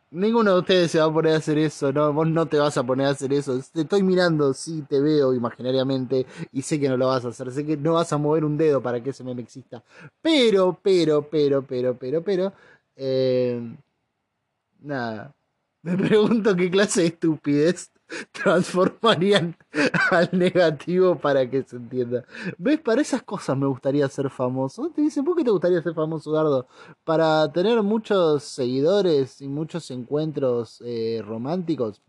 Ninguno 0.09 0.53
de 0.55 0.59
ustedes 0.61 0.89
se 0.89 0.97
va 0.97 1.05
a 1.05 1.13
poner 1.13 1.35
a 1.35 1.37
hacer 1.37 1.59
eso. 1.59 1.93
Vos 2.11 2.27
no 2.27 2.47
te 2.47 2.57
vas 2.57 2.75
a 2.75 2.83
poner 2.83 3.05
a 3.05 3.11
hacer 3.11 3.31
eso. 3.33 3.59
Te 3.71 3.81
estoy 3.81 4.01
mirando, 4.01 4.51
sí, 4.51 4.83
te 4.89 4.99
veo 4.99 5.31
imaginariamente 5.35 6.25
y 6.51 6.63
sé 6.63 6.79
que 6.79 6.89
no 6.89 6.97
lo 6.97 7.05
vas 7.05 7.23
a 7.23 7.27
hacer. 7.27 7.51
Sé 7.51 7.67
que 7.67 7.77
no 7.77 7.93
vas 7.93 8.11
a 8.13 8.17
mover 8.17 8.43
un 8.45 8.57
dedo 8.57 8.81
para 8.81 8.99
que 9.03 9.11
ese 9.11 9.23
meme 9.23 9.43
exista. 9.43 9.83
Pero, 10.23 10.79
pero, 10.81 11.21
pero, 11.29 11.61
pero, 11.61 11.95
pero, 11.95 12.23
pero... 12.23 12.53
Eh, 12.95 13.61
nada. 14.81 15.35
Me 15.83 15.97
pregunto 15.97 16.55
qué 16.55 16.69
clase 16.69 17.01
de 17.01 17.07
estupidez 17.07 17.91
transformarían 18.31 19.55
al 20.11 20.29
negativo 20.31 21.15
para 21.15 21.49
que 21.49 21.63
se 21.63 21.77
entienda. 21.77 22.25
¿Ves? 22.57 22.79
Para 22.79 23.01
esas 23.01 23.23
cosas 23.23 23.57
me 23.57 23.67
gustaría 23.67 24.07
ser 24.09 24.29
famoso. 24.29 24.89
Te 24.89 25.01
dicen, 25.01 25.23
¿por 25.23 25.35
qué 25.35 25.43
te 25.43 25.51
gustaría 25.51 25.81
ser 25.81 25.93
famoso, 25.93 26.31
Dardo? 26.31 26.67
Para 27.03 27.51
tener 27.51 27.81
muchos 27.81 28.43
seguidores 28.43 29.41
y 29.41 29.47
muchos 29.47 29.89
encuentros 29.91 30.81
eh, 30.85 31.21
románticos. 31.25 32.01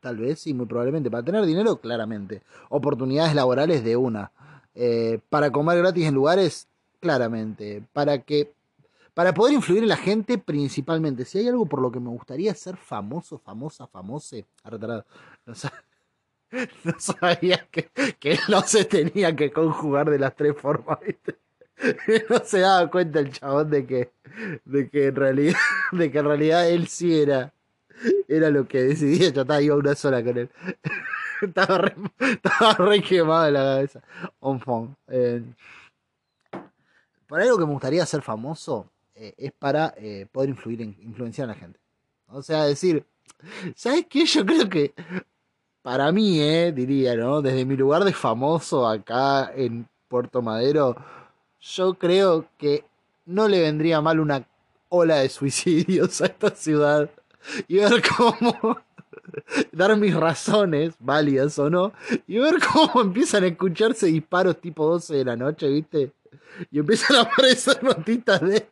Tal 0.00 0.16
vez, 0.16 0.40
sí, 0.40 0.52
muy 0.52 0.66
probablemente. 0.66 1.10
Para 1.10 1.24
tener 1.24 1.44
dinero, 1.46 1.76
claramente. 1.76 2.42
Oportunidades 2.68 3.34
laborales 3.34 3.84
de 3.84 3.96
una. 3.96 4.32
Eh, 4.74 5.20
para 5.30 5.50
comer 5.50 5.78
gratis 5.78 6.06
en 6.06 6.14
lugares, 6.14 6.68
claramente. 7.00 7.82
Para 7.92 8.18
que 8.18 8.52
para 9.14 9.32
poder 9.32 9.54
influir 9.54 9.84
en 9.84 9.88
la 9.88 9.96
gente 9.96 10.38
principalmente. 10.38 11.24
Si 11.24 11.38
hay 11.38 11.48
algo 11.48 11.66
por 11.66 11.80
lo 11.80 11.90
que 11.90 12.00
me 12.00 12.10
gustaría 12.10 12.54
ser 12.54 12.76
famoso, 12.76 13.38
famosa, 13.38 13.86
famose, 13.86 14.44
no, 14.64 15.04
no 16.84 16.94
sabía 16.98 17.66
que, 17.70 18.38
no 18.48 18.62
se 18.62 18.84
tenía 18.84 19.34
que 19.34 19.52
conjugar 19.52 20.10
de 20.10 20.18
las 20.18 20.34
tres 20.34 20.56
formas, 20.56 20.98
¿viste? 21.00 21.36
No 22.30 22.38
se 22.44 22.60
daba 22.60 22.88
cuenta 22.90 23.18
el 23.20 23.32
chabón 23.32 23.68
de 23.70 23.84
que, 23.84 24.12
de 24.64 24.88
que 24.88 25.06
en 25.06 25.16
realidad, 25.16 25.58
de 25.92 26.10
que 26.10 26.18
en 26.18 26.24
realidad 26.24 26.68
él 26.68 26.86
sí 26.86 27.20
era, 27.20 27.52
era 28.28 28.50
lo 28.50 28.66
que 28.66 28.82
decidía. 28.82 29.30
Yo 29.30 29.42
estaba 29.42 29.60
iba 29.60 29.76
una 29.76 29.94
sola 29.94 30.22
con 30.22 30.38
él. 30.38 30.50
estaba, 31.42 31.78
re, 31.78 31.94
estaba 32.20 32.74
re 32.74 33.02
quemado 33.02 33.48
en 33.48 33.54
la 33.54 33.60
cabeza. 33.60 34.00
On 34.40 34.60
phone. 34.60 34.96
Eh, 35.08 35.42
por 37.26 37.40
algo 37.40 37.58
que 37.58 37.66
me 37.66 37.72
gustaría 37.72 38.06
ser 38.06 38.22
famoso, 38.22 38.88
eh, 39.14 39.34
es 39.36 39.52
para 39.52 39.94
eh, 39.96 40.26
poder 40.30 40.50
influir 40.50 40.82
en, 40.82 40.96
influenciar 41.00 41.48
a 41.48 41.52
la 41.52 41.58
gente. 41.58 41.78
O 42.28 42.42
sea, 42.42 42.64
decir, 42.64 43.04
¿sabes 43.76 44.06
qué? 44.08 44.26
Yo 44.26 44.44
creo 44.44 44.68
que 44.68 44.92
para 45.82 46.10
mí, 46.12 46.40
eh, 46.40 46.72
diría, 46.72 47.14
¿no? 47.14 47.42
Desde 47.42 47.64
mi 47.64 47.76
lugar 47.76 48.04
de 48.04 48.12
famoso 48.12 48.88
acá 48.88 49.52
en 49.54 49.86
Puerto 50.08 50.42
Madero, 50.42 50.96
yo 51.60 51.94
creo 51.94 52.46
que 52.58 52.84
no 53.26 53.48
le 53.48 53.60
vendría 53.60 54.00
mal 54.00 54.20
una 54.20 54.46
ola 54.88 55.16
de 55.16 55.28
suicidios 55.28 56.20
a 56.20 56.26
esta 56.26 56.50
ciudad 56.50 57.10
y 57.68 57.76
ver 57.76 58.02
cómo 58.16 58.78
dar 59.72 59.96
mis 59.96 60.14
razones, 60.14 60.94
válidas 60.98 61.58
o 61.58 61.70
no, 61.70 61.92
y 62.26 62.38
ver 62.38 62.56
cómo 62.72 63.02
empiezan 63.02 63.44
a 63.44 63.48
escucharse 63.48 64.06
disparos 64.06 64.60
tipo 64.60 64.86
12 64.86 65.16
de 65.16 65.24
la 65.24 65.36
noche, 65.36 65.68
¿viste? 65.68 66.12
Y 66.70 66.78
empiezan 66.78 67.16
a 67.16 67.20
aparecer 67.22 67.82
notitas 67.82 68.40
de 68.40 68.68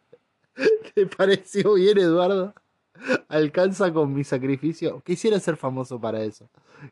¿Te 0.95 1.07
pareció 1.07 1.75
bien, 1.75 1.99
Eduardo? 1.99 2.55
Alcanza 3.29 3.93
con 3.93 4.13
mi 4.15 4.25
sacrificio. 4.25 5.01
Quisiera 5.05 5.41
ser 5.41 5.57
famoso 5.57 6.01
para 6.01 6.23
eso. 6.23 6.49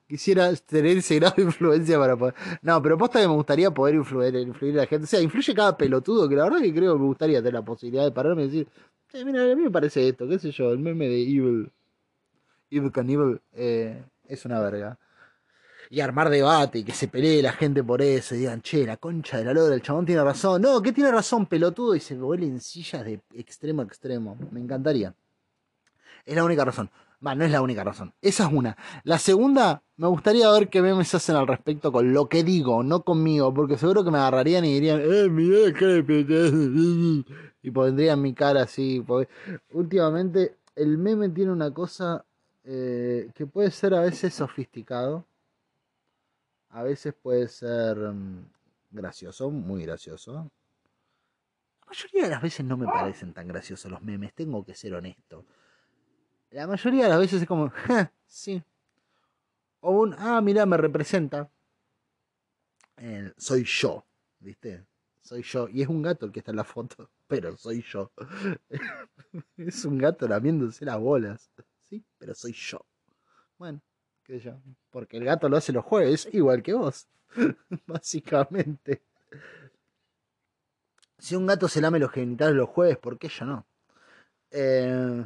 Quisiera 0.09 0.55
tener 0.55 0.99
ese 0.99 1.16
grado 1.16 1.35
de 1.37 1.42
influencia 1.42 1.99
para 1.99 2.16
poder. 2.16 2.35
No, 2.62 2.81
pero 2.83 2.99
posta 2.99 3.20
que 3.20 3.29
me 3.29 3.35
gustaría 3.35 3.70
poder 3.70 3.94
influir, 3.96 4.35
influir 4.37 4.75
a 4.75 4.83
la 4.83 4.87
gente. 4.87 5.05
O 5.05 5.07
sea, 5.07 5.20
influye 5.20 5.55
cada 5.55 5.77
pelotudo, 5.77 6.29
que 6.29 6.37
la 6.37 6.44
verdad 6.44 6.61
que 6.61 6.75
creo 6.75 6.94
que 6.94 7.01
me 7.01 7.07
gustaría 7.07 7.38
tener 7.38 7.55
la 7.55 7.64
posibilidad 7.64 8.05
de 8.05 8.12
pararme 8.12 8.44
y 8.44 8.46
decir, 8.46 8.68
eh, 9.12 9.25
mira, 9.25 9.42
a 9.42 9.55
mí 9.55 9.62
me 9.62 9.70
parece 9.70 10.09
esto, 10.09 10.29
qué 10.29 10.38
sé 10.38 10.51
yo, 10.51 10.73
el 10.73 10.79
meme 10.79 11.09
de 11.09 11.23
Evil. 11.23 11.70
Evil 12.70 12.92
Cannibal 12.92 13.40
eh, 13.53 14.03
es 14.27 14.44
una 14.44 14.61
verga 14.61 14.99
y 15.92 16.00
armar 16.00 16.31
debate 16.31 16.79
y 16.79 16.85
que 16.85 16.92
se 16.92 17.09
pelee 17.09 17.42
la 17.42 17.53
gente 17.53 17.83
por 17.83 18.00
eso 18.00 18.37
y 18.37 18.38
digan, 18.38 18.62
che, 18.62 18.87
la 18.87 18.96
concha 18.96 19.38
de 19.38 19.44
la 19.44 19.53
lora, 19.53 19.74
el 19.74 19.83
chabón 19.83 20.07
tiene 20.07 20.22
razón. 20.22 20.62
No, 20.62 20.81
¿qué 20.81 20.92
tiene 20.92 21.11
razón, 21.11 21.46
pelotudo? 21.46 21.96
Y 21.96 22.00
se 22.00 22.16
vuelen 22.16 22.61
sillas 22.61 23.05
de 23.05 23.20
extremo 23.35 23.83
a 23.83 23.87
extremo. 23.87 24.38
Me 24.53 24.61
encantaría. 24.61 25.12
Es 26.24 26.37
la 26.37 26.44
única 26.44 26.64
razón. 26.64 26.88
Va, 27.26 27.35
no 27.35 27.44
es 27.44 27.50
la 27.50 27.61
única 27.61 27.83
razón. 27.83 28.14
Esa 28.22 28.46
es 28.46 28.53
una. 28.53 28.76
La 29.03 29.18
segunda, 29.18 29.83
me 29.96 30.07
gustaría 30.07 30.48
ver 30.53 30.68
qué 30.68 30.81
memes 30.81 31.12
hacen 31.12 31.35
al 31.35 31.48
respecto 31.48 31.90
con 31.90 32.14
lo 32.14 32.29
que 32.29 32.44
digo, 32.44 32.85
no 32.85 33.03
conmigo, 33.03 33.53
porque 33.53 33.76
seguro 33.76 34.05
que 34.05 34.12
me 34.12 34.18
agarrarían 34.18 34.64
y 34.64 34.74
dirían, 34.74 35.00
eh, 35.03 35.29
mira 35.29 35.72
qué 35.76 37.24
Y 37.62 37.70
pondrían 37.72 38.22
mi 38.22 38.33
cara 38.33 38.62
así. 38.62 39.05
Últimamente, 39.72 40.55
el 40.76 40.98
meme 40.98 41.31
tiene 41.31 41.50
una 41.50 41.74
cosa 41.74 42.24
eh, 42.62 43.29
que 43.35 43.44
puede 43.46 43.72
ser 43.72 43.92
a 43.94 44.00
veces 44.03 44.33
sofisticado 44.35 45.24
a 46.70 46.83
veces 46.83 47.14
puede 47.14 47.48
ser 47.48 47.96
mm, 47.96 48.44
gracioso, 48.90 49.50
muy 49.50 49.83
gracioso. 49.85 50.50
La 51.80 51.87
mayoría 51.87 52.22
de 52.24 52.30
las 52.30 52.42
veces 52.42 52.64
no 52.64 52.76
me 52.76 52.87
parecen 52.87 53.33
tan 53.33 53.48
graciosos 53.48 53.90
los 53.90 54.02
memes, 54.02 54.33
tengo 54.35 54.64
que 54.64 54.74
ser 54.74 54.94
honesto. 54.94 55.44
La 56.50 56.66
mayoría 56.66 57.04
de 57.04 57.11
las 57.11 57.18
veces 57.18 57.42
es 57.42 57.48
como, 57.48 57.72
sí. 58.26 58.62
O 59.80 59.92
un, 59.92 60.14
ah, 60.18 60.40
mira, 60.40 60.66
me 60.66 60.76
representa. 60.76 61.50
soy 63.37 63.64
yo, 63.64 64.04
¿viste? 64.38 64.87
Soy 65.22 65.42
yo. 65.42 65.68
Y 65.68 65.83
es 65.83 65.88
un 65.88 66.02
gato 66.02 66.26
el 66.26 66.33
que 66.33 66.40
está 66.40 66.52
en 66.52 66.56
la 66.56 66.64
foto, 66.64 67.11
pero 67.26 67.56
soy 67.56 67.83
yo. 67.83 68.12
es 69.56 69.85
un 69.85 69.98
gato 69.98 70.28
lamiéndose 70.28 70.85
las 70.85 70.98
bolas. 70.98 71.50
Sí, 71.88 72.04
pero 72.18 72.35
soy 72.35 72.52
yo. 72.52 72.85
Bueno, 73.59 73.80
porque 74.90 75.16
el 75.16 75.24
gato 75.24 75.48
lo 75.48 75.56
hace 75.56 75.72
los 75.72 75.84
jueves, 75.84 76.28
igual 76.32 76.62
que 76.62 76.74
vos. 76.74 77.06
Básicamente. 77.86 79.02
Si 81.18 81.36
un 81.36 81.46
gato 81.46 81.68
se 81.68 81.80
lame 81.80 81.98
los 81.98 82.10
genitales 82.10 82.54
los 82.54 82.68
jueves, 82.68 82.96
¿por 82.96 83.18
qué 83.18 83.28
yo 83.28 83.44
no? 83.44 83.66
Eh, 84.50 85.24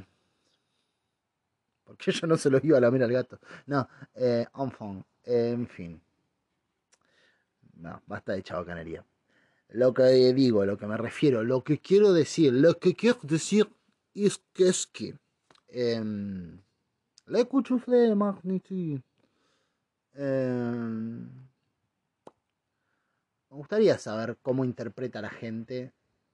¿Por 1.84 1.96
qué 1.96 2.12
yo 2.12 2.26
no 2.26 2.36
se 2.36 2.50
los 2.50 2.64
iba 2.64 2.78
a 2.78 2.80
lamer 2.80 3.04
al 3.04 3.12
gato? 3.12 3.38
No, 3.66 3.88
eh, 4.14 4.46
en 5.24 5.68
fin. 5.68 6.00
No, 7.76 8.02
basta 8.06 8.32
de 8.32 8.42
chabacanería. 8.42 9.04
Lo 9.68 9.92
que 9.94 10.02
digo, 10.32 10.64
lo 10.64 10.76
que 10.76 10.86
me 10.86 10.96
refiero, 10.96 11.42
lo 11.42 11.62
que 11.64 11.78
quiero 11.78 12.12
decir, 12.12 12.52
lo 12.52 12.78
que 12.78 12.94
quiero 12.94 13.18
decir 13.22 13.68
es 14.14 14.40
que 14.52 14.68
es 14.68 14.86
que. 14.86 15.16
Em, 15.68 16.60
la 17.26 17.38
de 17.38 18.14
magnitude. 18.14 19.02
Em, 20.14 21.24
me 23.50 23.56
gustaría 23.56 23.98
saber 23.98 24.38
cómo 24.42 24.64
interpreta 24.64 25.20
la 25.20 25.30
gente 25.30 25.92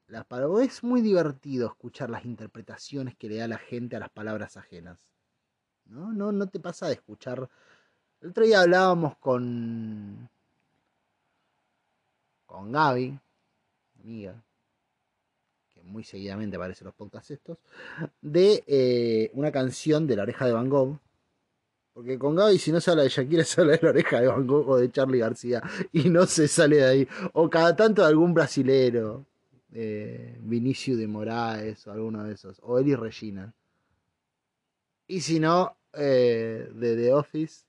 las 0.09 0.25
palabras. 0.27 0.67
Es 0.67 0.83
muy 0.85 1.01
divertido 1.01 1.69
escuchar 1.69 2.11
las 2.11 2.25
interpretaciones 2.25 3.17
que 3.17 3.29
le 3.29 3.37
da 3.37 3.49
la 3.49 3.59
gente 3.59 3.97
a 3.97 4.01
las 4.01 4.11
palabras 4.11 4.57
ajenas. 4.57 4.99
¿No? 5.87 6.13
¿No, 6.13 6.33
no 6.33 6.49
te 6.49 6.61
pasa 6.61 6.89
de 6.89 6.95
escuchar? 6.95 7.49
El 8.21 8.31
otro 8.31 8.45
día 8.45 8.61
hablábamos 8.61 9.17
con. 9.19 10.29
con 12.47 12.73
Gaby, 12.73 13.19
amiga, 14.01 14.43
muy 15.85 16.05
seguidamente 16.05 16.57
aparece 16.57 16.85
en 16.85 16.87
los 16.87 16.95
podcasts 16.95 17.31
estos, 17.31 17.59
de 18.21 18.63
eh, 18.67 19.31
una 19.35 19.53
canción 19.53 20.07
de 20.07 20.17
La 20.17 20.23
Oreja 20.23 20.47
de 20.47 20.53
Van 20.53 20.69
Gogh. 20.69 20.99
Porque 21.93 22.19
con 22.19 22.37
Gaby, 22.37 22.59
si 22.59 22.73
no 22.73 22.81
se 22.81 22.91
habla 22.91 23.03
de 23.03 23.09
Shakira, 23.09 23.45
se 23.45 23.61
habla 23.61 23.75
de 23.75 23.81
La 23.83 23.91
Oreja 23.91 24.21
de 24.21 24.29
Van 24.29 24.47
Gogh 24.47 24.69
o 24.69 24.77
de 24.77 24.91
Charlie 24.91 25.19
García. 25.19 25.63
Y 25.93 26.09
no 26.09 26.27
se 26.27 26.49
sale 26.49 26.77
de 26.77 26.85
ahí. 26.85 27.09
O 27.33 27.51
cada 27.51 27.75
tanto 27.75 28.03
de 28.03 28.09
algún 28.09 28.33
brasilero. 28.33 29.27
Eh, 29.73 30.37
Vinicio 30.41 30.97
de 30.97 31.07
Moraes 31.07 31.87
o 31.87 31.93
alguno 31.93 32.25
de 32.25 32.35
esos. 32.35 32.61
O 32.63 32.79
Eli 32.79 32.95
Regina. 32.95 33.53
Y 35.07 35.21
si 35.21 35.41
no, 35.41 35.77
eh, 35.93 36.71
de 36.73 36.97
The 36.97 37.13
Office. 37.13 37.65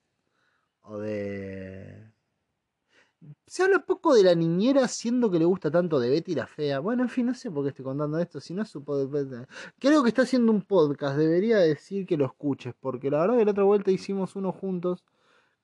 O 0.82 0.98
de 0.98 2.11
se 3.46 3.62
habla 3.62 3.84
poco 3.84 4.14
de 4.14 4.22
la 4.22 4.34
niñera, 4.34 4.88
siendo 4.88 5.30
que 5.30 5.38
le 5.38 5.44
gusta 5.44 5.70
tanto 5.70 6.00
de 6.00 6.10
Betty 6.10 6.34
la 6.34 6.46
Fea. 6.46 6.80
Bueno, 6.80 7.02
en 7.02 7.08
fin, 7.08 7.26
no 7.26 7.34
sé 7.34 7.50
por 7.50 7.64
qué 7.64 7.70
estoy 7.70 7.84
contando 7.84 8.18
esto, 8.18 8.40
si 8.40 8.54
no 8.54 8.62
es 8.62 8.68
su 8.70 8.82
podcast. 8.84 9.50
Creo 9.78 10.02
que 10.02 10.08
está 10.08 10.22
haciendo 10.22 10.52
un 10.52 10.62
podcast, 10.62 11.16
debería 11.16 11.58
decir 11.58 12.06
que 12.06 12.16
lo 12.16 12.26
escuches, 12.26 12.74
porque 12.80 13.10
la 13.10 13.20
verdad 13.20 13.38
que 13.38 13.44
la 13.44 13.50
otra 13.52 13.64
vuelta 13.64 13.90
hicimos 13.90 14.36
uno 14.36 14.52
juntos. 14.52 15.04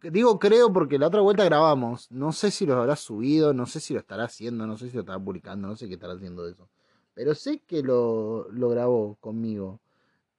Digo 0.03 0.39
creo 0.39 0.73
porque 0.73 0.99
la 0.99 1.09
otra 1.09 1.21
vuelta 1.23 1.45
grabamos. 1.45 2.11
No 2.11 2.33
sé 2.33 2.51
si 2.51 2.67
lo 2.67 2.75
habrá 2.77 2.95
subido, 2.97 3.53
no 3.53 3.67
sé 3.67 3.81
si 3.81 3.95
lo 3.95 4.01
estará 4.01 4.25
haciendo, 4.25 4.67
no 4.67 4.77
sé 4.77 4.89
si 4.91 4.95
lo 4.95 5.01
estará 5.01 5.19
publicando, 5.19 5.69
no 5.69 5.77
sé 5.77 5.89
qué 5.89 5.95
estará 5.95 6.15
haciendo 6.15 6.45
de 6.45 6.53
eso. 6.53 6.69
Pero 7.15 7.35
sé 7.35 7.61
que 7.67 7.83
lo, 7.83 8.49
lo 8.51 8.69
grabó 8.69 9.17
conmigo. 9.21 9.81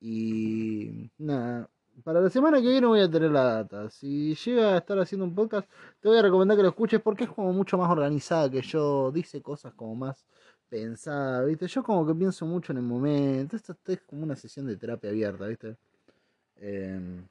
Y 0.01 1.11
nada, 1.17 1.69
para 2.03 2.21
la 2.21 2.29
semana 2.29 2.61
que 2.61 2.67
viene 2.67 2.87
voy 2.87 3.01
a 3.01 3.09
tener 3.09 3.31
la 3.31 3.43
data. 3.43 3.89
Si 3.89 4.35
llega 4.35 4.75
a 4.75 4.77
estar 4.77 4.99
haciendo 4.99 5.25
un 5.25 5.35
podcast, 5.35 5.69
te 5.99 6.07
voy 6.07 6.17
a 6.17 6.21
recomendar 6.21 6.57
que 6.57 6.63
lo 6.63 6.69
escuches 6.69 7.01
porque 7.01 7.25
es 7.25 7.29
como 7.29 7.53
mucho 7.53 7.77
más 7.77 7.89
organizada 7.89 8.49
que 8.49 8.61
yo. 8.61 9.11
Dice 9.11 9.41
cosas 9.41 9.73
como 9.73 9.95
más 9.95 10.25
pensadas, 10.69 11.45
¿viste? 11.47 11.67
Yo 11.67 11.83
como 11.83 12.05
que 12.05 12.13
pienso 12.15 12.45
mucho 12.45 12.71
en 12.71 12.77
el 12.79 12.83
momento. 12.83 13.55
Esto, 13.55 13.75
es 13.87 14.01
como 14.01 14.23
una 14.23 14.35
sesión 14.35 14.67
de 14.67 14.77
terapia 14.77 15.09
abierta, 15.09 15.47
¿viste? 15.47 15.77
Em, 16.57 17.27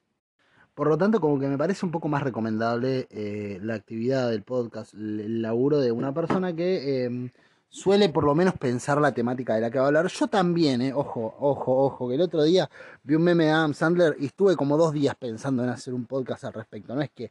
por 0.74 0.88
lo 0.88 0.98
tanto, 0.98 1.20
como 1.20 1.38
que 1.40 1.48
me 1.48 1.58
parece 1.58 1.84
un 1.86 1.92
poco 1.92 2.08
más 2.08 2.22
recomendable 2.22 3.08
eh, 3.10 3.58
la 3.62 3.74
actividad 3.74 4.30
del 4.30 4.42
podcast, 4.42 4.94
el 4.94 5.42
laburo 5.42 5.78
de 5.80 5.92
una 5.92 6.12
persona 6.14 6.54
que 6.54 7.04
em, 7.04 7.30
suele 7.68 8.08
por 8.08 8.24
lo 8.24 8.34
menos 8.34 8.54
pensar 8.54 9.00
la 9.00 9.12
temática 9.12 9.54
de 9.54 9.60
la 9.60 9.70
que 9.70 9.78
va 9.78 9.84
a 9.84 9.88
hablar. 9.88 10.06
Yo 10.08 10.26
también, 10.26 10.80
eh, 10.82 10.92
ojo, 10.92 11.34
ojo, 11.38 11.84
ojo, 11.84 12.08
que 12.08 12.14
el 12.14 12.20
otro 12.22 12.42
día 12.42 12.68
vi 13.02 13.14
un 13.14 13.22
meme 13.22 13.44
de 13.44 13.50
Adam 13.50 13.74
Sandler 13.74 14.16
y 14.18 14.26
estuve 14.26 14.56
como 14.56 14.76
dos 14.76 14.92
días 14.92 15.14
pensando 15.16 15.62
en 15.62 15.70
hacer 15.70 15.94
un 15.94 16.06
podcast 16.06 16.44
al 16.44 16.54
respecto. 16.54 16.94
No 16.94 17.02
es 17.02 17.10
que 17.10 17.30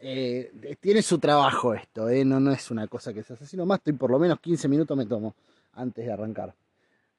eh, 0.00 0.76
tiene 0.80 1.02
su 1.02 1.18
trabajo 1.18 1.74
esto, 1.74 2.08
eh, 2.08 2.24
no, 2.24 2.52
es 2.52 2.70
una 2.70 2.86
cosa 2.86 3.12
que 3.12 3.22
se 3.22 3.32
hace 3.32 3.44
así 3.44 3.56
nomás, 3.56 3.78
estoy 3.78 3.94
por 3.94 4.10
lo 4.10 4.18
menos 4.20 4.38
15 4.38 4.68
minutos 4.68 4.96
me 4.96 5.06
tomo 5.06 5.34
antes 5.74 6.06
de 6.06 6.12
arrancar. 6.12 6.54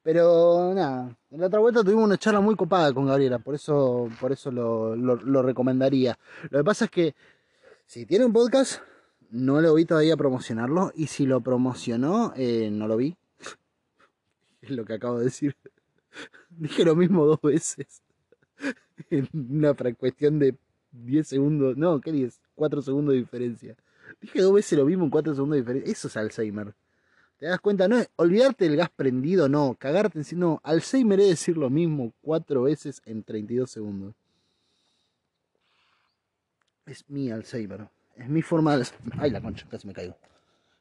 Pero 0.02 0.72
nada, 0.74 1.14
en 1.30 1.40
la 1.40 1.48
otra 1.48 1.58
vuelta 1.58 1.84
tuvimos 1.84 2.04
una 2.04 2.16
charla 2.16 2.40
muy 2.40 2.56
copada 2.56 2.92
con 2.94 3.06
Gabriela, 3.06 3.38
por 3.38 3.54
eso, 3.54 4.08
por 4.18 4.32
eso 4.32 4.50
lo, 4.50 4.96
lo 4.96 5.42
recomendaría. 5.42 6.18
Lo 6.48 6.60
que 6.60 6.64
pasa 6.64 6.86
es 6.86 6.90
que 6.90 7.14
si 7.84 8.06
tiene 8.06 8.24
un 8.24 8.32
podcast, 8.32 8.80
no 9.30 9.60
lo 9.60 9.74
vi 9.74 9.84
todavía 9.84 10.16
promocionarlo. 10.16 10.92
Y 10.94 11.06
si 11.06 11.26
lo 11.26 11.40
promocionó, 11.40 12.32
eh, 12.36 12.70
no 12.70 12.86
lo 12.88 12.96
vi. 12.96 13.16
es 14.62 14.70
lo 14.70 14.84
que 14.84 14.94
acabo 14.94 15.18
de 15.18 15.24
decir. 15.24 15.56
Dije 16.50 16.84
lo 16.84 16.96
mismo 16.96 17.24
dos 17.24 17.40
veces. 17.40 18.02
en 19.10 19.28
una 19.32 19.74
cuestión 19.74 20.38
de 20.38 20.56
10 20.92 21.26
segundos. 21.26 21.76
No, 21.76 22.00
¿qué 22.00 22.12
10? 22.12 22.40
4 22.54 22.82
segundos 22.82 23.14
de 23.14 23.20
diferencia. 23.20 23.76
Dije 24.20 24.40
dos 24.40 24.52
veces 24.52 24.78
lo 24.78 24.86
mismo 24.86 25.04
en 25.04 25.10
4 25.10 25.34
segundos 25.34 25.56
de 25.56 25.60
diferencia. 25.60 25.92
Eso 25.92 26.08
es 26.08 26.16
Alzheimer. 26.16 26.74
¿Te 27.38 27.46
das 27.46 27.60
cuenta? 27.60 27.88
No, 27.88 27.96
olvidarte 28.16 28.66
del 28.66 28.76
gas 28.76 28.90
prendido, 28.90 29.48
no. 29.48 29.74
Cagarte 29.78 30.18
en 30.18 30.24
sí, 30.24 30.36
no. 30.36 30.60
Alzheimer 30.62 31.20
es 31.20 31.28
decir 31.28 31.56
lo 31.56 31.70
mismo 31.70 32.12
cuatro 32.20 32.62
veces 32.62 33.00
en 33.06 33.22
32 33.22 33.70
segundos. 33.70 34.14
Es 36.84 37.08
mi 37.08 37.30
Alzheimer. 37.30 37.88
Es 38.20 38.28
mi 38.28 38.42
forma 38.42 38.76
de 38.76 38.86
Ay, 39.18 39.30
la 39.30 39.40
concha, 39.40 39.66
casi 39.70 39.86
me 39.86 39.94
caigo. 39.94 40.14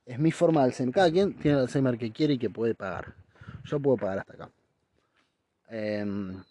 Es 0.05 0.19
mi 0.19 0.29
forma 0.29 0.61
de 0.61 0.65
Alzheimer. 0.65 0.93
Cada 0.93 1.09
quien 1.09 1.33
tiene 1.35 1.57
el 1.57 1.63
Alzheimer 1.63 1.97
que 1.97 2.11
quiere 2.11 2.33
y 2.33 2.37
que 2.37 2.49
puede 2.49 2.75
pagar. 2.75 3.15
Yo 3.63 3.79
puedo 3.79 3.95
pagar 3.95 4.19
hasta 4.19 4.33
acá. 4.33 4.51
Em, 5.69 6.43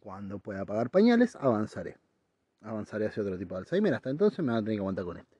cuando 0.00 0.38
pueda 0.38 0.64
pagar 0.64 0.88
pañales, 0.88 1.36
avanzaré. 1.36 1.98
Avanzaré 2.62 3.06
hacia 3.06 3.22
otro 3.22 3.36
tipo 3.36 3.54
de 3.54 3.60
Alzheimer. 3.60 3.92
Hasta 3.92 4.08
entonces 4.08 4.38
me 4.38 4.52
van 4.52 4.56
a 4.56 4.62
tener 4.62 4.76
que 4.76 4.80
aguantar 4.80 5.04
con 5.04 5.18
este. 5.18 5.36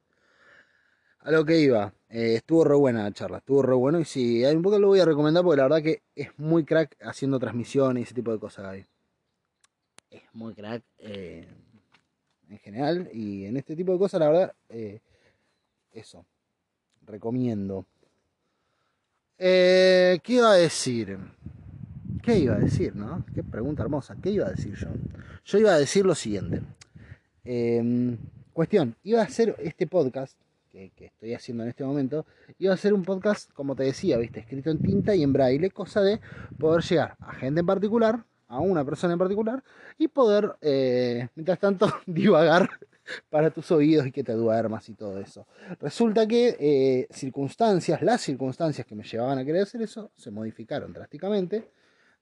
A 1.20 1.30
lo 1.30 1.44
que 1.46 1.58
iba, 1.58 1.94
eh, 2.10 2.34
estuvo 2.34 2.64
re 2.64 2.76
buena 2.76 3.04
la 3.04 3.12
charla, 3.12 3.38
estuvo 3.38 3.62
re 3.62 3.74
bueno 3.74 3.98
y 4.00 4.04
si 4.04 4.44
hay 4.44 4.54
un 4.54 4.62
poco 4.62 4.78
lo 4.78 4.88
voy 4.88 5.00
a 5.00 5.04
recomendar 5.04 5.42
porque 5.42 5.56
la 5.56 5.64
verdad 5.64 5.82
que 5.82 6.02
es 6.14 6.28
muy 6.38 6.64
crack 6.64 6.94
haciendo 7.00 7.38
transmisiones 7.38 8.02
y 8.02 8.04
ese 8.04 8.14
tipo 8.14 8.32
de 8.32 8.38
cosas, 8.38 8.64
Gaby. 8.66 8.86
Es 10.10 10.22
muy 10.34 10.54
crack. 10.54 10.84
Eh, 10.98 11.48
en 12.50 12.58
general 12.58 13.10
y 13.12 13.44
en 13.44 13.56
este 13.56 13.76
tipo 13.76 13.92
de 13.92 13.98
cosas, 13.98 14.20
la 14.20 14.28
verdad, 14.28 14.54
eh, 14.68 15.00
eso, 15.92 16.24
recomiendo. 17.06 17.86
Eh, 19.38 20.18
¿Qué 20.22 20.34
iba 20.34 20.50
a 20.50 20.56
decir? 20.56 21.18
¿Qué 22.22 22.38
iba 22.38 22.56
a 22.56 22.58
decir, 22.58 22.94
no? 22.96 23.24
Qué 23.34 23.42
pregunta 23.42 23.82
hermosa. 23.82 24.16
¿Qué 24.20 24.30
iba 24.30 24.46
a 24.46 24.50
decir 24.50 24.74
yo? 24.74 24.88
Yo 25.44 25.58
iba 25.58 25.72
a 25.72 25.78
decir 25.78 26.04
lo 26.04 26.14
siguiente. 26.14 26.62
Em, 27.44 28.18
cuestión, 28.52 28.96
iba 29.04 29.20
a 29.20 29.24
hacer 29.24 29.54
este 29.58 29.86
podcast 29.86 30.36
que, 30.70 30.90
que, 30.90 31.06
estoy 31.06 31.34
haciendo 31.34 31.62
en 31.62 31.70
este 31.70 31.84
momento, 31.84 32.26
iba 32.58 32.72
a 32.72 32.74
hacer 32.74 32.92
un 32.92 33.02
podcast, 33.04 33.50
como 33.52 33.74
te 33.74 33.84
decía, 33.84 34.18
viste, 34.18 34.40
escrito 34.40 34.70
en 34.70 34.80
tinta 34.80 35.14
y 35.14 35.22
en 35.22 35.32
braille, 35.32 35.70
cosa 35.70 36.02
de 36.02 36.20
poder 36.58 36.84
llegar 36.84 37.16
a 37.20 37.32
gente 37.34 37.60
en 37.60 37.66
particular, 37.66 38.24
a 38.48 38.60
una 38.60 38.84
persona 38.84 39.12
en 39.12 39.18
particular 39.18 39.62
y 39.98 40.08
poder, 40.08 40.56
eh, 40.60 41.28
mientras 41.34 41.58
tanto, 41.58 41.86
divagar 42.06 42.68
para 43.30 43.50
tus 43.50 43.70
oídos 43.70 44.06
y 44.06 44.12
que 44.12 44.24
te 44.24 44.32
duermas 44.32 44.88
y 44.88 44.94
todo 44.94 45.18
eso. 45.18 45.46
Resulta 45.80 46.26
que 46.26 46.56
eh, 46.58 47.08
circunstancias, 47.10 48.02
las 48.02 48.20
circunstancias 48.20 48.86
que 48.86 48.94
me 48.94 49.04
llevaban 49.04 49.38
a 49.38 49.44
querer 49.44 49.62
hacer 49.62 49.82
eso, 49.82 50.10
se 50.16 50.30
modificaron 50.30 50.92
drásticamente, 50.92 51.70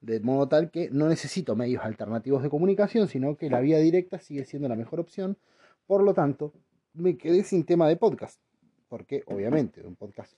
de 0.01 0.21
modo 0.21 0.47
tal 0.47 0.71
que 0.71 0.91
no 0.91 1.09
necesito 1.09 1.57
medios 1.57 1.85
alternativos 1.85 2.43
de 2.43 2.51
comunicación, 2.51 3.09
sino 3.09 3.37
que 3.37 3.51
la 3.51 3.61
vía 3.61 3.79
directa 3.79 4.19
sigue 4.19 4.45
siendo 4.45 4.69
la 4.69 4.77
mejor 4.77 5.01
opción. 5.01 5.37
Por 5.87 6.03
lo 6.03 6.13
tanto, 6.15 6.53
me 6.95 7.17
quedé 7.17 7.43
sin 7.45 7.65
tema 7.65 7.89
de 7.89 7.97
podcast, 7.97 8.41
porque 8.89 9.23
obviamente 9.27 9.83
un 9.83 9.97
podcast 9.97 10.35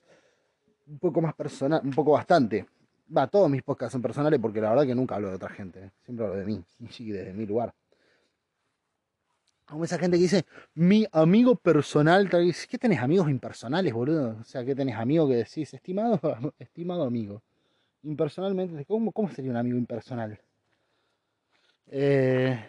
un 0.87 0.97
poco 0.97 1.21
más 1.21 1.35
personal, 1.35 1.81
un 1.83 1.91
poco 1.91 2.11
bastante 2.13 2.65
Va, 3.15 3.27
todos 3.27 3.49
mis 3.49 3.63
podcasts 3.63 3.93
son 3.93 4.01
personales 4.01 4.39
porque 4.39 4.61
la 4.61 4.69
verdad 4.69 4.85
que 4.85 4.95
nunca 4.95 5.15
hablo 5.15 5.29
de 5.29 5.35
otra 5.35 5.49
gente. 5.49 5.91
Siempre 6.03 6.25
hablo 6.25 6.37
de 6.37 6.45
mí, 6.45 6.63
sí, 6.89 7.11
desde 7.11 7.33
mi 7.33 7.45
lugar. 7.45 7.73
Como 9.65 9.83
esa 9.83 9.99
gente 9.99 10.17
que 10.17 10.23
dice, 10.23 10.45
mi 10.73 11.05
amigo 11.11 11.55
personal, 11.55 12.27
¿qué 12.27 12.77
tenés 12.79 12.99
amigos 12.99 13.29
impersonales, 13.29 13.93
boludo? 13.93 14.37
O 14.41 14.43
sea, 14.43 14.65
¿qué 14.65 14.73
tenés 14.73 14.95
amigo 14.95 15.27
que 15.27 15.35
decís, 15.35 15.71
estimado, 15.73 16.19
estimado 16.57 17.03
amigo? 17.03 17.43
Impersonalmente, 18.01 18.83
¿cómo, 18.85 19.11
cómo 19.11 19.29
sería 19.29 19.51
un 19.51 19.57
amigo 19.57 19.77
impersonal? 19.77 20.39
Eh, 21.87 22.59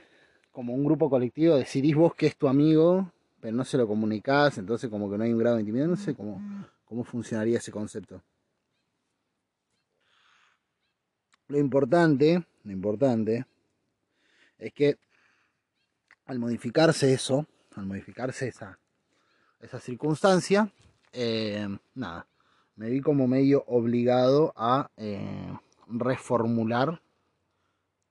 como 0.51 0.75
un 0.75 0.85
grupo 0.85 1.09
colectivo, 1.09 1.57
decidís 1.57 1.95
vos 1.95 2.15
que 2.15 2.27
es 2.27 2.37
tu 2.37 2.49
amigo, 2.49 3.11
pero 3.41 3.57
no 3.57 3.65
se 3.65 3.79
lo 3.79 3.87
comunicás, 3.87 4.59
entonces 4.59 4.91
como 4.91 5.11
que 5.11 5.17
no 5.17 5.25
hay 5.25 5.33
un 5.33 5.39
grado 5.39 5.57
de 5.57 5.63
intimidad, 5.63 5.87
no 5.87 5.97
sé 5.97 6.15
cómo, 6.15 6.43
cómo 6.85 7.03
funcionaría 7.03 7.59
ese 7.59 7.73
concepto. 7.73 8.23
Lo 11.51 11.59
importante, 11.59 12.47
lo 12.63 12.71
importante 12.71 13.45
es 14.57 14.73
que 14.73 14.99
al 16.27 16.39
modificarse 16.39 17.13
eso, 17.13 17.45
al 17.75 17.87
modificarse 17.87 18.47
esa, 18.47 18.79
esa 19.59 19.81
circunstancia, 19.81 20.73
eh, 21.13 21.67
nada, 21.95 22.29
me 22.77 22.89
vi 22.89 23.01
como 23.01 23.27
medio 23.27 23.65
obligado 23.67 24.53
a 24.55 24.93
eh, 24.97 25.53
reformular 25.89 27.03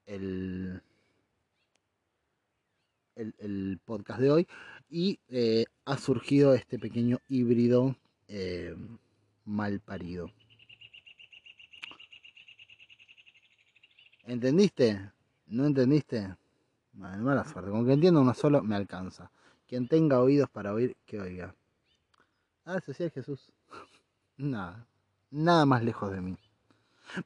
el, 0.06 0.82
el, 3.15 3.80
podcast 3.86 4.19
de 4.19 4.32
hoy 4.32 4.47
y 4.89 5.21
eh, 5.30 5.63
ha 5.86 5.97
surgido 5.97 6.54
este 6.54 6.78
pequeño 6.78 7.19
híbrido 7.30 7.95
mal 9.45 9.80
parido. 9.80 10.30
¿Entendiste? 14.30 15.12
¿No 15.48 15.65
entendiste? 15.65 16.36
mala 16.94 17.44
suerte. 17.46 17.72
Con 17.72 17.84
que 17.84 17.94
entienda 17.94 18.22
uno 18.22 18.36
solo 18.36 18.62
me 18.62 18.76
alcanza. 18.76 19.32
Quien 19.68 19.88
tenga 19.88 20.20
oídos 20.20 20.48
para 20.52 20.72
oír, 20.72 20.96
que 21.08 21.20
oiga. 21.20 21.56
Ah, 22.63 22.78
eso 22.78 22.94
sí 22.94 23.06
es 23.06 23.12
Jesús. 23.12 23.52
Nada. 24.38 24.86
Nada 25.32 25.65
más 25.65 25.84
lejos 25.84 26.12
de 26.12 26.22
mí. 26.22 26.38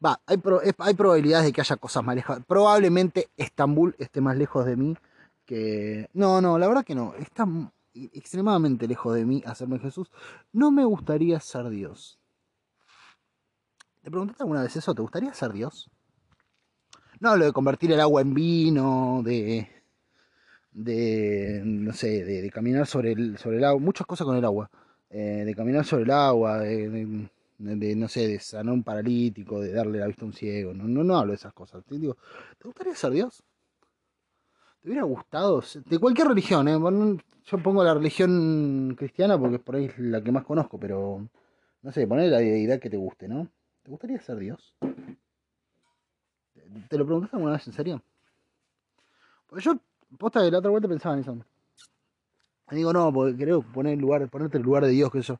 Va, 0.03 0.21
hay, 0.25 0.41
hay 0.77 0.93
probabilidades 0.93 1.47
de 1.47 1.51
que 1.51 1.59
haya 1.59 1.75
cosas 1.75 2.05
más 2.05 2.15
lejos. 2.15 2.39
Probablemente 2.47 3.27
Estambul 3.35 3.95
esté 3.99 4.21
más 4.21 4.37
lejos 4.37 4.65
de 4.65 4.77
mí 4.77 4.95
que... 5.45 6.09
No, 6.13 6.39
no, 6.39 6.57
la 6.57 6.69
verdad 6.69 6.85
que 6.85 6.95
no. 6.95 7.15
Está 7.15 7.45
extremadamente 7.93 8.87
lejos 8.87 9.13
de 9.13 9.25
mí 9.25 9.43
hacerme 9.45 9.77
Jesús. 9.79 10.09
No 10.53 10.71
me 10.71 10.85
gustaría 10.85 11.37
ser 11.41 11.69
Dios. 11.69 12.17
¿Te 14.01 14.09
preguntaste 14.09 14.43
alguna 14.43 14.63
vez 14.63 14.73
eso? 14.77 14.95
¿Te 14.95 15.01
gustaría 15.01 15.33
ser 15.33 15.51
Dios? 15.51 15.91
No, 17.23 17.37
lo 17.37 17.45
de 17.45 17.53
convertir 17.53 17.89
el 17.93 18.01
agua 18.01 18.19
en 18.21 18.33
vino, 18.33 19.21
de, 19.23 19.65
de 20.73 21.61
no 21.63 21.93
sé, 21.93 22.25
de, 22.25 22.51
caminar 22.51 22.85
sobre 22.85 23.13
el, 23.13 23.37
sobre 23.37 23.59
el 23.59 23.63
agua, 23.63 23.79
muchas 23.79 24.05
cosas 24.05 24.25
con 24.25 24.35
el 24.35 24.43
agua, 24.43 24.69
eh, 25.09 25.43
de 25.45 25.55
caminar 25.55 25.85
sobre 25.85 26.03
el 26.03 26.11
agua, 26.11 26.59
de, 26.59 27.29
no 27.95 28.07
sé, 28.09 28.27
de 28.27 28.39
sanar 28.41 28.73
un 28.73 28.83
paralítico, 28.83 29.61
de 29.61 29.71
darle 29.71 29.99
la 29.99 30.07
vista 30.07 30.23
a 30.23 30.25
un 30.25 30.33
ciego, 30.33 30.73
no, 30.73 31.01
no, 31.01 31.17
hablo 31.17 31.31
de 31.31 31.37
esas 31.37 31.53
cosas. 31.53 31.85
Te 31.85 31.97
digo, 31.97 32.17
¿te 32.57 32.65
gustaría 32.65 32.93
ser 32.93 33.11
Dios? 33.11 33.41
¿Te 34.81 34.89
hubiera 34.89 35.05
gustado? 35.05 35.63
De 35.85 35.99
cualquier 35.99 36.27
religión, 36.27 36.67
¿eh? 36.67 36.77
yo 37.45 37.57
pongo 37.63 37.85
la 37.85 37.93
religión 37.93 38.95
cristiana 38.97 39.39
porque 39.39 39.55
es 39.55 39.61
por 39.61 39.77
ahí 39.77 39.89
la 39.97 40.21
que 40.21 40.33
más 40.33 40.43
conozco, 40.43 40.77
pero 40.77 41.25
no 41.83 41.91
sé, 41.93 42.05
poner 42.05 42.29
la 42.29 42.39
deidad 42.39 42.81
que 42.81 42.89
te 42.89 42.97
guste, 42.97 43.29
¿no? 43.29 43.47
¿Te 43.81 43.91
gustaría 43.91 44.19
ser 44.19 44.39
Dios? 44.39 44.75
¿Te 46.89 46.97
lo 46.97 47.05
preguntaste 47.05 47.35
alguna 47.35 47.53
vez 47.53 47.67
en 47.67 47.73
serio? 47.73 48.01
Pues 49.47 49.63
yo, 49.63 49.77
posta 50.17 50.41
de 50.41 50.51
la 50.51 50.59
otra 50.59 50.71
vuelta 50.71 50.87
pensaba 50.87 51.15
en 51.15 51.21
eso. 51.21 51.37
Me 52.69 52.77
digo, 52.77 52.93
no, 52.93 53.11
porque 53.13 53.35
creo 53.35 53.61
poner 53.61 53.97
lugar, 53.97 54.27
ponerte 54.29 54.57
el 54.57 54.63
lugar 54.63 54.83
de 54.83 54.91
Dios, 54.91 55.11
que 55.11 55.19
eso. 55.19 55.39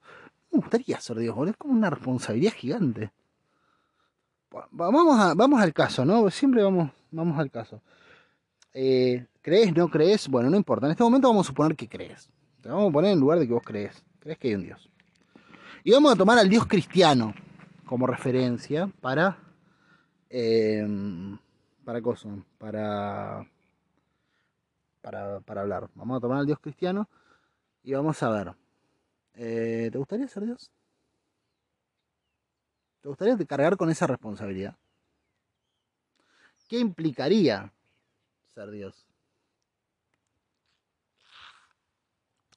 Me 0.52 0.60
gustaría 0.60 1.00
ser 1.00 1.18
Dios, 1.18 1.36
Es 1.48 1.58
como 1.58 1.74
una 1.74 1.90
responsabilidad 1.90 2.54
gigante. 2.54 3.12
Vamos, 4.70 5.36
vamos 5.36 5.62
al 5.62 5.74
caso, 5.74 6.06
¿no? 6.06 6.30
Siempre 6.30 6.62
vamos, 6.62 6.92
vamos 7.10 7.40
al 7.40 7.50
caso. 7.50 7.82
Eh, 8.72 9.26
¿Crees, 9.42 9.76
no 9.76 9.88
crees? 9.90 10.28
Bueno, 10.28 10.50
no 10.50 10.58
importa. 10.58 10.86
En 10.86 10.92
este 10.92 11.04
momento 11.04 11.28
vamos 11.28 11.48
a 11.48 11.50
suponer 11.50 11.76
que 11.76 11.88
crees. 11.88 12.30
Te 12.62 12.70
vamos 12.70 12.90
a 12.90 12.94
poner 12.94 13.12
en 13.12 13.20
lugar 13.20 13.40
de 13.40 13.48
que 13.48 13.54
vos 13.54 13.64
crees. 13.64 14.04
Crees 14.20 14.38
que 14.38 14.50
hay 14.50 14.56
un 14.56 14.64
Dios. 14.64 14.90
Y 15.84 15.92
vamos 15.92 16.14
a 16.14 16.16
tomar 16.16 16.38
al 16.38 16.50
Dios 16.50 16.66
cristiano 16.68 17.34
como 17.86 18.08
referencia 18.08 18.90
para 19.02 19.38
Em, 20.36 21.38
para 21.86 22.02
para, 22.58 23.46
para, 25.04 25.42
para 25.42 25.62
hablar. 25.62 25.90
Vamos 25.94 26.18
a 26.18 26.22
tomar 26.22 26.40
al 26.40 26.48
Dios 26.48 26.60
cristiano 26.60 27.08
y 27.84 27.94
vamos 27.94 28.24
a 28.24 28.30
ver. 28.32 28.56
Eh, 29.36 29.90
¿Te 29.92 29.98
gustaría 30.00 30.28
ser 30.28 30.46
Dios? 30.46 30.72
¿Te 33.02 33.10
gustaría 33.10 33.38
cargar 33.46 33.78
con 33.78 33.92
esa 33.92 34.08
responsabilidad? 34.08 34.76
¿Qué 36.68 36.80
implicaría 36.80 37.72
ser 38.56 38.72
Dios? 38.72 39.06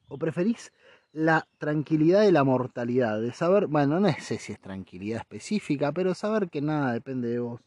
¿O 0.07 0.17
preferís 0.17 0.71
la 1.17 1.47
tranquilidad 1.57 2.21
de 2.21 2.31
la 2.31 2.43
mortalidad? 2.43 3.19
De 3.19 3.33
saber, 3.33 3.65
bueno, 3.65 3.99
no 3.99 4.13
sé 4.19 4.37
si 4.37 4.53
es 4.53 4.59
tranquilidad 4.59 5.21
específica, 5.21 5.91
pero 5.91 6.13
saber 6.13 6.47
que 6.47 6.61
nada 6.61 6.93
depende 6.93 7.27
de 7.29 7.39
vos. 7.39 7.59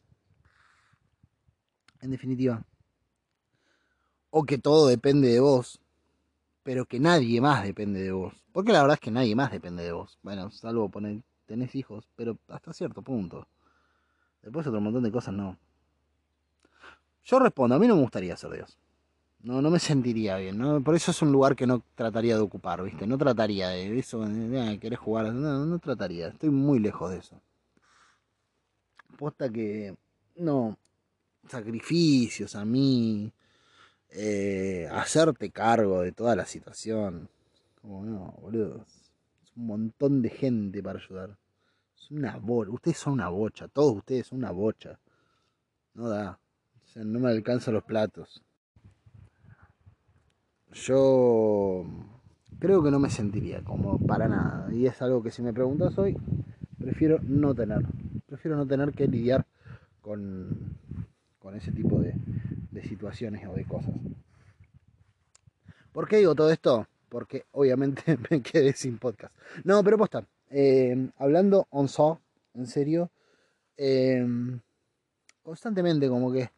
En 2.01 2.13
definitiva. 2.13 2.65
O 4.31 4.45
que 4.45 4.59
todo 4.59 4.87
depende 4.87 5.29
de 5.29 5.41
vos, 5.41 5.81
pero 6.63 6.85
que 6.87 7.01
nadie 7.01 7.41
más 7.41 7.65
depende 7.65 8.01
de 8.01 8.13
vos. 8.13 8.35
Porque 8.53 8.71
la 8.71 8.83
verdad 8.83 8.95
es 8.95 9.01
que 9.01 9.11
nadie 9.11 9.35
más 9.35 9.51
depende 9.51 9.83
de 9.83 9.93
vos. 9.93 10.17
Bueno, 10.23 10.53
salvo 10.53 10.89
poner, 10.89 11.21
tenés 11.47 11.75
hijos, 11.75 12.09
pero 12.15 12.39
hasta 12.49 12.73
cierto 12.73 13.03
punto. 13.03 13.49
Después 14.43 14.65
otro 14.69 14.81
montón 14.81 15.03
de 15.03 15.11
cosas 15.11 15.35
no. 15.35 15.59
Yo 17.25 17.41
respondo, 17.41 17.75
a 17.75 17.79
mí 17.81 17.89
no 17.89 17.97
me 17.97 18.03
gustaría 18.03 18.37
ser 18.37 18.53
Dios. 18.53 18.79
No, 19.43 19.63
no 19.63 19.71
me 19.71 19.79
sentiría 19.79 20.37
bien, 20.37 20.59
¿no? 20.59 20.83
Por 20.83 20.95
eso 20.95 21.13
es 21.13 21.23
un 21.23 21.33
lugar 21.33 21.57
que 21.57 21.67
no 21.67 21.83
trataría 21.95 22.37
de 22.37 22.43
ocupar, 22.43 22.83
¿viste? 22.83 23.07
No 23.07 23.17
trataría 23.17 23.69
de 23.69 23.99
eso, 23.99 24.21
de, 24.21 24.79
querés 24.79 24.99
jugar, 24.99 25.33
no, 25.33 25.65
no 25.65 25.79
trataría, 25.79 26.29
estoy 26.29 26.51
muy 26.51 26.79
lejos 26.79 27.11
de 27.11 27.19
eso. 27.19 27.41
Posta 29.19 29.51
que, 29.51 29.97
no, 30.37 30.77
sacrificios 31.49 32.55
a 32.55 32.65
mí, 32.67 33.33
eh, 34.11 34.89
hacerte 34.93 35.51
cargo 35.51 36.03
de 36.03 36.13
toda 36.13 36.37
la 36.37 36.47
situación. 36.47 37.29
Como 37.81 38.05
no, 38.05 38.35
boludo, 38.43 38.85
es 39.43 39.57
un 39.57 39.67
montón 39.67 40.23
de 40.23 40.31
gente 40.31 40.83
para 40.83 40.99
ayudar. 40.99 41.39
Es 41.97 42.11
una 42.11 42.37
bocha, 42.37 42.71
ustedes 42.73 42.99
son 42.99 43.15
una 43.15 43.29
bocha, 43.29 43.69
todos 43.69 43.97
ustedes 43.97 44.27
son 44.27 44.39
una 44.39 44.51
bocha. 44.51 44.99
No 45.95 46.09
da, 46.09 46.39
o 46.85 46.89
sea, 46.89 47.05
no 47.05 47.21
me 47.21 47.31
alcanzan 47.31 47.75
los 47.75 47.85
platos. 47.85 48.43
Yo 50.73 51.85
creo 52.59 52.83
que 52.83 52.91
no 52.91 52.99
me 52.99 53.11
sentiría 53.11 53.63
como 53.63 53.99
para 53.99 54.29
nada. 54.29 54.73
Y 54.73 54.87
es 54.87 55.01
algo 55.03 55.23
que 55.23 55.31
si 55.31 55.43
me 55.43 55.53
preguntas 55.53 55.99
hoy, 55.99 56.17
prefiero 56.79 57.19
no 57.23 57.55
tener. 57.55 57.83
Prefiero 58.27 58.57
no 58.57 58.67
tener 58.67 58.93
que 58.93 59.09
lidiar 59.09 59.47
con, 60.01 60.77
con 61.39 61.57
ese 61.57 61.73
tipo 61.73 61.99
de, 61.99 62.15
de 62.71 62.83
situaciones 62.83 63.47
o 63.49 63.55
de 63.55 63.65
cosas. 63.65 63.95
¿Por 65.93 66.09
qué 66.09 66.19
digo 66.19 66.35
todo 66.35 66.51
esto? 66.51 66.87
Porque 67.09 67.47
obviamente 67.53 68.17
me 68.31 68.41
quedé 68.41 68.73
sin 68.73 68.99
podcast. 68.99 69.35
No, 69.65 69.83
pero 69.83 69.99
posta. 69.99 70.25
Eh, 70.51 71.11
hablando 71.19 71.67
on 71.71 71.89
so, 71.89 72.21
en 72.55 72.67
serio. 72.67 73.11
Eh, 73.77 74.25
constantemente 75.43 76.09
como 76.09 76.31
que 76.31 76.51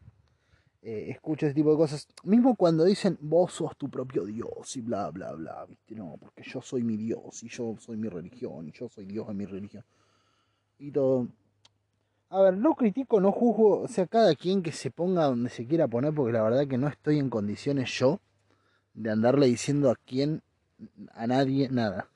eh, 0.83 1.11
escucho 1.11 1.47
ese 1.47 1.55
tipo 1.55 1.71
de 1.71 1.77
cosas. 1.77 2.09
Mismo 2.25 2.57
cuando 2.57 2.85
dicen 2.85 3.17
vos 3.21 3.53
sos 3.53 3.77
tu 3.77 3.89
propio 3.89 4.25
Dios 4.25 4.77
y 4.77 4.81
bla, 4.81 5.11
bla, 5.11 5.33
bla, 5.33 5.65
¿viste? 5.67 5.95
No, 5.95 6.17
porque 6.19 6.43
yo 6.43 6.61
soy 6.61 6.83
mi 6.83 6.97
Dios 6.97 7.43
y 7.45 7.49
yo 7.49 7.77
soy 7.79 7.97
mi 7.97 8.09
religión 8.09 8.69
y 8.69 8.73
yo 8.73 8.89
soy 8.89 9.07
Dios 9.07 9.29
en 9.29 9.37
mi 9.37 9.47
religión. 9.47 9.85
Y 10.79 10.91
todo. 10.91 11.29
A 12.31 12.41
ver, 12.41 12.57
no 12.57 12.75
critico, 12.75 13.21
no 13.21 13.31
juzgo, 13.31 13.83
o 13.83 13.89
sea, 13.89 14.07
cada 14.07 14.35
quien 14.35 14.63
que 14.63 14.73
se 14.73 14.91
ponga 14.91 15.25
donde 15.25 15.51
se 15.51 15.67
quiera 15.67 15.87
poner, 15.87 16.15
porque 16.15 16.33
la 16.33 16.43
verdad 16.43 16.67
que 16.67 16.79
no 16.79 16.89
estoy 16.89 17.19
en 17.19 17.31
condiciones 17.31 17.91
yo 17.91 18.21
de 18.95 19.11
andarle 19.11 19.47
diciendo 19.47 19.91
a 19.91 19.97
quién, 19.97 20.43
a 21.13 21.27
nadie, 21.27 21.69
nada. 21.69 22.09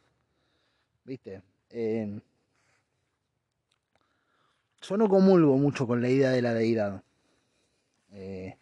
¿Viste? 1.04 1.42
Eh, 1.70 2.18
yo 4.80 4.96
no 4.96 5.08
comulgo 5.08 5.56
mucho 5.58 5.86
con 5.86 6.00
la 6.00 6.08
idea 6.08 6.30
de 6.30 6.42
la 6.42 6.54
deidad. 6.54 7.02
Eh, 8.16 8.56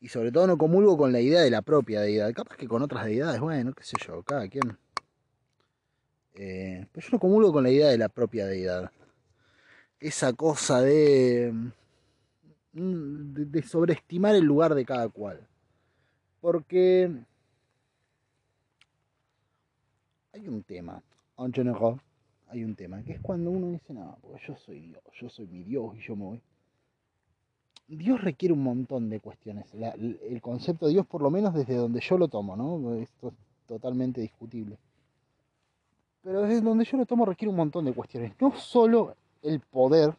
y 0.00 0.08
sobre 0.08 0.30
todo 0.30 0.46
no 0.46 0.58
comulgo 0.58 0.96
con 0.96 1.12
la 1.12 1.20
idea 1.20 1.40
de 1.40 1.50
la 1.50 1.62
propia 1.62 2.00
deidad. 2.00 2.32
Capaz 2.34 2.56
que 2.56 2.68
con 2.68 2.82
otras 2.82 3.04
deidades, 3.04 3.40
bueno, 3.40 3.72
qué 3.72 3.82
sé 3.82 3.96
yo, 4.06 4.22
cada 4.22 4.48
quien. 4.48 4.78
Eh, 6.34 6.86
pero 6.92 7.06
yo 7.06 7.12
no 7.12 7.18
comulgo 7.18 7.52
con 7.52 7.62
la 7.62 7.70
idea 7.70 7.88
de 7.88 7.98
la 7.98 8.08
propia 8.08 8.46
deidad. 8.46 8.90
Esa 9.98 10.32
cosa 10.32 10.80
de, 10.82 11.52
mm, 12.72 13.32
de, 13.34 13.62
sobreestimar 13.62 14.34
el 14.34 14.44
lugar 14.44 14.74
de 14.74 14.84
cada 14.84 15.08
cual. 15.08 15.46
Porque 16.40 17.10
hay 20.32 20.48
un 20.48 20.62
tema, 20.62 21.02
hay 21.36 22.64
un 22.64 22.74
tema, 22.74 23.02
que 23.02 23.12
es 23.12 23.20
cuando 23.20 23.50
uno 23.50 23.70
dice, 23.72 23.92
no, 23.92 24.18
porque 24.22 24.42
yo 24.46 24.56
soy 24.56 24.80
Dios, 24.80 25.02
yo 25.20 25.28
soy 25.28 25.46
mi 25.46 25.62
Dios 25.62 25.94
y 25.96 26.00
yo 26.00 26.16
me 26.16 26.24
voy. 26.24 26.42
Dios 27.96 28.20
requiere 28.20 28.52
un 28.52 28.62
montón 28.62 29.10
de 29.10 29.20
cuestiones. 29.20 29.66
el 29.74 30.40
concepto 30.40 30.86
de 30.86 30.92
Dios, 30.92 31.06
por 31.06 31.22
lo 31.22 31.30
menos 31.30 31.52
desde 31.54 31.74
donde 31.74 32.00
yo 32.00 32.16
lo 32.16 32.28
tomo, 32.28 32.56
¿no? 32.56 32.94
Esto 32.94 33.28
es 33.28 33.34
totalmente 33.66 34.20
discutible. 34.20 34.78
Pero 36.22 36.42
desde 36.42 36.60
donde 36.60 36.84
yo 36.84 36.96
lo 36.96 37.06
tomo 37.06 37.24
requiere 37.24 37.50
un 37.50 37.56
montón 37.56 37.84
de 37.86 37.92
cuestiones. 37.92 38.32
No 38.40 38.52
solo 38.52 39.16
el 39.42 39.60
poder, 39.60 40.14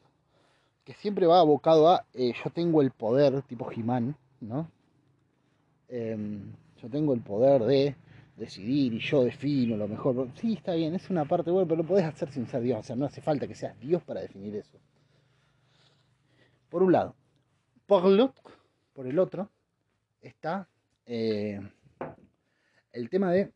que 0.84 0.94
siempre 0.94 1.28
va 1.28 1.40
abocado 1.40 1.90
a 1.90 2.06
eh, 2.14 2.34
yo 2.44 2.50
tengo 2.50 2.82
el 2.82 2.92
poder, 2.92 3.42
tipo 3.44 3.66
Jimán, 3.66 4.16
¿no? 4.42 4.68
Em, 5.88 6.52
yo 6.82 6.90
tengo 6.90 7.14
el 7.14 7.22
poder 7.22 7.64
de 7.64 7.96
decidir 8.36 8.94
y 8.96 9.00
yo 9.00 9.24
defino 9.24 9.78
lo 9.78 9.88
mejor. 9.88 10.28
Sí, 10.36 10.54
está 10.54 10.74
bien, 10.74 10.96
es 10.96 11.10
una 11.10 11.26
parte 11.26 11.52
buena, 11.52 11.68
pero 11.68 11.84
lo 11.84 11.88
podés 11.88 12.06
hacer 12.06 12.32
sin 12.32 12.48
ser 12.48 12.62
Dios. 12.64 12.80
O 12.80 12.84
sea, 12.84 12.96
no 12.98 13.06
hace 13.06 13.22
falta 13.22 13.48
que 13.48 13.56
seas 13.56 13.80
Dios 13.80 14.04
para 14.04 14.22
definir 14.22 14.56
eso. 14.56 14.78
Por 16.70 16.84
un 16.84 16.92
lado. 16.92 17.16
Por, 17.92 18.06
el 19.06 19.20
otro, 19.20 19.50
está 20.22 20.66
eh, 21.06 21.60
el 22.94 23.10
tema 23.10 23.34
de 23.34 23.52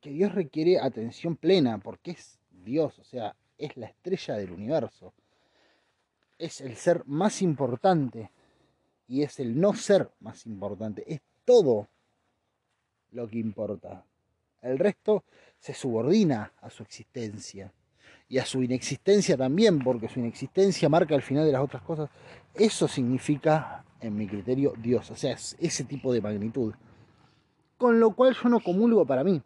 que 0.00 0.08
Dios 0.08 0.34
requiere 0.34 0.80
atención 0.80 1.36
plena, 1.36 1.76
porque 1.76 2.12
es 2.12 2.38
Dios, 2.50 2.98
o 2.98 3.04
sea, 3.04 3.36
es 3.58 3.76
la 3.76 3.88
estrella 3.88 4.36
del 4.36 4.52
universo. 4.52 5.12
Es 6.38 6.62
el 6.62 6.74
ser 6.76 7.04
más 7.04 7.42
importante 7.42 8.30
y 9.06 9.20
es 9.20 9.38
el 9.38 9.60
no 9.60 9.74
ser 9.74 10.10
más 10.20 10.46
importante. 10.46 11.04
Es 11.06 11.20
todo 11.44 11.90
lo 13.10 13.28
que 13.28 13.36
importa. 13.40 14.06
El 14.62 14.78
resto 14.78 15.24
se 15.58 15.74
subordina 15.74 16.50
a 16.62 16.70
su 16.70 16.82
existencia 16.82 17.74
y 18.28 18.38
a 18.38 18.46
su 18.46 18.62
inexistencia 18.62 19.36
también, 19.36 19.78
porque 19.80 20.08
su 20.08 20.20
inexistencia 20.20 20.88
marca 20.88 21.14
el 21.14 21.22
final 21.22 21.44
de 21.44 21.52
las 21.52 21.62
otras 21.62 21.82
cosas, 21.82 22.10
eso 22.54 22.88
significa, 22.88 23.84
en 24.00 24.16
mi 24.16 24.26
criterio, 24.26 24.74
Dios, 24.78 25.10
o 25.10 25.16
sea, 25.16 25.32
es 25.32 25.56
ese 25.58 25.84
tipo 25.84 26.12
de 26.12 26.20
magnitud. 26.20 26.74
Con 27.76 28.00
lo 28.00 28.12
cual 28.14 28.34
yo 28.34 28.48
no 28.48 28.60
comulgo 28.60 29.04
para 29.04 29.24
mí. 29.24 29.42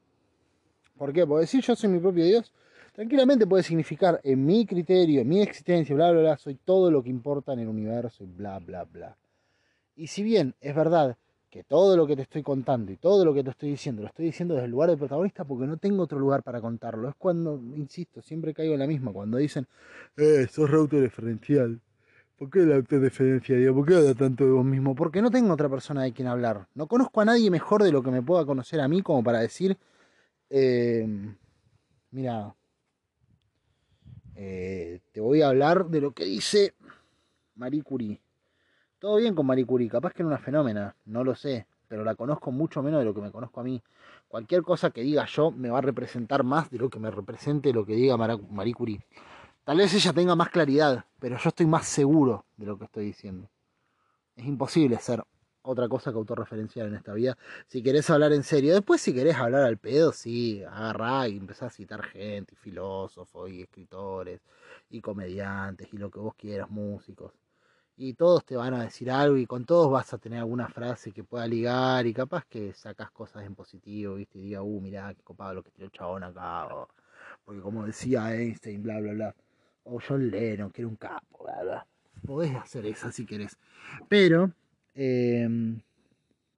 ¿Por 0.97 1.13
qué? 1.13 1.27
Porque 1.27 1.43
decir 1.43 1.63
yo 1.63 1.77
soy 1.77 1.91
mi 1.91 1.99
propio 1.99 2.25
Dios, 2.25 2.53
tranquilamente 2.93 3.47
puede 3.47 3.63
significar, 3.63 4.21
en 4.25 4.45
mi 4.45 4.67
criterio, 4.67 5.21
en 5.23 5.29
mi 5.29 5.41
existencia, 5.41 5.95
bla, 5.95 6.11
bla, 6.11 6.21
bla, 6.21 6.39
soy 6.39 6.57
todo 6.57 6.91
lo 6.91 7.03
que 7.03 7.11
importa 7.11 7.53
en 7.53 7.61
el 7.61 7.69
universo 7.69 8.25
y 8.25 8.27
bla, 8.27 8.59
bla, 8.59 8.85
bla. 8.85 9.17
Y 9.97 10.09
si 10.09 10.23
bien 10.23 10.55
es 10.61 10.75
verdad 10.75 11.17
que 11.51 11.65
todo 11.65 11.97
lo 11.97 12.07
que 12.07 12.17
te 12.17 12.23
estoy 12.23 12.43
contando 12.43 12.93
y 12.93 12.97
todo 12.97 13.25
lo 13.25 13.33
que 13.33 13.43
te 13.43 13.51
estoy 13.51 13.71
diciendo 13.71 14.03
lo 14.03 14.09
estoy 14.09 14.27
diciendo 14.27 14.55
desde 14.55 14.67
el 14.67 14.71
lugar 14.71 14.91
de 14.91 14.97
protagonista 14.97 15.45
porque 15.45 15.67
no 15.67 15.77
tengo 15.77 16.03
otro 16.03 16.19
lugar 16.19 16.43
para 16.43 16.61
contarlo. 16.61 17.09
Es 17.09 17.15
cuando, 17.17 17.61
insisto, 17.77 18.21
siempre 18.23 18.55
caigo 18.55 18.75
en 18.75 18.81
la 18.81 18.87
misma, 18.87 19.13
cuando 19.13 19.39
dicen, 19.39 19.67
eh, 20.17 20.47
sos 20.51 20.71
referencial 20.71 21.81
¿Por 22.39 22.51
qué 22.51 22.61
la 22.61 22.77
autoreferencialidad? 22.77 23.75
¿Por 23.75 23.85
qué 23.85 23.97
habla 23.97 24.15
tanto 24.15 24.45
de 24.45 24.53
vos 24.53 24.65
mismo? 24.65 24.95
Porque 24.95 25.21
no 25.21 25.29
tengo 25.29 25.53
otra 25.53 25.69
persona 25.69 26.05
de 26.05 26.13
quien 26.13 26.29
hablar. 26.29 26.69
No 26.75 26.87
conozco 26.87 27.21
a 27.21 27.25
nadie 27.25 27.51
mejor 27.51 27.83
de 27.83 27.91
lo 27.91 28.01
que 28.01 28.13
me 28.13 28.23
pueda 28.23 28.47
conocer 28.47 28.81
a 28.81 28.87
mí 28.87 29.03
como 29.03 29.25
para 29.25 29.41
decir, 29.41 29.77
eh, 30.49 31.05
mira, 32.13 32.55
eh, 34.37 35.01
te 35.11 35.21
voy 35.21 35.43
a 35.43 35.49
hablar 35.49 35.87
de 35.89 36.01
lo 36.01 36.13
que 36.13 36.27
dice 36.27 36.75
Marie 37.57 37.83
Curie. 37.83 38.21
Todo 38.99 39.19
bien 39.19 39.37
con 39.37 39.47
Marie 39.47 39.65
Curie, 39.65 39.89
capaz 39.89 40.13
que 40.13 40.23
era 40.23 40.27
una 40.27 40.39
fenómena, 40.39 40.97
no 41.05 41.23
lo 41.23 41.37
sé, 41.37 41.69
pero 41.87 42.03
la 42.03 42.17
conozco 42.17 42.51
mucho 42.51 42.83
menos 42.83 42.99
de 42.99 43.05
lo 43.05 43.15
que 43.15 43.21
me 43.21 43.31
conozco 43.31 43.61
a 43.61 43.63
mí. 43.63 43.81
Cualquier 44.27 44.63
cosa 44.63 44.91
que 44.91 45.03
diga 45.03 45.25
yo 45.25 45.53
me 45.53 45.71
va 45.71 45.79
a 45.79 45.83
representar 45.83 46.43
más 46.43 46.69
de 46.69 46.79
lo 46.79 46.91
que 46.91 46.99
me 46.99 47.09
represente 47.09 47.73
lo 47.73 47.87
que 47.87 47.95
diga 47.95 48.17
Marie 48.17 48.75
Curie. 48.75 49.07
Tal 49.63 49.79
vez 49.79 49.95
ella 49.95 50.13
tenga 50.13 50.35
más 50.35 50.49
claridad, 50.49 51.05
pero 51.21 51.39
yo 51.39 51.49
estoy 51.49 51.67
más 51.67 51.87
seguro 51.87 52.45
de 52.57 52.67
lo 52.67 52.77
que 52.77 52.87
estoy 52.87 53.05
diciendo. 53.05 53.49
Es 54.35 54.47
imposible 54.47 54.99
ser 54.99 55.23
otra 55.63 55.89
cosa 55.89 56.11
que 56.11 56.19
autorreferencial 56.19 56.89
en 56.89 56.97
esta 56.97 57.13
vida. 57.13 57.39
Si 57.69 57.85
querés 57.85 58.11
hablar 58.11 58.33
en 58.33 58.43
serio, 58.43 58.75
después 58.75 59.01
si 59.01 59.15
querés 59.15 59.37
hablar 59.37 59.63
al 59.63 59.79
pedo, 59.79 60.13
sí, 60.13 60.61
agarrá 60.65 61.29
y 61.29 61.37
empezá 61.37 61.67
a 61.67 61.71
citar 61.71 62.03
gente, 62.03 62.55
y 62.55 62.57
filósofos, 62.57 63.49
y 63.49 63.63
escritores, 63.63 64.41
y 64.91 65.01
comediantes, 65.01 65.87
y 65.93 65.99
lo 65.99 66.11
que 66.11 66.19
vos 66.19 66.35
quieras, 66.35 66.69
músicos 66.69 67.33
y 68.01 68.15
todos 68.15 68.45
te 68.45 68.57
van 68.57 68.75
a 68.75 68.85
decir 68.85 69.11
algo 69.11 69.37
y 69.37 69.45
con 69.45 69.65
todos 69.65 69.91
vas 69.91 70.15
a 70.15 70.19
tener 70.19 70.39
alguna 70.39 70.69
frase 70.69 71.11
que 71.11 71.25
pueda 71.25 71.49
ligar 71.49 72.07
y 72.07 72.15
capaz 72.15 72.45
que 72.47 72.73
sacas 72.73 73.11
cosas 73.11 73.45
en 73.45 73.57
positivo, 73.57 74.15
¿viste? 74.15 74.39
Y 74.39 74.43
diga, 74.43 74.63
uh, 74.63 74.81
mirá, 74.81 75.13
qué 75.15 75.23
copado 75.25 75.55
lo 75.55 75.63
que 75.65 75.73
tiró 75.73 75.87
el 75.87 75.91
chabón 75.91 76.23
acá, 76.23 76.69
Porque 77.45 77.61
como 77.61 77.85
decía 77.85 78.33
Einstein, 78.33 78.85
bla, 78.85 79.01
bla, 79.01 79.13
bla. 79.13 79.35
O 79.83 79.99
John 80.01 80.31
Lennon, 80.31 80.71
que 80.71 80.83
era 80.83 80.89
un 80.89 80.95
capo, 80.95 81.45
bla, 81.45 81.63
bla. 81.63 81.87
Podés 82.25 82.55
hacer 82.55 82.87
esa 82.87 83.11
si 83.11 83.27
querés. 83.27 83.59
Pero, 84.09 84.53
em, 84.95 85.81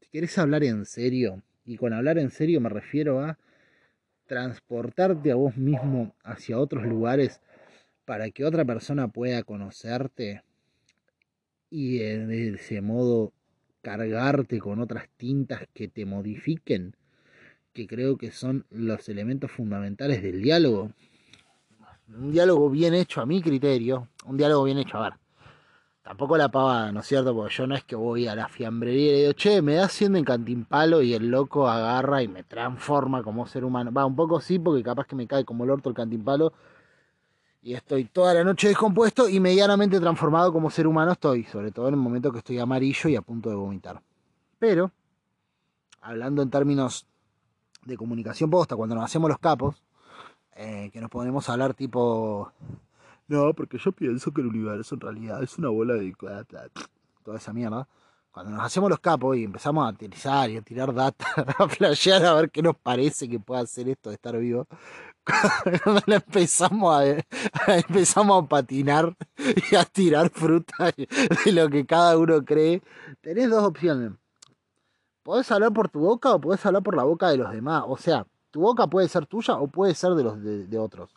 si 0.00 0.10
querés 0.10 0.36
hablar 0.36 0.62
en 0.62 0.84
serio, 0.84 1.42
y 1.64 1.78
con 1.78 1.94
hablar 1.94 2.18
en 2.18 2.30
serio 2.30 2.60
me 2.60 2.68
refiero 2.68 3.20
a 3.20 3.38
transportarte 4.26 5.32
a 5.32 5.36
vos 5.36 5.56
mismo 5.56 6.14
hacia 6.22 6.58
otros 6.58 6.84
lugares 6.84 7.40
para 8.04 8.30
que 8.30 8.44
otra 8.44 8.64
persona 8.64 9.08
pueda 9.08 9.42
conocerte 9.42 10.42
y 11.70 11.98
de 11.98 12.54
ese 12.54 12.82
modo 12.82 13.32
cargarte 13.82 14.58
con 14.58 14.80
otras 14.80 15.08
tintas 15.16 15.62
que 15.72 15.88
te 15.88 16.04
modifiquen, 16.04 16.96
que 17.72 17.86
creo 17.86 18.18
que 18.18 18.32
son 18.32 18.66
los 18.70 19.08
elementos 19.08 19.50
fundamentales 19.50 20.22
del 20.22 20.42
diálogo. 20.42 20.90
Un 22.08 22.32
diálogo 22.32 22.68
bien 22.68 22.92
hecho 22.94 23.20
a 23.20 23.26
mi 23.26 23.40
criterio, 23.40 24.08
un 24.26 24.36
diálogo 24.36 24.64
bien 24.64 24.78
hecho, 24.78 24.98
a 24.98 25.10
ver. 25.10 25.12
Tampoco 26.02 26.36
la 26.36 26.48
pavada, 26.48 26.90
¿no 26.90 27.00
es 27.00 27.06
cierto? 27.06 27.32
Porque 27.34 27.54
yo 27.54 27.66
no 27.68 27.76
es 27.76 27.84
que 27.84 27.94
voy 27.94 28.26
a 28.26 28.34
la 28.34 28.48
fiambrería 28.48 29.06
y 29.06 29.10
le 29.12 29.18
digo, 29.20 29.32
che, 29.34 29.62
me 29.62 29.74
da 29.74 29.84
haciendo 29.84 30.18
en 30.18 30.24
cantimpalo 30.24 31.02
y 31.02 31.14
el 31.14 31.28
loco 31.28 31.68
agarra 31.68 32.22
y 32.22 32.26
me 32.26 32.42
transforma 32.42 33.22
como 33.22 33.46
ser 33.46 33.64
humano. 33.64 33.92
Va, 33.92 34.04
un 34.04 34.16
poco 34.16 34.40
sí, 34.40 34.58
porque 34.58 34.82
capaz 34.82 35.06
que 35.06 35.14
me 35.14 35.28
cae 35.28 35.44
como 35.44 35.62
el 35.62 35.70
orto 35.70 35.88
el 35.88 35.94
cantimpalo 35.94 36.52
y 37.62 37.74
estoy 37.74 38.04
toda 38.04 38.34
la 38.34 38.44
noche 38.44 38.68
descompuesto 38.68 39.28
y 39.28 39.38
medianamente 39.38 40.00
transformado 40.00 40.52
como 40.52 40.70
ser 40.70 40.86
humano 40.86 41.12
estoy, 41.12 41.44
sobre 41.44 41.70
todo 41.70 41.88
en 41.88 41.94
el 41.94 42.00
momento 42.00 42.32
que 42.32 42.38
estoy 42.38 42.58
amarillo 42.58 43.10
y 43.10 43.16
a 43.16 43.22
punto 43.22 43.50
de 43.50 43.56
vomitar. 43.56 44.00
Pero, 44.58 44.90
hablando 46.00 46.42
en 46.42 46.50
términos 46.50 47.06
de 47.84 47.96
comunicación 47.96 48.50
posta, 48.50 48.76
cuando 48.76 48.94
nos 48.94 49.04
hacemos 49.04 49.28
los 49.28 49.38
capos, 49.38 49.82
eh, 50.56 50.90
que 50.92 51.00
nos 51.00 51.10
ponemos 51.10 51.48
a 51.48 51.52
hablar 51.52 51.74
tipo, 51.74 52.52
no, 53.28 53.52
porque 53.54 53.78
yo 53.78 53.92
pienso 53.92 54.32
que 54.32 54.40
el 54.40 54.48
universo 54.48 54.94
en 54.94 55.00
realidad 55.00 55.42
es 55.42 55.58
una 55.58 55.68
bola 55.68 55.94
de... 55.94 56.12
toda 57.22 57.36
esa 57.36 57.52
mierda. 57.52 57.86
Cuando 58.32 58.52
nos 58.52 58.64
hacemos 58.64 58.88
los 58.88 59.00
capos 59.00 59.36
y 59.36 59.44
empezamos 59.44 59.86
a 59.86 59.90
utilizar 59.90 60.48
y 60.50 60.56
a 60.56 60.62
tirar 60.62 60.94
data, 60.94 61.26
a 61.58 61.68
flashear 61.68 62.24
a 62.24 62.34
ver 62.34 62.50
qué 62.50 62.62
nos 62.62 62.76
parece 62.76 63.28
que 63.28 63.40
puede 63.40 63.62
hacer 63.62 63.88
esto 63.88 64.10
de 64.10 64.14
estar 64.14 64.38
vivo, 64.38 64.66
cuando 65.84 66.02
empezamos 66.06 66.94
a, 66.94 67.04
empezamos 67.76 68.44
a 68.44 68.48
patinar 68.48 69.16
y 69.70 69.76
a 69.76 69.84
tirar 69.84 70.30
fruta 70.30 70.92
de 71.44 71.52
lo 71.52 71.68
que 71.68 71.86
cada 71.86 72.16
uno 72.18 72.44
cree, 72.44 72.82
tenés 73.20 73.50
dos 73.50 73.64
opciones. 73.64 74.12
Podés 75.22 75.50
hablar 75.52 75.72
por 75.72 75.88
tu 75.88 76.00
boca 76.00 76.34
o 76.34 76.40
podés 76.40 76.64
hablar 76.64 76.82
por 76.82 76.96
la 76.96 77.04
boca 77.04 77.30
de 77.30 77.36
los 77.36 77.52
demás. 77.52 77.84
O 77.86 77.96
sea, 77.96 78.26
tu 78.50 78.60
boca 78.60 78.86
puede 78.86 79.08
ser 79.08 79.26
tuya 79.26 79.54
o 79.54 79.68
puede 79.68 79.94
ser 79.94 80.12
de 80.12 80.24
los 80.24 80.42
de, 80.42 80.78
otros. 80.78 81.10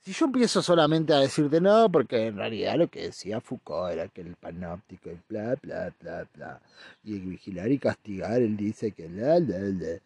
Si 0.00 0.12
yo 0.12 0.26
empiezo 0.26 0.62
solamente 0.62 1.14
a 1.14 1.18
decirte 1.18 1.60
no, 1.60 1.90
porque 1.90 2.26
en 2.26 2.36
realidad 2.36 2.76
lo 2.76 2.88
que 2.88 3.02
decía 3.02 3.40
Foucault 3.40 3.92
era 3.92 4.08
que 4.08 4.20
el 4.20 4.36
panóptico 4.36 5.10
y 5.10 5.18
bla, 5.28 5.56
bla, 5.62 5.94
bla, 6.00 6.26
bla, 6.34 6.60
y 7.02 7.18
vigilar 7.20 7.70
y 7.70 7.78
castigar, 7.78 8.42
él 8.42 8.56
dice 8.56 8.92
que 8.92 9.08
la, 9.08 9.38
la, 9.38 9.58
la. 9.58 10.00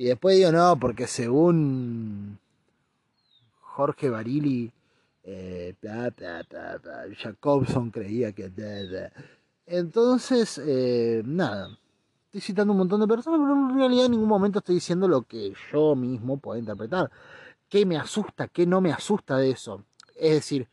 Y 0.00 0.06
después 0.06 0.34
digo 0.34 0.50
no, 0.50 0.78
porque 0.78 1.06
según 1.06 2.38
Jorge 3.60 4.08
Barili, 4.08 4.72
eh, 5.24 5.74
Jacobson 7.18 7.90
creía 7.90 8.32
que... 8.32 8.50
Entonces, 9.66 10.58
eh, 10.64 11.20
nada, 11.26 11.78
estoy 12.24 12.40
citando 12.40 12.72
un 12.72 12.78
montón 12.78 13.00
de 13.00 13.08
personas, 13.08 13.40
pero 13.40 13.52
en 13.52 13.76
realidad 13.76 14.06
en 14.06 14.12
ningún 14.12 14.28
momento 14.30 14.60
estoy 14.60 14.76
diciendo 14.76 15.06
lo 15.06 15.20
que 15.20 15.52
yo 15.70 15.94
mismo 15.94 16.38
puedo 16.38 16.58
interpretar. 16.58 17.10
¿Qué 17.68 17.84
me 17.84 17.98
asusta? 17.98 18.48
¿Qué 18.48 18.64
no 18.64 18.80
me 18.80 18.94
asusta 18.94 19.36
de 19.36 19.50
eso? 19.50 19.84
Es 20.16 20.32
decir, 20.32 20.66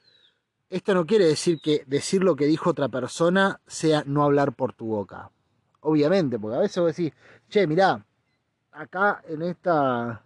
esto 0.69 0.93
no 0.93 1.05
quiere 1.05 1.25
decir 1.25 1.59
que 1.59 1.84
decir 1.86 2.23
lo 2.23 2.38
que 2.38 2.45
dijo 2.45 2.69
otra 2.69 2.88
persona 2.88 3.59
sea 3.67 4.05
no 4.05 4.23
hablar 4.23 4.55
por 4.55 4.71
tu 4.71 4.86
boca. 4.86 5.32
Obviamente, 5.82 6.39
porque 6.39 6.55
a 6.55 6.61
veces 6.61 6.82
vos 6.82 6.95
decís, 6.95 7.11
che, 7.49 7.67
mirá, 7.67 8.05
acá 8.78 9.21
en 9.28 9.41
esta 9.41 10.21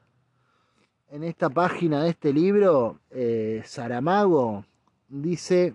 en 1.10 1.24
esta 1.24 1.49
página 1.49 2.04
de 2.04 2.12
este 2.12 2.32
libro, 2.32 2.99
eh, 3.10 3.62
Saramago 3.66 4.64
dice, 5.10 5.74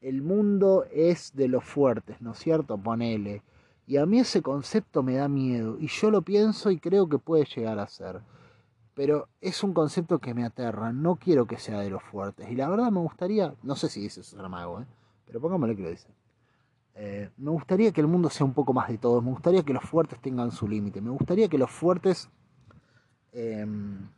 el 0.00 0.22
mundo 0.22 0.86
es 0.90 1.32
de 1.34 1.48
los 1.48 1.64
fuertes, 1.64 2.18
¿no 2.22 2.32
es 2.32 2.38
cierto? 2.38 2.78
Ponele. 2.78 3.42
Y 3.86 3.98
a 3.98 4.06
mí 4.06 4.20
ese 4.20 4.40
concepto 4.40 5.02
me 5.02 5.16
da 5.16 5.28
miedo, 5.28 5.76
y 5.78 5.88
yo 5.88 6.10
lo 6.10 6.22
pienso 6.22 6.70
y 6.70 6.78
creo 6.78 7.10
que 7.10 7.18
puede 7.18 7.44
llegar 7.44 7.78
a 7.78 7.86
ser. 7.86 8.22
Pero 8.94 9.28
es 9.42 9.62
un 9.62 9.74
concepto 9.74 10.18
que 10.18 10.32
me 10.32 10.46
aterra, 10.46 10.90
no 10.90 11.16
quiero 11.16 11.44
que 11.46 11.58
sea 11.58 11.80
de 11.80 11.90
los 11.90 12.02
fuertes. 12.02 12.50
Y 12.50 12.54
la 12.54 12.70
verdad 12.70 12.90
me 12.90 13.00
gustaría, 13.00 13.54
no 13.62 13.76
sé 13.76 13.90
si 13.90 14.00
dice 14.00 14.22
Saramago, 14.22 14.80
¿eh? 14.80 14.86
pero 15.26 15.42
pongámosle 15.42 15.76
que 15.76 15.82
lo 15.82 15.90
dice. 15.90 16.08
Eh, 16.94 17.30
me 17.36 17.50
gustaría 17.50 17.92
que 17.92 18.00
el 18.00 18.06
mundo 18.06 18.30
sea 18.30 18.46
un 18.46 18.54
poco 18.54 18.72
más 18.72 18.88
de 18.88 18.98
todos, 18.98 19.22
me 19.22 19.30
gustaría 19.30 19.62
que 19.62 19.72
los 19.72 19.84
fuertes 19.84 20.20
tengan 20.20 20.52
su 20.52 20.68
límite, 20.68 21.00
me 21.00 21.10
gustaría 21.10 21.48
que 21.48 21.58
los 21.58 21.70
fuertes 21.70 22.30
Em, 23.34 24.08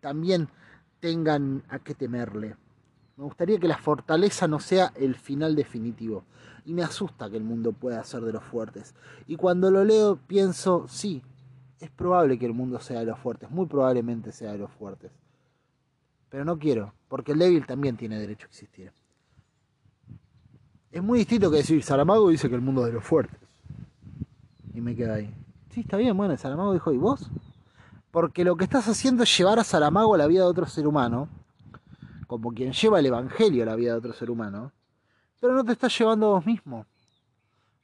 también 0.00 0.48
tengan 0.98 1.62
a 1.68 1.78
qué 1.78 1.94
temerle. 1.94 2.56
Me 3.16 3.24
gustaría 3.24 3.58
que 3.58 3.68
la 3.68 3.78
fortaleza 3.78 4.48
no 4.48 4.58
sea 4.58 4.92
el 4.96 5.14
final 5.14 5.54
definitivo. 5.54 6.24
Y 6.64 6.74
me 6.74 6.82
asusta 6.82 7.30
que 7.30 7.36
el 7.36 7.44
mundo 7.44 7.72
pueda 7.72 8.02
ser 8.02 8.22
de 8.22 8.32
los 8.32 8.42
fuertes. 8.42 8.94
Y 9.28 9.36
cuando 9.36 9.70
lo 9.70 9.84
leo 9.84 10.16
pienso, 10.26 10.86
sí, 10.88 11.22
es 11.78 11.90
probable 11.90 12.38
que 12.38 12.46
el 12.46 12.52
mundo 12.52 12.80
sea 12.80 13.00
de 13.00 13.06
los 13.06 13.18
fuertes, 13.18 13.50
muy 13.50 13.66
probablemente 13.66 14.32
sea 14.32 14.52
de 14.52 14.58
los 14.58 14.70
fuertes. 14.72 15.12
Pero 16.28 16.44
no 16.44 16.58
quiero, 16.58 16.94
porque 17.08 17.32
el 17.32 17.38
débil 17.38 17.66
también 17.66 17.96
tiene 17.96 18.18
derecho 18.18 18.46
a 18.46 18.50
existir. 18.50 18.92
Es 20.92 21.02
muy 21.02 21.20
distinto 21.20 21.50
que 21.50 21.56
decir, 21.56 21.82
Saramago 21.82 22.28
dice 22.28 22.50
que 22.50 22.54
el 22.54 22.60
mundo 22.60 22.82
es 22.82 22.88
de 22.88 22.92
los 22.92 23.04
fuertes. 23.04 23.40
Y 24.74 24.80
me 24.82 24.94
queda 24.94 25.14
ahí. 25.14 25.34
Sí, 25.70 25.80
está 25.80 25.96
bien, 25.96 26.14
bueno, 26.14 26.36
Saramago 26.36 26.74
dijo, 26.74 26.92
¿y 26.92 26.98
vos? 26.98 27.30
Porque 28.10 28.44
lo 28.44 28.56
que 28.56 28.64
estás 28.64 28.86
haciendo 28.88 29.22
es 29.22 29.38
llevar 29.38 29.58
a 29.58 29.64
Saramago 29.64 30.14
a 30.14 30.18
la 30.18 30.26
vida 30.26 30.40
de 30.40 30.48
otro 30.48 30.66
ser 30.66 30.86
humano, 30.86 31.30
como 32.26 32.52
quien 32.52 32.72
lleva 32.72 32.98
el 32.98 33.06
Evangelio 33.06 33.62
a 33.62 33.66
la 33.66 33.74
vida 33.74 33.92
de 33.92 33.98
otro 33.98 34.12
ser 34.12 34.30
humano, 34.30 34.70
pero 35.40 35.54
no 35.54 35.64
te 35.64 35.72
estás 35.72 35.98
llevando 35.98 36.26
a 36.26 36.30
vos 36.34 36.46
mismo. 36.46 36.84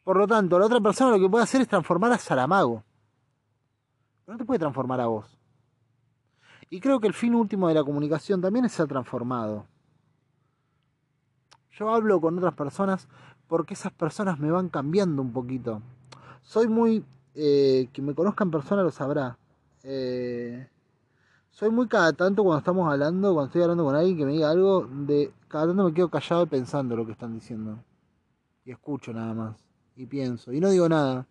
Por 0.04 0.18
lo 0.18 0.26
tanto, 0.26 0.58
la 0.58 0.66
otra 0.66 0.80
persona 0.80 1.10
lo 1.10 1.18
que 1.18 1.30
puede 1.30 1.44
hacer 1.44 1.62
es 1.62 1.68
transformar 1.68 2.12
a 2.12 2.18
Saramago. 2.18 2.84
Pero 4.24 4.34
no 4.34 4.38
te 4.38 4.44
puede 4.44 4.58
transformar 4.58 5.00
a 5.00 5.06
vos. 5.06 5.26
Y 6.68 6.78
creo 6.78 7.00
que 7.00 7.06
el 7.06 7.14
fin 7.14 7.34
último 7.34 7.68
de 7.68 7.74
la 7.74 7.84
comunicación 7.84 8.42
también 8.42 8.66
es 8.66 8.72
ser 8.72 8.86
transformado. 8.86 9.64
Yo 11.78 11.90
hablo 11.90 12.20
con 12.20 12.36
otras 12.38 12.54
personas 12.54 13.06
porque 13.46 13.74
esas 13.74 13.92
personas 13.92 14.38
me 14.38 14.50
van 14.50 14.68
cambiando 14.68 15.22
un 15.22 15.32
poquito. 15.32 15.80
Soy 16.42 16.68
muy... 16.68 17.04
Eh, 17.34 17.88
quien 17.92 18.06
me 18.06 18.14
conozca 18.14 18.42
en 18.42 18.50
persona 18.50 18.82
lo 18.82 18.90
sabrá 18.90 19.38
eh, 19.84 20.68
soy 21.50 21.70
muy 21.70 21.86
cada 21.86 22.12
tanto 22.12 22.42
cuando 22.42 22.58
estamos 22.58 22.90
hablando, 22.90 23.32
cuando 23.32 23.46
estoy 23.46 23.62
hablando 23.62 23.84
con 23.84 23.94
alguien 23.94 24.16
que 24.16 24.24
me 24.24 24.32
diga 24.32 24.50
algo, 24.50 24.86
de 24.86 25.32
cada 25.48 25.68
tanto 25.68 25.84
me 25.84 25.94
quedo 25.94 26.08
callado 26.08 26.46
pensando 26.46 26.96
lo 26.96 27.06
que 27.06 27.12
están 27.12 27.34
diciendo. 27.34 27.78
Y 28.64 28.70
escucho 28.70 29.12
nada 29.12 29.34
más. 29.34 29.56
Y 29.96 30.06
pienso. 30.06 30.52
Y 30.52 30.60
no 30.60 30.70
digo 30.70 30.88
nada. 30.88 31.26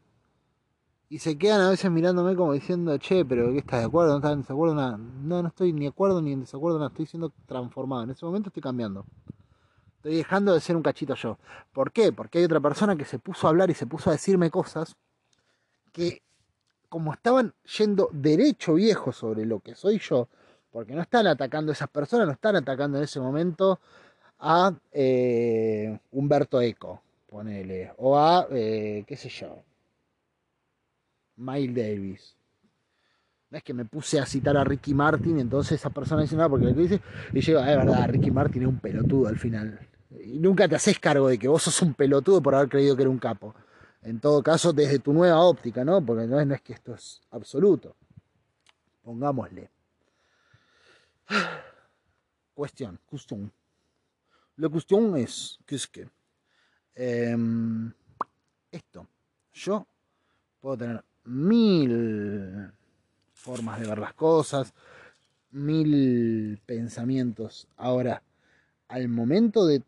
Y 1.10 1.20
se 1.20 1.38
quedan 1.38 1.62
a 1.62 1.70
veces 1.70 1.89
mirándome 1.91 2.36
como 2.36 2.54
diciendo, 2.54 2.98
che, 2.98 3.24
pero 3.24 3.52
¿qué 3.52 3.60
estás 3.60 3.80
de 3.80 3.86
acuerdo? 3.86 4.12
¿No 4.12 4.18
estás 4.18 4.34
en 4.34 4.41
desacuerdo? 4.41 4.76
Nada. 4.76 4.98
No, 4.98 5.41
no 5.41 5.48
estoy 5.48 5.72
ni 5.72 5.82
de 5.82 5.88
acuerdo 5.88 6.22
ni 6.22 6.34
en 6.34 6.41
desacuerdo, 6.41 6.78
nada. 6.78 6.89
Estoy 6.89 7.06
siendo 7.06 7.32
transformado. 7.45 8.04
En 8.04 8.10
ese 8.10 8.26
momento 8.26 8.50
estoy 8.50 8.64
cambiando. 8.64 9.06
Estoy 10.08 10.20
dejando 10.20 10.53
de 10.53 10.62
ser 10.62 10.78
un 10.78 10.84
cachito 10.84 11.16
yo. 11.16 11.38
¿Por 11.74 11.91
qué? 11.91 12.14
Porque 12.14 12.39
hay 12.39 12.45
otra 12.45 12.62
persona 12.62 12.95
que 12.95 13.03
se 13.03 13.20
puso 13.20 13.45
a 13.45 13.49
hablar 13.49 13.70
y 13.70 13.74
se 13.74 13.86
puso 13.86 14.10
a 14.10 14.14
decirme 14.14 14.49
cosas 14.49 14.95
que 15.91 16.22
como 16.88 17.12
estaban 17.12 17.53
yendo 17.78 18.08
derecho 18.14 18.76
viejo 18.76 19.12
sobre 19.12 19.45
lo 19.45 19.60
que 19.60 19.76
soy 19.76 19.99
yo, 19.99 20.30
porque 20.72 20.93
no 20.93 21.01
están 21.01 21.28
atacando 21.28 21.74
a 21.74 21.74
esas 21.74 21.89
personas, 21.89 22.26
no 22.26 22.32
están 22.32 22.55
atacando 22.55 22.97
en 22.97 23.03
ese 23.03 23.20
momento 23.20 23.82
a 24.39 24.74
eh, 24.93 25.99
Humberto 26.12 26.62
Eco, 26.62 27.01
ponele, 27.30 27.91
o 27.97 28.18
a, 28.18 28.47
eh, 28.49 29.03
qué 29.05 29.18
sé 29.18 29.28
yo, 29.28 29.62
Miles 31.36 31.76
Davis. 31.76 32.36
No 33.49 33.58
es 33.58 33.64
que 33.66 33.74
me 33.74 33.84
puse 33.84 34.22
a 34.22 34.26
citar 34.26 34.55
a 34.55 34.64
Ricky 34.64 34.93
Martin, 34.93 35.38
entonces 35.41 35.82
esa 35.82 35.89
persona 35.89 36.22
dice 36.22 36.38
nada 36.38 36.47
porque 36.47 36.68
lo 36.68 36.74
que 36.74 36.82
dice, 36.82 37.01
y 37.34 37.41
digo, 37.41 37.60
ah, 37.60 37.70
es 37.70 37.78
verdad, 37.78 38.08
Ricky 38.08 38.32
Martin 38.32 38.62
es 38.62 38.68
un 38.70 38.80
pelotudo 38.80 39.28
al 39.28 39.38
final. 39.38 39.78
Y 40.10 40.39
nunca 40.39 40.68
te 40.68 40.76
haces 40.76 40.99
cargo 40.99 41.28
de 41.28 41.38
que 41.38 41.47
vos 41.47 41.64
sos 41.64 41.82
un 41.82 41.93
pelotudo 41.93 42.41
por 42.41 42.55
haber 42.55 42.70
creído 42.70 42.95
que 42.95 43.03
era 43.03 43.10
un 43.10 43.20
capo. 43.20 43.53
En 44.01 44.20
todo 44.20 44.41
caso, 44.41 44.72
desde 44.72 44.99
tu 44.99 45.12
nueva 45.12 45.41
óptica, 45.41 45.84
¿no? 45.84 46.05
Porque 46.05 46.28
no 46.28 46.39
es, 46.39 46.47
no 46.47 46.55
es 46.55 46.62
que 46.62 46.74
esto 46.74 46.93
es 46.93 47.22
absoluto. 47.32 47.95
Pongámosle. 49.03 49.70
Cuestión, 52.53 52.99
cuestión. 53.05 53.51
La 54.55 54.70
cuestión 54.70 55.16
es 55.18 55.60
que 55.66 55.76
es 55.76 55.88
que 55.88 56.10
em, 56.95 57.93
esto, 58.72 59.08
yo 59.53 59.86
puedo 60.60 60.78
tener 60.78 61.03
mil 61.26 62.72
formas 63.34 63.80
de 63.80 63.88
ver 63.88 63.99
las 63.99 64.14
cosas, 64.16 64.74
mil 65.51 66.60
pensamientos. 66.66 67.68
Ahora, 67.78 68.24
al 68.88 69.08
momento 69.10 69.66
de 69.66 69.84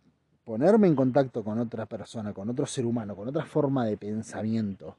ponerme 0.49 0.87
en 0.87 0.95
contacto 0.95 1.43
con 1.43 1.59
otra 1.59 1.85
persona, 1.85 2.33
con 2.33 2.49
otro 2.49 2.65
ser 2.65 2.83
humano, 2.83 3.15
con 3.15 3.27
otra 3.27 3.45
forma 3.45 3.85
de 3.85 3.97
pensamiento, 3.97 4.95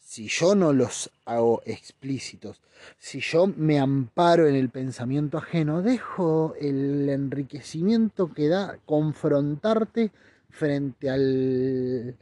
si 0.00 0.26
yo 0.26 0.56
no 0.56 0.72
los 0.72 1.12
hago 1.26 1.62
explícitos, 1.64 2.60
si 2.98 3.20
yo 3.20 3.46
me 3.46 3.78
amparo 3.78 4.48
en 4.48 4.56
el 4.56 4.68
pensamiento 4.68 5.38
ajeno, 5.38 5.80
dejo 5.80 6.56
el 6.60 7.08
enriquecimiento 7.08 8.34
que 8.34 8.48
da 8.48 8.80
confrontarte 8.84 10.10
frente 10.48 11.08
al, 11.08 12.16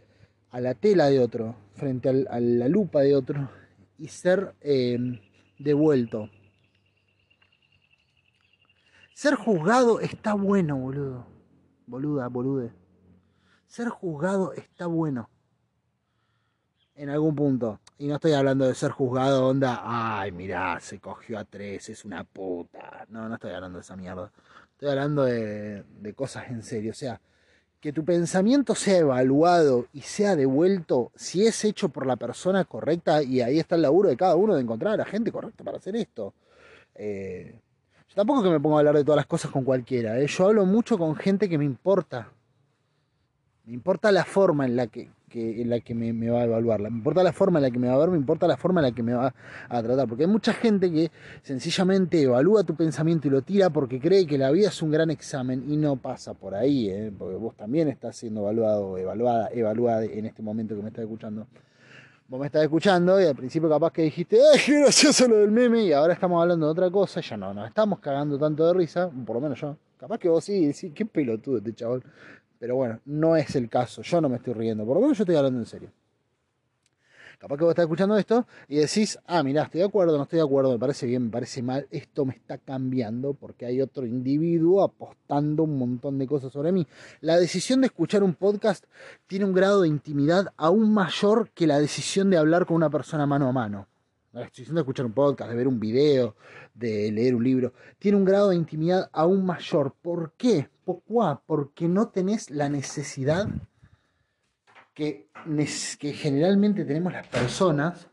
a 0.51 0.61
la 0.61 0.74
tela 0.74 1.07
de 1.07 1.20
otro, 1.20 1.57
frente 1.72 2.11
a 2.11 2.39
la 2.39 2.68
lupa 2.68 3.01
de 3.01 3.16
otro 3.16 3.49
y 3.99 4.09
ser 4.09 4.53
eh, 4.61 4.99
devuelto. 5.59 6.28
Ser 9.14 9.36
juzgado 9.36 10.01
está 10.01 10.34
bueno, 10.34 10.76
boludo. 10.76 11.38
Boluda, 11.89 12.28
bolude. 12.28 12.70
Ser 13.66 13.89
juzgado 13.89 14.53
está 14.53 14.86
bueno 14.86 15.30
en 16.95 17.09
algún 17.09 17.34
punto. 17.34 17.80
Y 17.97 18.09
no 18.09 18.16
estoy 18.16 18.32
hablando 18.32 18.66
de 18.66 18.74
ser 18.74 18.91
juzgado, 18.91 19.47
onda, 19.47 19.80
ay, 19.84 20.30
mirá, 20.32 20.78
se 20.80 21.01
cogió 21.01 21.39
a 21.39 21.45
tres, 21.45 21.89
es 21.89 22.05
una 22.05 22.24
puta. 22.24 23.07
No, 23.09 23.26
no 23.26 23.36
estoy 23.36 23.53
hablando 23.53 23.78
de 23.78 23.82
esa 23.82 23.97
mierda. 23.97 24.30
Estoy 24.72 24.91
hablando 24.91 25.24
de, 25.24 26.14
cosas 26.14 26.51
en 26.51 26.62
serio. 26.62 26.91
O 26.91 26.95
sea, 26.95 27.22
que 27.80 27.91
tu 27.93 28.05
pensamiento 28.05 28.74
sea 28.74 28.99
evaluado 28.99 29.86
y 29.95 30.03
sea 30.03 30.36
devuelto 30.36 31.11
si 31.16 31.47
es 31.47 31.64
hecho 31.64 31.89
por 31.89 32.05
la 32.05 32.16
persona 32.16 32.64
correcta, 32.66 33.22
y 33.22 33.41
ahí 33.41 33.59
está 33.59 33.76
el 33.76 33.82
laburo 33.82 34.11
de 34.11 34.16
cada 34.18 34.36
uno 34.36 34.55
de 34.55 34.61
encontrar 34.61 34.93
a 34.93 34.99
la 34.99 35.05
gente 35.07 35.32
correcta 35.32 35.64
para 35.64 35.78
hacer 35.78 35.97
esto. 35.97 36.34
Eh, 36.95 37.61
yo 38.09 38.15
tampoco 38.15 38.43
que 38.43 38.51
me 38.51 38.61
pongo 38.61 38.77
a 38.77 38.81
hablar 38.81 38.97
de 38.97 39.05
todas 39.05 39.17
las 39.17 39.27
cosas 39.27 39.51
con 39.51 39.65
cualquiera, 39.65 40.19
¿eh? 40.19 40.27
yo 40.27 40.47
hablo 40.47 40.65
mucho 40.65 40.99
con 40.99 41.15
gente 41.15 41.49
que 41.49 41.59
me 41.59 41.65
importa. 41.65 42.29
Me 43.67 43.75
importa 43.75 44.11
la 44.11 44.25
forma 44.25 44.65
en 44.65 44.77
la 44.77 44.87
que, 44.87 45.11
que, 45.29 45.61
en 45.61 45.69
la 45.69 45.81
que 45.81 45.95
me, 45.95 46.31
va 46.31 46.41
a 46.41 46.45
evaluar, 46.45 46.81
me 46.81 46.89
importa 46.89 47.23
la 47.23 47.35
forma 47.35 47.59
en 47.59 47.65
la 47.65 47.71
que 47.71 47.79
me 47.79 47.89
va 47.89 47.95
a 47.95 47.99
ver, 47.99 48.09
me 48.09 48.17
importa 48.17 48.47
la 48.47 48.57
forma 48.57 48.81
en 48.81 48.87
la 48.87 48.93
que 48.93 49.03
me 49.03 49.13
va 49.13 49.35
a 49.69 49.83
tratar, 49.83 50.09
porque 50.09 50.25
hay 50.25 50.31
mucha 50.31 50.55
gente 50.55 50.91
que 50.91 51.11
sencillamente 51.43 52.23
evalúa 52.23 52.65
tu 52.65 52.75
pensamiento 52.75 53.29
y 53.29 53.31
lo 53.31 53.43
tira 53.43 53.69
porque 53.69 54.01
cree 54.01 54.27
que 54.27 54.39
la 54.39 54.51
vida 54.51 54.69
es 54.69 54.81
un 54.81 54.91
gran 54.91 55.11
examen 55.11 55.71
y 55.71 55.77
no 55.77 55.97
pasa 55.97 56.33
por 56.33 56.55
ahí, 56.55 56.89
¿eh? 56.89 57.13
porque 57.17 57.37
vos 57.37 57.55
también 57.57 57.89
estás 57.89 58.17
siendo 58.17 58.41
evaluado, 58.41 58.97
evaluada, 58.97 59.51
evaluada 59.53 60.05
en 60.05 60.25
este 60.25 60.41
momento 60.41 60.75
que 60.75 60.81
me 60.81 60.89
estás 60.89 61.03
escuchando. 61.03 61.47
Vos 62.29 62.39
me 62.39 62.45
estás 62.45 62.62
escuchando 62.62 63.18
y 63.18 63.24
al 63.24 63.35
principio 63.35 63.70
capaz 63.70 63.91
que 63.91 64.03
dijiste, 64.03 64.39
¡ay, 64.53 64.61
qué 64.66 64.81
gracioso 64.81 65.26
lo 65.26 65.37
del 65.37 65.51
meme! 65.51 65.85
Y 65.85 65.93
ahora 65.95 66.12
estamos 66.12 66.43
hablando 66.43 66.66
de 66.66 66.72
otra 66.72 66.91
cosa, 66.91 67.22
ya 67.22 67.39
no, 67.39 67.55
nos 67.55 67.66
estamos 67.66 68.01
cagando 68.01 68.39
tanto 68.39 68.66
de 68.66 68.74
risa, 68.74 69.11
por 69.24 69.37
lo 69.37 69.41
menos 69.41 69.59
yo. 69.59 69.74
Capaz 69.97 70.18
que 70.18 70.29
vos 70.29 70.45
sí, 70.45 70.74
sí, 70.74 70.91
qué 70.91 71.07
pelotudo 71.07 71.57
este 71.57 71.74
chaval. 71.74 72.03
Pero 72.59 72.76
bueno, 72.76 73.01
no 73.07 73.35
es 73.35 73.57
el 73.57 73.70
caso. 73.70 74.03
Yo 74.03 74.20
no 74.20 74.29
me 74.29 74.37
estoy 74.37 74.53
riendo. 74.53 74.85
Por 74.85 74.97
lo 74.97 75.01
menos 75.01 75.16
yo 75.16 75.22
estoy 75.22 75.37
hablando 75.37 75.59
en 75.59 75.64
serio. 75.64 75.91
Capaz 77.39 77.57
que 77.57 77.62
vos 77.62 77.70
estás 77.70 77.84
escuchando 77.84 78.18
esto 78.18 78.49
y 78.66 78.78
decís, 78.78 79.16
ah, 79.24 79.45
mirá, 79.45 79.62
estoy 79.62 79.78
de 79.78 79.86
acuerdo, 79.86 80.16
no 80.16 80.24
estoy 80.24 80.39
de 80.39 80.45
acuerdo, 80.45 80.72
me 80.72 80.78
parece 80.78 81.07
bien, 81.07 81.26
me 81.26 81.30
parece 81.30 81.62
mal, 81.62 81.86
esto 81.93 82.24
me 82.24 82.34
está 82.34 82.59
cambiando 82.59 83.32
porque 83.32 83.64
hay 83.64 83.80
otro 83.80 84.05
individuo 84.05 84.82
apostando 84.82 85.62
un 85.62 85.78
montón 85.78 86.18
de 86.18 86.26
cosas 86.26 86.53
sobre 86.53 86.72
mí. 86.72 86.84
La 87.20 87.36
decisión 87.39 87.80
de 87.80 87.86
escuchar 87.86 88.24
un 88.24 88.34
podcast 88.34 88.86
tiene 89.28 89.45
un 89.45 89.53
grado 89.53 89.82
de 89.82 89.89
intimidad 89.89 90.53
aún 90.57 90.93
mayor 90.93 91.51
que 91.51 91.68
la 91.68 91.78
decisión 91.78 92.28
de 92.28 92.39
hablar 92.39 92.66
con 92.66 92.74
una 92.74 92.91
persona 92.91 93.24
mano 93.24 93.49
a 93.49 93.53
mano. 93.53 93.86
La 94.32 94.41
decisión 94.41 94.74
de 94.74 94.80
escuchar 94.80 95.07
un 95.07 95.12
podcast, 95.12 95.49
de 95.49 95.57
ver 95.57 95.68
un 95.68 95.78
video, 95.78 96.34
de 96.74 97.12
leer 97.12 97.36
un 97.36 97.45
libro, 97.45 97.72
tiene 98.01 98.18
un 98.18 98.24
grado 98.24 98.49
de 98.49 98.57
intimidad 98.57 99.11
aún 99.12 99.47
mayor. 99.47 99.95
¿Por 100.03 100.32
qué? 100.32 100.68
Porque 101.47 101.86
no 101.86 102.09
tenés 102.09 102.51
la 102.51 102.68
necesidad 102.68 103.49
que, 104.99 106.13
generalmente 106.13 106.85
tenemos 106.85 107.13
las 107.13 107.29
personas 107.29 108.09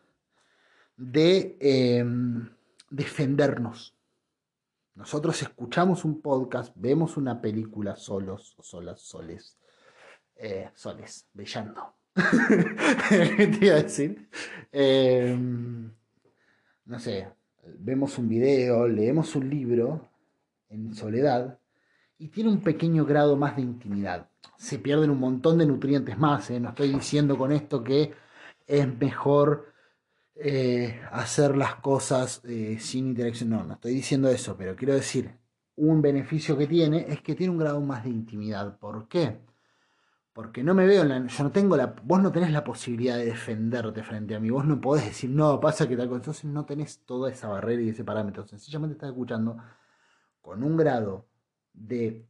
de 0.96 1.58
em, 1.60 2.48
defendernos. 2.92 3.96
Nosotros 4.94 5.42
escuchamos 5.42 6.06
un 6.06 6.22
podcast, 6.22 6.72
vemos 6.76 7.18
una 7.18 7.42
película 7.42 7.96
solos, 7.96 8.56
solas, 8.62 9.02
soles, 9.02 9.58
eh, 10.36 10.70
soles, 10.76 11.28
brillando. 11.34 11.96
¿Qué 13.10 13.48
te 13.48 13.66
iba 13.66 13.76
a 13.76 13.82
decir? 13.82 14.30
Em, 14.72 15.92
no 16.86 17.00
sé, 17.00 17.28
vemos 17.80 18.20
un 18.20 18.30
video, 18.30 18.88
leemos 18.88 19.36
un 19.36 19.50
libro 19.50 20.08
en 20.70 20.94
soledad 20.94 21.58
y 22.20 22.28
tiene 22.28 22.52
un 22.52 22.62
pequeño 22.62 23.06
grado 23.06 23.36
más 23.36 23.56
de 23.56 23.64
intimidad. 23.64 24.30
Se 24.58 24.80
pierden 24.80 25.10
un 25.10 25.20
montón 25.20 25.58
de 25.58 25.66
nutrientes 25.66 26.18
más. 26.18 26.50
¿eh? 26.50 26.60
No 26.60 26.70
estoy 26.70 26.92
diciendo 26.92 27.38
con 27.38 27.52
esto 27.52 27.84
que 27.84 28.14
es 28.68 28.98
mejor 28.98 29.74
eh, 30.36 31.02
hacer 31.12 31.56
las 31.56 31.76
cosas 31.76 32.42
eh, 32.46 32.78
sin 32.80 33.08
interacción. 33.08 33.50
No, 33.50 33.64
no 33.64 33.74
estoy 33.76 33.94
diciendo 33.94 34.30
eso, 34.30 34.56
pero 34.58 34.76
quiero 34.76 34.94
decir, 34.94 35.32
un 35.76 36.02
beneficio 36.02 36.58
que 36.58 36.68
tiene 36.68 37.06
es 37.10 37.22
que 37.22 37.36
tiene 37.36 37.52
un 37.52 37.58
grado 37.58 37.82
más 37.82 38.04
de 38.04 38.10
intimidad. 38.10 38.78
¿Por 38.80 39.08
qué? 39.08 39.42
Porque 40.34 40.64
no 40.64 40.74
me 40.74 40.86
veo 40.86 41.04
en 41.04 41.10
la, 41.10 41.26
yo 41.28 41.44
no 41.46 41.52
tengo 41.52 41.78
la, 41.78 41.96
vos 42.04 42.22
no 42.22 42.32
tenés 42.32 42.52
la 42.52 42.64
posibilidad 42.64 43.18
de 43.18 43.26
defenderte 43.26 44.04
frente 44.04 44.36
a 44.36 44.40
mí, 44.40 44.50
vos 44.50 44.66
no 44.66 44.82
podés 44.82 45.06
decir, 45.06 45.30
no, 45.30 45.60
pasa 45.62 45.88
que 45.88 45.96
tal 45.96 46.10
cosa, 46.10 46.18
entonces 46.18 46.46
no 46.46 46.66
tenés 46.66 47.06
toda 47.06 47.32
esa 47.32 47.48
barrera 47.48 47.82
y 47.82 47.90
ese 47.90 48.04
parámetro, 48.04 48.46
sencillamente 48.46 48.96
estás 48.96 49.12
escuchando 49.12 49.58
con 50.42 50.62
un 50.62 50.76
grado 50.76 51.30
de 51.74 52.28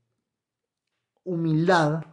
humildad 1.25 2.05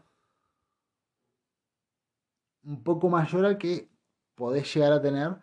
un 2.64 2.82
poco 2.82 3.08
mayor 3.08 3.44
al 3.44 3.58
que 3.58 3.88
podés 4.34 4.74
llegar 4.74 4.92
a 4.92 5.02
tener 5.02 5.36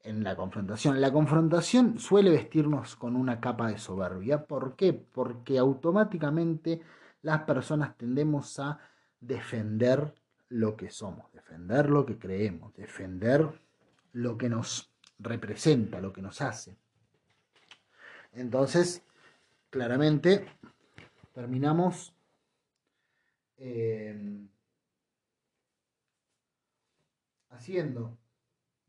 en 0.00 0.24
la 0.24 0.36
confrontación. 0.36 1.00
La 1.00 1.12
confrontación 1.12 1.98
suele 1.98 2.30
vestirnos 2.30 2.96
con 2.96 3.16
una 3.16 3.40
capa 3.40 3.68
de 3.68 3.78
soberbia. 3.78 4.46
¿Por 4.46 4.76
qué? 4.76 4.92
Porque 4.92 5.58
automáticamente 5.58 6.80
las 7.22 7.42
personas 7.42 7.96
tendemos 7.96 8.58
a 8.58 8.78
defender 9.20 10.14
lo 10.48 10.76
que 10.76 10.90
somos, 10.90 11.30
defender 11.32 11.90
lo 11.90 12.06
que 12.06 12.18
creemos, 12.18 12.74
defender 12.74 13.60
lo 14.12 14.38
que 14.38 14.48
nos 14.48 14.90
representa, 15.18 16.00
lo 16.00 16.12
que 16.12 16.22
nos 16.22 16.40
hace. 16.40 16.78
Entonces, 18.32 19.02
claramente, 19.70 20.46
terminamos 21.32 22.14
eh, 23.58 24.46
haciendo 27.50 28.16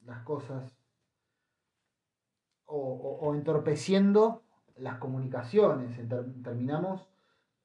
las 0.06 0.24
cosas 0.24 0.76
o, 2.66 3.34
entorpeciendo 3.34 4.44
las 4.76 4.98
comunicaciones, 5.00 5.98
terminamos 6.44 7.10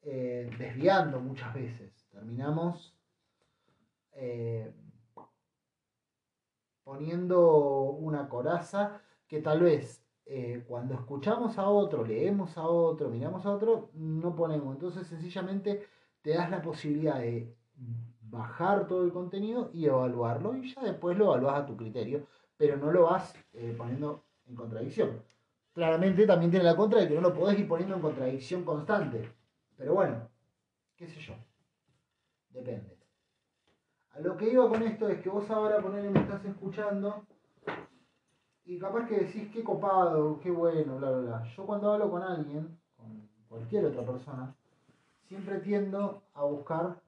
eh, 0.03 0.51
desviando 0.59 1.21
muchas 1.21 1.55
veces 1.55 1.95
terminamos 2.11 2.95
eh, 4.13 4.73
poniendo 6.85 7.91
una 7.91 8.29
coraza 8.29 9.01
que 9.27 9.41
tal 9.41 9.63
vez 9.63 10.05
eh, 10.27 10.65
cuando 10.69 10.95
escuchamos 10.95 11.59
a 11.59 11.69
otro, 11.69 12.05
leemos 12.05 12.57
a 12.57 12.67
otro, 12.67 13.09
miramos 13.11 13.45
a 13.45 13.51
otro, 13.51 13.91
no 13.95 14.35
ponemos. 14.37 14.75
Entonces 14.75 15.07
sencillamente 15.07 15.87
te 16.25 16.31
das 16.31 16.51
la 16.51 16.63
posibilidad 16.63 17.19
de 17.19 17.55
bajar 18.23 18.87
todo 18.89 19.05
el 19.05 19.13
contenido 19.13 19.69
y 19.75 19.85
evaluarlo 19.85 20.57
y 20.57 20.75
ya 20.75 20.83
después 20.83 21.19
lo 21.19 21.27
evalúas 21.27 21.61
a 21.61 21.67
tu 21.67 21.77
criterio, 21.77 22.27
pero 22.57 22.79
no 22.79 22.91
lo 22.91 23.03
vas 23.03 23.35
eh, 23.53 23.75
poniendo 23.77 24.25
en 24.47 24.57
contradicción. 24.57 25.23
Claramente 25.75 26.27
también 26.27 26.51
tiene 26.51 26.65
la 26.65 26.77
contra 26.77 27.01
de 27.01 27.09
que 27.09 27.15
no 27.15 27.21
lo 27.21 27.35
podés 27.35 27.59
ir 27.59 27.69
poniendo 27.69 27.95
en 27.97 28.01
contradicción 28.01 28.65
constante. 28.65 29.31
Pero 29.77 29.93
bueno, 29.93 30.27
qué 30.97 31.07
sé 31.07 31.21
yo. 31.21 31.35
Depende. 32.49 32.97
A 34.13 34.21
lo 34.21 34.35
que 34.39 34.51
iba 34.51 34.67
con 34.67 34.83
esto 34.83 35.09
es 35.11 35.21
que 35.21 35.29
vos 35.29 35.51
ahora 35.51 35.83
ponele, 35.83 36.09
me 36.09 36.21
estás 36.21 36.43
escuchando 36.47 37.27
y 38.65 38.79
capaz 38.79 39.07
que 39.07 39.19
decís 39.19 39.51
qué 39.53 39.63
copado, 39.63 40.41
qué 40.41 40.51
bueno, 40.51 40.97
bla, 40.97 41.11
bla, 41.11 41.21
bla. 41.21 41.45
Yo 41.55 41.67
cuando 41.67 41.93
hablo 41.93 42.11
con 42.11 42.23
alguien, 42.23 42.79
con 42.97 43.29
cualquier 43.47 43.85
otra 43.85 44.07
persona, 44.07 44.57
siempre 45.29 45.59
tiendo 45.59 46.23
a 46.35 46.45
buscar 46.45 47.01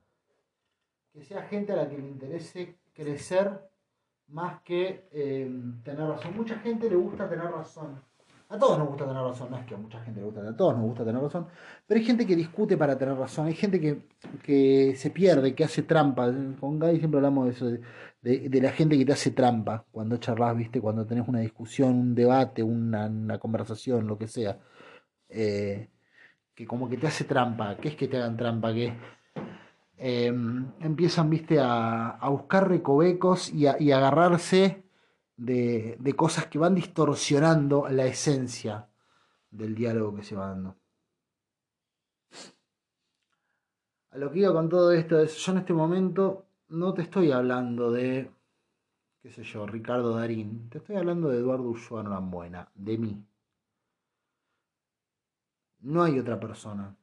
que 1.12 1.22
sea 1.22 1.42
gente 1.42 1.72
a 1.72 1.76
la 1.76 1.88
que 1.88 1.98
le 1.98 2.08
interese 2.08 2.76
crecer 2.92 3.58
más 4.28 4.60
que 4.62 5.08
eh, 5.12 5.50
tener 5.82 6.06
razón. 6.08 6.36
Mucha 6.36 6.58
gente 6.58 6.90
le 6.90 6.96
gusta 6.96 7.28
tener 7.28 7.46
razón. 7.46 8.00
A 8.48 8.58
todos 8.58 8.78
nos 8.78 8.88
gusta 8.88 9.06
tener 9.06 9.22
razón, 9.22 9.50
no 9.50 9.58
es 9.58 9.66
que 9.66 9.74
a 9.74 9.78
mucha 9.78 10.00
gente 10.04 10.20
le 10.20 10.26
gusta, 10.26 10.48
a 10.48 10.56
todos 10.56 10.76
nos 10.76 10.84
gusta 10.84 11.04
tener 11.04 11.20
razón, 11.20 11.48
pero 11.84 11.98
hay 11.98 12.06
gente 12.06 12.24
que 12.24 12.36
discute 12.36 12.76
para 12.76 12.96
tener 12.96 13.16
razón, 13.16 13.48
hay 13.48 13.54
gente 13.54 13.80
que, 13.80 14.94
se 14.96 15.10
pierde, 15.10 15.52
que 15.52 15.64
hace 15.64 15.82
trampa. 15.82 16.32
Con 16.60 16.78
Gaby 16.78 16.98
siempre 16.98 17.18
hablamos 17.18 17.46
de 17.46 17.50
eso, 17.52 17.66
de, 18.22 18.60
la 18.60 18.70
gente 18.70 18.96
que 18.96 19.04
te 19.04 19.12
hace 19.12 19.32
trampa 19.32 19.84
cuando 19.90 20.18
charlas, 20.18 20.56
viste, 20.56 20.80
cuando 20.80 21.04
tenés 21.04 21.26
una 21.26 21.40
discusión, 21.40 21.90
un 21.96 22.14
debate, 22.14 22.62
una, 22.62 23.38
conversación, 23.40 24.06
lo 24.06 24.16
que 24.16 24.28
sea. 24.28 24.60
eh, 25.28 25.88
que 26.56 26.66
como 26.66 26.88
que 26.88 26.96
te 26.96 27.06
hace 27.06 27.24
trampa. 27.24 27.76
¿Qué 27.76 27.88
es 27.88 27.96
que 27.96 28.08
te 28.08 28.16
hagan 28.16 28.36
trampa? 28.36 28.72
Que 28.72 28.94
em, 29.98 30.66
empiezan, 30.80 31.30
viste, 31.30 31.58
a, 31.60 32.18
buscar 32.28 32.68
recovecos 32.68 33.52
y, 33.52 33.66
y 33.78 33.92
agarrarse 33.92 34.82
de, 35.36 35.96
de 36.00 36.12
cosas 36.14 36.46
que 36.46 36.58
van 36.58 36.74
distorsionando 36.74 37.88
la 37.90 38.06
esencia 38.06 38.88
del 39.50 39.74
diálogo 39.74 40.16
que 40.16 40.24
se 40.24 40.34
va 40.34 40.48
dando. 40.48 40.76
A 44.10 44.18
lo 44.18 44.32
que 44.32 44.38
iba 44.38 44.52
con 44.52 44.70
todo 44.70 44.92
esto 44.92 45.20
es, 45.20 45.36
yo 45.36 45.52
en 45.52 45.58
este 45.58 45.74
momento 45.74 46.46
no 46.70 46.94
te 46.94 47.02
estoy 47.02 47.32
hablando 47.32 47.92
de, 47.92 48.30
qué 49.22 49.30
sé 49.30 49.44
yo, 49.44 49.66
Ricardo 49.66 50.16
Darín, 50.16 50.70
te 50.70 50.78
estoy 50.78 50.96
hablando 50.96 51.28
de 51.28 51.38
Eduardo 51.38 51.64
Ulloa 51.64 52.18
buena 52.20 52.66
de 52.74 52.96
mí. 52.96 53.22
No 55.80 56.02
hay 56.02 56.18
otra 56.18 56.38
persona 56.40 56.96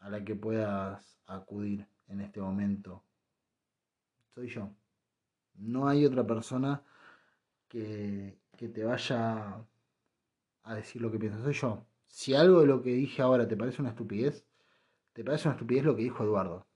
a 0.00 0.10
la 0.10 0.24
que 0.24 0.34
puedas 0.34 1.18
acudir 1.26 1.86
en 2.08 2.20
este 2.20 2.40
momento. 2.40 3.02
Soy 4.34 4.48
yo. 4.48 4.70
No 5.54 5.88
hay 5.88 6.04
otra 6.04 6.26
persona 6.26 6.82
que, 7.68 8.38
que 8.56 8.68
te 8.68 8.84
vaya 8.84 9.64
a 10.62 10.74
decir 10.74 11.02
lo 11.02 11.10
que 11.10 11.18
piensas. 11.18 11.42
Soy 11.42 11.54
yo. 11.54 11.84
Si 12.08 12.34
algo 12.34 12.60
de 12.60 12.66
lo 12.66 12.82
que 12.82 12.90
dije 12.90 13.22
ahora 13.22 13.46
te 13.46 13.56
parece 13.56 13.82
una 13.82 13.90
estupidez, 13.90 14.44
te 15.12 15.24
parece 15.24 15.48
una 15.48 15.54
estupidez 15.54 15.84
lo 15.84 15.96
que 15.96 16.02
dijo 16.02 16.24
Eduardo. 16.24 16.66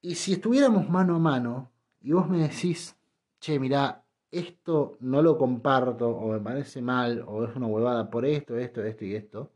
Y 0.00 0.14
si 0.16 0.32
estuviéramos 0.34 0.88
mano 0.88 1.16
a 1.16 1.18
mano 1.18 1.70
y 2.00 2.12
vos 2.12 2.28
me 2.28 2.38
decís, 2.38 2.96
che, 3.40 3.58
mira, 3.58 4.04
esto 4.30 4.96
no 5.00 5.22
lo 5.22 5.38
comparto 5.38 6.08
o 6.08 6.32
me 6.32 6.40
parece 6.40 6.82
mal 6.82 7.24
o 7.26 7.44
es 7.44 7.54
una 7.54 7.66
huevada 7.66 8.10
por 8.10 8.24
esto, 8.24 8.56
esto, 8.56 8.82
esto 8.82 9.04
y 9.04 9.14
esto, 9.14 9.52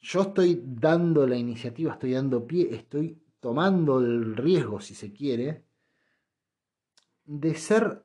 yo 0.00 0.22
estoy 0.22 0.62
dando 0.64 1.26
la 1.26 1.36
iniciativa, 1.36 1.92
estoy 1.92 2.12
dando 2.12 2.46
pie, 2.46 2.74
estoy 2.74 3.20
tomando 3.40 4.00
el 4.00 4.36
riesgo, 4.36 4.80
si 4.80 4.94
se 4.94 5.12
quiere, 5.12 5.64
de 7.24 7.54
ser 7.54 8.02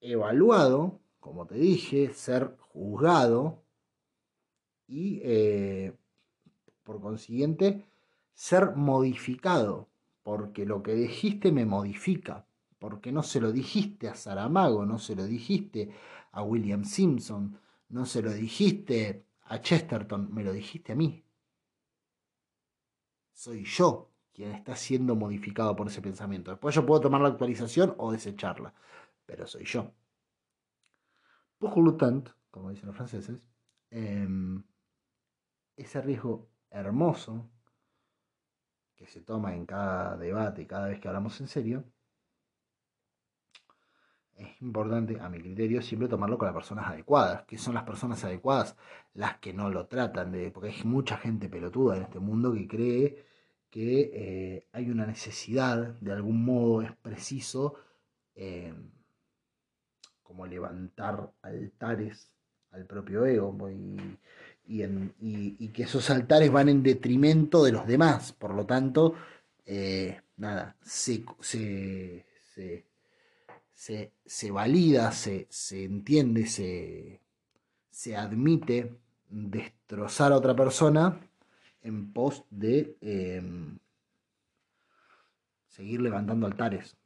evaluado, 0.00 1.00
como 1.20 1.46
te 1.46 1.56
dije, 1.56 2.12
ser 2.14 2.56
juzgado 2.58 3.62
y 4.88 5.20
eh, 5.22 5.92
por 6.82 7.00
consiguiente, 7.00 7.84
ser 8.32 8.74
modificado, 8.76 9.88
porque 10.22 10.64
lo 10.64 10.82
que 10.82 10.94
dijiste 10.94 11.52
me 11.52 11.66
modifica, 11.66 12.46
porque 12.78 13.12
no 13.12 13.22
se 13.22 13.40
lo 13.40 13.52
dijiste 13.52 14.08
a 14.08 14.14
Saramago, 14.14 14.86
no 14.86 14.98
se 14.98 15.14
lo 15.14 15.24
dijiste 15.24 15.90
a 16.32 16.42
William 16.42 16.84
Simpson, 16.84 17.58
no 17.88 18.06
se 18.06 18.22
lo 18.22 18.32
dijiste 18.32 19.25
a 19.48 19.60
Chesterton, 19.60 20.32
me 20.32 20.42
lo 20.42 20.52
dijiste 20.52 20.92
a 20.92 20.96
mí. 20.96 21.24
Soy 23.32 23.64
yo 23.64 24.10
quien 24.32 24.52
está 24.52 24.76
siendo 24.76 25.14
modificado 25.14 25.74
por 25.76 25.86
ese 25.86 26.02
pensamiento. 26.02 26.50
Después 26.50 26.74
yo 26.74 26.84
puedo 26.84 27.00
tomar 27.00 27.20
la 27.20 27.28
actualización 27.28 27.94
o 27.98 28.12
desecharla, 28.12 28.74
pero 29.24 29.46
soy 29.46 29.64
yo. 29.64 29.92
Pour 31.58 31.78
le 31.78 31.92
tant, 31.92 32.28
como 32.50 32.70
dicen 32.70 32.86
los 32.86 32.96
franceses, 32.96 33.42
em, 33.90 34.62
ese 35.76 36.02
riesgo 36.02 36.50
hermoso 36.70 37.48
que 38.94 39.06
se 39.06 39.22
toma 39.22 39.54
en 39.54 39.64
cada 39.64 40.16
debate, 40.16 40.66
cada 40.66 40.88
vez 40.88 41.00
que 41.00 41.08
hablamos 41.08 41.40
en 41.40 41.48
serio, 41.48 41.84
es 44.36 44.60
importante, 44.62 45.18
a 45.20 45.28
mi 45.28 45.38
criterio, 45.40 45.82
siempre 45.82 46.08
tomarlo 46.08 46.38
con 46.38 46.46
las 46.46 46.54
personas 46.54 46.88
adecuadas. 46.88 47.44
que 47.44 47.58
son 47.58 47.74
las 47.74 47.84
personas 47.84 48.22
adecuadas? 48.24 48.76
Las 49.14 49.38
que 49.38 49.52
no 49.52 49.70
lo 49.70 49.86
tratan 49.86 50.32
de... 50.32 50.50
Porque 50.50 50.70
hay 50.70 50.84
mucha 50.84 51.16
gente 51.16 51.48
pelotuda 51.48 51.96
en 51.96 52.02
este 52.02 52.18
mundo 52.18 52.52
que 52.52 52.68
cree 52.68 53.24
que 53.70 54.10
eh, 54.14 54.66
hay 54.72 54.90
una 54.90 55.06
necesidad, 55.06 55.98
de 56.00 56.12
algún 56.12 56.44
modo 56.44 56.82
es 56.82 56.92
preciso, 56.96 57.74
eh, 58.34 58.72
como 60.22 60.46
levantar 60.46 61.32
altares 61.42 62.30
al 62.72 62.86
propio 62.86 63.26
ego. 63.26 63.54
Y, 63.70 64.18
y, 64.68 65.68
que 65.68 65.84
esos 65.84 66.10
altares 66.10 66.50
van 66.50 66.68
en 66.68 66.82
detrimento 66.82 67.64
de 67.64 67.72
los 67.72 67.86
demás. 67.86 68.32
Por 68.32 68.54
lo 68.54 68.66
tanto, 68.66 69.14
eh, 69.64 70.20
nada, 70.36 70.76
se, 70.82 71.24
valida, 74.50 75.12
se, 75.12 75.48
entiende, 75.70 76.46
se, 76.46 77.20
se 77.90 78.16
admite 78.16 78.94
destrozar 79.28 80.32
a 80.32 80.36
otra 80.36 80.54
persona 80.54 81.20
en 81.82 82.12
pos 82.12 82.44
de 82.50 82.96
em, 83.00 83.78
seguir 85.68 86.00
levantando 86.00 86.46
altares. 86.46 86.96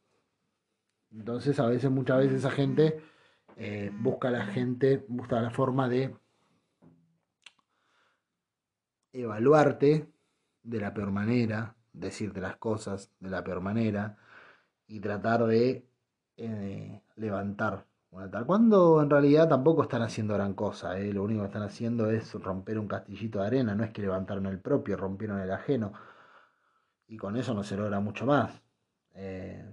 Entonces, 1.12 1.58
a 1.58 1.66
veces, 1.66 1.90
muchas 1.90 2.18
veces 2.18 2.38
esa 2.38 2.50
gente 2.50 3.00
eh, 3.56 3.90
busca 3.92 4.30
la 4.30 4.46
gente, 4.46 5.04
busca 5.08 5.40
la 5.40 5.50
forma 5.50 5.88
de 5.88 6.14
evaluarte 9.12 10.08
de 10.62 10.80
la 10.80 10.94
peor 10.94 11.10
manera, 11.10 11.74
decirte 11.92 12.40
las 12.40 12.56
cosas 12.56 13.10
de 13.18 13.30
la 13.30 13.42
peor 13.42 13.60
manera 13.60 14.16
y 14.86 15.00
tratar 15.00 15.46
de 15.46 15.89
eh, 16.40 17.02
levantar 17.16 17.84
un 18.12 18.22
altar. 18.22 18.46
Cuando 18.46 19.02
en 19.02 19.10
realidad 19.10 19.48
tampoco 19.48 19.82
están 19.82 20.02
haciendo 20.02 20.34
gran 20.34 20.54
cosa, 20.54 20.98
¿eh? 20.98 21.12
lo 21.12 21.22
único 21.22 21.42
que 21.42 21.48
están 21.48 21.62
haciendo 21.62 22.10
es 22.10 22.32
romper 22.34 22.78
un 22.78 22.88
castillito 22.88 23.40
de 23.40 23.46
arena, 23.46 23.74
no 23.74 23.84
es 23.84 23.90
que 23.90 24.00
levantaron 24.02 24.46
el 24.46 24.58
propio, 24.58 24.96
rompieron 24.96 25.40
el 25.40 25.50
ajeno 25.52 25.92
y 27.08 27.16
con 27.18 27.36
eso 27.36 27.52
no 27.52 27.62
se 27.62 27.76
logra 27.76 28.00
mucho 28.00 28.24
más. 28.24 28.62
Eh, 29.14 29.64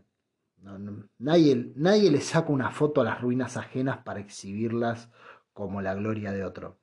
nadie, 1.19 1.71
nadie 1.75 2.11
le 2.11 2.19
saca 2.19 2.51
una 2.51 2.71
foto 2.71 3.01
a 3.01 3.05
las 3.05 3.21
ruinas 3.21 3.55
ajenas 3.55 3.99
para 3.99 4.19
exhibirlas 4.19 5.09
como 5.53 5.81
la 5.81 5.95
gloria 5.95 6.31
de 6.33 6.43
otro. 6.43 6.77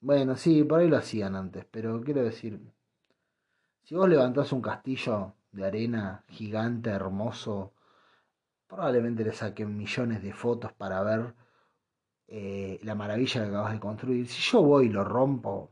Bueno, 0.00 0.36
sí, 0.36 0.64
por 0.64 0.80
ahí 0.80 0.88
lo 0.88 0.96
hacían 0.96 1.36
antes, 1.36 1.66
pero 1.70 2.00
quiero 2.02 2.22
decir, 2.22 2.60
si 3.82 3.94
vos 3.94 4.08
levantás 4.08 4.52
un 4.52 4.62
castillo 4.62 5.34
de 5.52 5.66
arena 5.66 6.24
gigante, 6.28 6.90
hermoso, 6.90 7.72
probablemente 8.66 9.24
le 9.24 9.32
saquen 9.32 9.76
millones 9.76 10.22
de 10.22 10.32
fotos 10.32 10.72
para 10.72 11.02
ver 11.02 11.34
eh, 12.28 12.78
la 12.82 12.94
maravilla 12.94 13.42
que 13.42 13.48
acabas 13.48 13.72
de 13.72 13.80
construir. 13.80 14.28
Si 14.28 14.42
yo 14.50 14.62
voy 14.62 14.86
y 14.86 14.88
lo 14.90 15.04
rompo, 15.04 15.70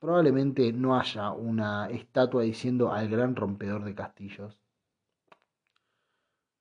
probablemente 0.00 0.72
no 0.72 0.98
haya 0.98 1.32
una 1.32 1.88
estatua 1.90 2.42
diciendo 2.42 2.92
al 2.92 3.08
gran 3.08 3.36
rompedor 3.36 3.84
de 3.84 3.94
castillos. 3.94 4.58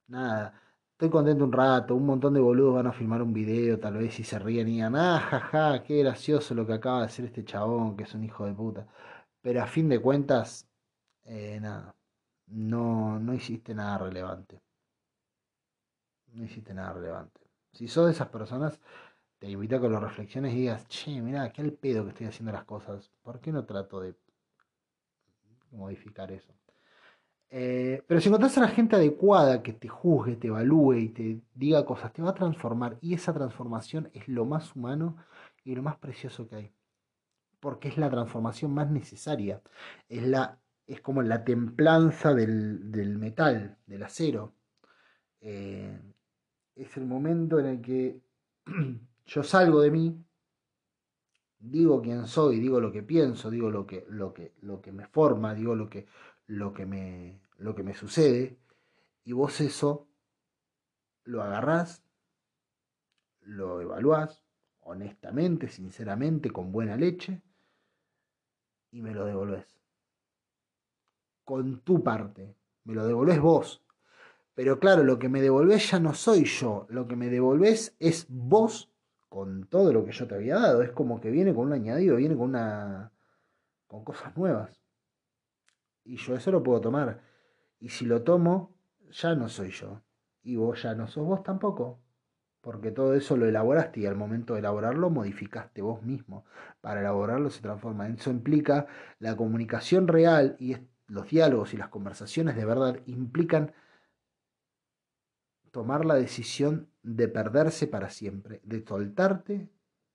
Nada 0.07 0.53
estoy 0.95 1.09
contento 1.09 1.43
un 1.43 1.51
rato, 1.51 1.93
un 1.93 2.05
montón 2.05 2.33
de 2.33 2.39
boludos 2.39 2.75
van 2.75 2.87
a 2.87 2.93
filmar 2.93 3.21
un 3.21 3.33
video 3.33 3.77
tal 3.79 3.97
vez 3.97 4.17
y 4.19 4.23
se 4.23 4.39
ríen 4.39 4.69
y 4.69 4.73
digan, 4.75 4.95
ah, 4.95 5.19
jaja, 5.19 5.83
qué 5.83 5.99
gracioso 5.99 6.55
lo 6.55 6.65
que 6.65 6.73
acaba 6.73 6.99
de 6.99 7.05
hacer 7.07 7.25
este 7.25 7.43
chabón, 7.43 7.97
que 7.97 8.03
es 8.03 8.13
un 8.15 8.23
hijo 8.23 8.45
de 8.45 8.53
puta. 8.53 8.87
Pero 9.41 9.61
a 9.61 9.67
fin 9.67 9.89
de 9.89 9.99
cuentas, 10.01 10.69
eh, 11.25 11.59
nada, 11.61 11.95
no, 12.47 13.19
no 13.19 13.33
hiciste 13.33 13.75
nada 13.75 13.97
relevante. 13.99 14.61
No 16.36 16.45
hiciste 16.45 16.73
nada 16.73 16.93
relevante. 16.93 17.41
Si 17.71 17.88
sos 17.88 18.05
de 18.05 18.11
esas 18.11 18.27
personas, 18.27 18.79
te 19.39 19.49
invito 19.49 19.75
a 19.77 19.81
que 19.81 19.89
lo 19.89 19.99
reflexiones 19.99 20.53
y 20.53 20.57
digas, 20.57 20.88
che, 20.88 21.21
mira, 21.21 21.51
qué 21.51 21.61
el 21.61 21.73
pedo 21.73 22.03
que 22.03 22.09
estoy 22.09 22.27
haciendo 22.27 22.51
las 22.51 22.65
cosas. 22.65 23.11
¿Por 23.23 23.39
qué 23.39 23.51
no 23.51 23.65
trato 23.65 23.99
de 23.99 24.15
modificar 25.71 26.31
eso? 26.31 26.53
Eh, 27.49 28.03
pero 28.07 28.19
si 28.19 28.27
encontrás 28.27 28.57
a 28.57 28.61
la 28.61 28.67
gente 28.67 28.95
adecuada 28.95 29.63
que 29.63 29.73
te 29.73 29.88
juzgue, 29.88 30.36
te 30.36 30.47
evalúe 30.47 30.93
y 30.95 31.09
te 31.09 31.41
diga 31.53 31.86
cosas, 31.86 32.11
te 32.11 32.21
va 32.21 32.31
a 32.31 32.36
transformar. 32.36 32.97
Y 33.01 33.13
esa 33.13 33.33
transformación 33.33 34.09
es 34.13 34.27
lo 34.27 34.45
más 34.45 34.75
humano 34.75 35.17
y 35.63 35.75
lo 35.75 35.83
más 35.83 35.97
precioso 35.97 36.47
que 36.47 36.55
hay. 36.55 36.73
Porque 37.59 37.88
es 37.88 37.97
la 37.97 38.09
transformación 38.09 38.73
más 38.73 38.89
necesaria. 38.91 39.61
Es, 40.09 40.23
la, 40.23 40.59
es 40.88 41.01
como 41.01 41.21
la 41.21 41.43
templanza 41.43 42.33
del, 42.33 43.17
metal, 43.19 43.77
del 43.86 44.03
acero. 44.03 44.53
Eh, 45.41 45.99
es 46.76 46.97
el 46.97 47.05
momento 47.05 47.59
en 47.59 47.65
el 47.65 47.82
que 47.82 48.21
yo 49.26 49.43
salgo 49.43 49.82
de 49.82 49.91
mí, 49.91 50.26
digo 51.59 52.01
quién 52.01 52.28
soy, 52.28 52.59
digo 52.59 52.80
lo 52.80 52.91
que 52.91 53.03
pienso, 53.03 53.49
digo 53.49 53.71
lo 53.71 53.86
que, 53.86 54.05
lo 54.09 54.34
que, 54.34 54.53
lo 54.61 54.82
que 54.82 54.91
me 54.91 55.07
forma, 55.07 55.53
digo 55.53 55.76
lo 55.76 55.89
que, 55.89 56.05
lo 56.47 56.73
que 56.73 56.86
me, 56.86 57.41
lo 57.57 57.76
que 57.76 57.84
me 57.84 57.93
sucede, 57.93 58.57
y 59.23 59.32
vos 59.32 59.61
eso 59.61 60.07
lo 61.23 61.41
agarrás, 61.41 62.03
lo 63.41 63.82
evaluás 63.82 64.45
honestamente, 64.86 65.67
sinceramente, 65.67 66.51
con 66.51 66.71
buena 66.71 66.95
leche, 66.95 67.41
y 68.91 69.01
me 69.01 69.13
lo 69.13 69.26
devolvés. 69.26 69.76
Con 71.43 71.82
tu 71.82 72.03
parte, 72.03 72.55
me 72.84 72.93
lo 72.93 73.05
devolvés 73.05 73.39
vos. 73.39 73.84
Pero 74.56 74.80
claro, 74.80 75.03
lo 75.03 75.20
que 75.20 75.30
me 75.30 75.41
devolvés 75.41 75.91
ya 75.91 75.99
no 75.99 76.14
soy 76.14 76.45
yo, 76.45 76.88
lo 76.89 77.08
que 77.08 77.18
me 77.18 77.30
devolvés 77.30 77.95
es 77.99 78.26
vos 78.30 78.89
con 79.28 79.68
todo 79.68 79.91
lo 79.91 80.06
que 80.06 80.14
yo 80.14 80.28
te 80.28 80.36
había 80.36 80.56
dado. 80.56 80.82
Es 80.82 80.91
como 80.91 81.20
que 81.20 81.30
viene 81.30 81.53
con 81.53 81.68
un 81.68 81.74
añadido, 81.74 82.16
viene 82.16 82.36
con 82.36 82.49
una. 82.49 83.12
con 83.86 84.06
cosas 84.06 84.36
nuevas. 84.38 84.82
Y 86.06 86.16
yo 86.16 86.36
eso 86.36 86.51
lo 86.51 86.64
puedo 86.64 86.80
tomar. 86.80 87.22
Y 87.80 87.89
si 87.89 88.06
lo 88.06 88.24
tomo, 88.24 88.78
ya 89.12 89.36
no 89.36 89.49
soy 89.49 89.72
yo. 89.72 90.01
Y 90.41 90.56
vos 90.56 90.82
ya 90.84 90.95
no 90.95 91.08
sos 91.08 91.26
vos 91.26 91.43
tampoco. 91.43 91.99
Porque 92.62 92.91
todo 92.91 93.14
eso 93.14 93.36
lo 93.36 93.45
elaboraste 93.45 93.99
y 93.99 94.06
al 94.06 94.16
momento 94.16 94.53
de 94.53 94.60
elaborarlo 94.60 95.10
modificaste 95.10 95.82
vos 95.82 96.01
mismo. 96.01 96.45
Para 96.80 97.01
elaborarlo 97.01 97.49
se 97.49 97.62
transforma. 97.62 98.08
Eso 98.08 98.32
implica 98.32 98.88
la 99.20 99.36
comunicación 99.36 100.08
real 100.08 100.56
y 100.60 100.78
los 101.08 101.28
diálogos 101.28 101.74
y 101.74 101.78
las 101.78 101.89
conversaciones 101.89 102.56
de 102.56 102.66
verdad 102.66 102.99
implican 103.06 103.74
tomar 105.76 106.05
la 106.05 106.15
decisión 106.15 106.89
de 107.03 107.28
perderse 107.28 107.86
para 107.86 108.09
siempre, 108.09 108.61
de 108.63 108.86
soltarte, 108.88 109.69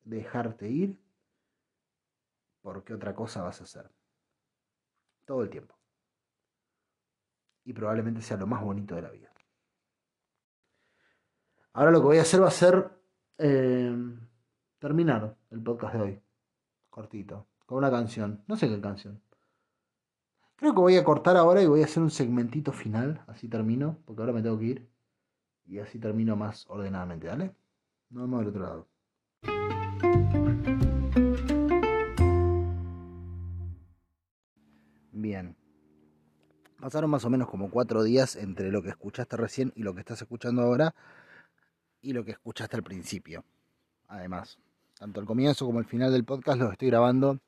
dejarte 0.04 0.70
ir, 0.70 0.98
porque 2.62 2.94
otra 2.94 3.14
cosa 3.14 3.42
vas 3.42 3.60
a 3.60 3.64
hacer. 3.64 3.90
Todo 5.26 5.42
el 5.42 5.50
tiempo. 5.50 5.76
Y 7.66 7.74
probablemente 7.74 8.22
sea 8.22 8.38
lo 8.38 8.46
más 8.46 8.62
bonito 8.62 8.94
de 8.94 9.02
la 9.02 9.10
vida. 9.10 9.30
Ahora 11.74 11.90
lo 11.90 12.00
que 12.00 12.06
voy 12.06 12.16
a 12.16 12.22
hacer 12.22 12.42
va 12.42 12.48
a 12.48 12.52
ser 12.52 12.90
eh, 13.36 13.94
terminar 14.78 15.36
el 15.50 15.62
podcast 15.62 15.94
de 15.94 16.00
hoy. 16.00 16.22
Cortito. 16.88 17.48
Con 17.66 17.76
una 17.76 17.90
canción. 17.90 18.42
No 18.46 18.56
sé 18.56 18.66
qué 18.66 18.80
canción. 18.80 19.20
Creo 20.56 20.72
que 20.72 20.80
voy 20.80 20.96
a 20.96 21.04
cortar 21.04 21.36
ahora 21.36 21.60
y 21.60 21.66
voy 21.66 21.82
a 21.82 21.84
hacer 21.84 22.02
un 22.02 22.10
segmentito 22.10 22.72
final. 22.72 23.22
Así 23.26 23.46
termino. 23.46 23.98
Porque 24.06 24.22
ahora 24.22 24.32
me 24.32 24.40
tengo 24.40 24.58
que 24.58 24.64
ir. 24.64 24.90
Y 25.66 25.78
así 25.78 25.98
termino 25.98 26.36
más 26.36 26.66
ordenadamente. 26.68 27.26
¿Dale? 27.26 27.52
Nos 28.10 28.24
vemos 28.24 28.40
del 28.40 28.48
otro 28.48 28.62
lado. 28.62 28.88
Bien. 35.12 35.56
Pasaron 36.80 37.10
más 37.10 37.24
o 37.24 37.30
menos 37.30 37.48
como 37.48 37.70
cuatro 37.70 38.02
días 38.02 38.36
entre 38.36 38.72
lo 38.72 38.82
que 38.82 38.88
escuchaste 38.88 39.36
recién 39.36 39.72
y 39.76 39.82
lo 39.82 39.94
que 39.94 40.00
estás 40.00 40.22
escuchando 40.22 40.62
ahora 40.62 40.94
y 42.00 42.14
lo 42.14 42.24
que 42.24 42.32
escuchaste 42.32 42.76
al 42.76 42.82
principio. 42.82 43.44
Además, 44.08 44.58
tanto 44.98 45.20
el 45.20 45.26
comienzo 45.26 45.66
como 45.66 45.78
el 45.78 45.84
final 45.84 46.10
del 46.10 46.24
podcast 46.24 46.58
los 46.58 46.72
estoy 46.72 46.88
grabando 46.88 47.38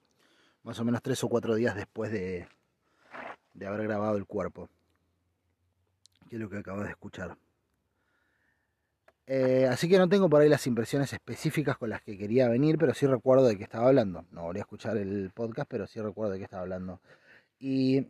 más 0.63 0.79
o 0.79 0.85
menos 0.85 1.03
tres 1.03 1.25
o 1.25 1.29
cuatro 1.29 1.55
días 1.55 1.75
después 1.75 2.13
de, 2.13 2.47
de 3.55 3.67
haber 3.67 3.85
grabado 3.85 4.17
el 4.17 4.27
cuerpo, 4.27 4.69
que 6.29 6.37
es 6.37 6.41
lo 6.41 6.49
que 6.49 6.59
acabo 6.59 6.83
de 6.83 6.91
escuchar. 6.91 7.37
Eh, 9.35 9.67
así 9.67 9.89
que 9.89 9.97
no 9.97 10.11
tengo 10.11 10.29
por 10.29 10.43
ahí 10.43 10.49
las 10.51 10.67
impresiones 10.67 11.11
específicas 11.15 11.79
con 11.79 11.89
las 11.89 12.03
que 12.03 12.19
quería 12.19 12.49
venir, 12.49 12.77
pero 12.77 12.93
sí 12.93 13.07
recuerdo 13.07 13.47
de 13.47 13.57
qué 13.57 13.65
estaba 13.65 13.87
hablando. 13.89 14.27
No 14.31 14.43
volví 14.43 14.59
a 14.59 14.63
escuchar 14.63 14.99
el 14.99 15.31
podcast, 15.33 15.71
pero 15.71 15.87
sí 15.87 16.01
recuerdo 16.03 16.35
de 16.35 16.39
qué 16.39 16.45
estaba 16.45 16.65
hablando. 16.65 17.01
Y 17.59 18.07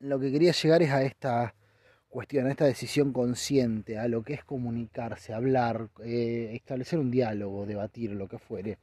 lo 0.00 0.20
que 0.20 0.30
quería 0.30 0.52
llegar 0.52 0.82
es 0.82 0.90
a 0.90 1.02
esta 1.02 1.54
cuestión, 2.10 2.46
a 2.46 2.50
esta 2.50 2.66
decisión 2.66 3.14
consciente, 3.14 3.98
a 3.98 4.06
lo 4.06 4.22
que 4.22 4.34
es 4.34 4.44
comunicarse, 4.44 5.32
hablar, 5.32 5.88
eh, 6.04 6.50
establecer 6.52 6.98
un 6.98 7.10
diálogo, 7.10 7.64
debatir, 7.64 8.10
lo 8.10 8.28
que 8.28 8.38
fuere. 8.38 8.78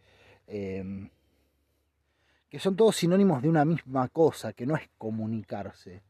Em, 0.48 1.12
que 2.50 2.58
son 2.58 2.76
todos 2.76 2.96
sinónimos 2.96 3.44
de 3.44 3.50
una 3.50 3.66
misma 3.66 4.08
cosa, 4.10 4.54
que 4.54 4.66
no 4.66 4.76
es 4.76 4.90
comunicarse, 4.98 6.02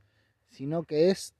sino 0.49 0.83
que 0.85 1.09
es 1.09 1.35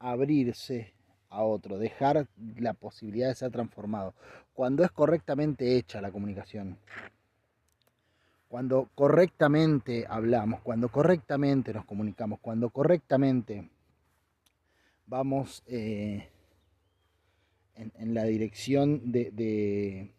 abrirse 0.00 0.95
a 1.36 1.44
otro, 1.44 1.78
dejar 1.78 2.26
la 2.56 2.72
posibilidad 2.72 3.28
de 3.28 3.34
ser 3.34 3.52
transformado. 3.52 4.14
Cuando 4.54 4.84
es 4.84 4.90
correctamente 4.90 5.76
hecha 5.76 6.00
la 6.00 6.10
comunicación, 6.10 6.78
cuando 8.48 8.88
correctamente 8.94 10.06
hablamos, 10.08 10.62
cuando 10.62 10.88
correctamente 10.88 11.74
nos 11.74 11.84
comunicamos, 11.84 12.38
cuando 12.40 12.70
correctamente 12.70 13.68
vamos 15.06 15.62
eh, 15.66 16.30
en, 17.74 18.14
la 18.14 18.24
dirección 18.24 19.12
de, 19.12 19.30
de, 19.30 20.12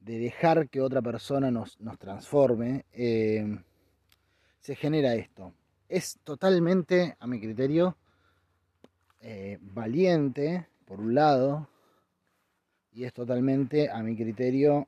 dejar 0.00 0.68
que 0.68 0.80
otra 0.80 1.00
persona 1.02 1.52
nos, 1.52 1.78
transforme, 2.00 2.84
eh, 2.92 3.60
se 4.60 4.74
genera 4.74 5.14
esto. 5.14 5.54
Es 5.88 6.18
totalmente, 6.24 7.16
a 7.20 7.28
mi 7.28 7.38
criterio, 7.38 7.96
eh, 9.24 9.58
valiente, 9.60 10.68
por 10.86 11.00
un 11.00 11.14
lado, 11.14 11.68
y 12.92 13.04
es 13.04 13.12
totalmente, 13.12 13.90
a 13.90 14.02
mi 14.02 14.14
criterio, 14.14 14.86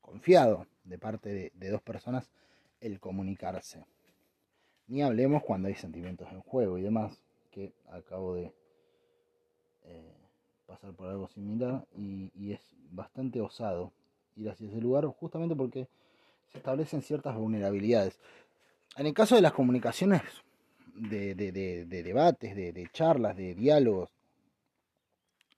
confiado 0.00 0.66
de 0.84 0.98
parte 0.98 1.52
de 1.54 1.70
dos 1.70 1.82
personas 1.82 2.30
el 2.80 3.00
comunicarse. 3.00 3.84
Ni 4.86 5.02
hablemos 5.02 5.42
cuando 5.42 5.68
hay 5.68 5.74
sentimientos 5.74 6.28
en 6.32 6.40
juego 6.40 6.78
y 6.78 6.82
demás, 6.82 7.20
que 7.50 7.72
acabo 7.90 8.34
de 8.34 8.52
eh, 9.84 10.14
pasar 10.66 10.92
por 10.92 11.08
algo 11.08 11.28
similar 11.28 11.86
y, 11.96 12.52
es 12.52 12.60
bastante 12.90 13.40
osado 13.40 13.92
ir 14.36 14.48
hacia 14.48 14.68
ese 14.68 14.80
lugar 14.80 15.04
justamente 15.06 15.54
porque 15.54 15.88
se 16.50 16.58
establecen 16.58 17.02
ciertas 17.02 17.36
vulnerabilidades. 17.36 18.18
En 18.96 19.06
el 19.06 19.12
caso 19.12 19.34
de 19.34 19.42
las 19.42 19.52
comunicaciones, 19.52 20.22
de, 20.98 21.34
debates, 21.86 22.54
de, 22.54 22.88
charlas, 22.92 23.36
de 23.36 23.54
diálogos, 23.54 24.10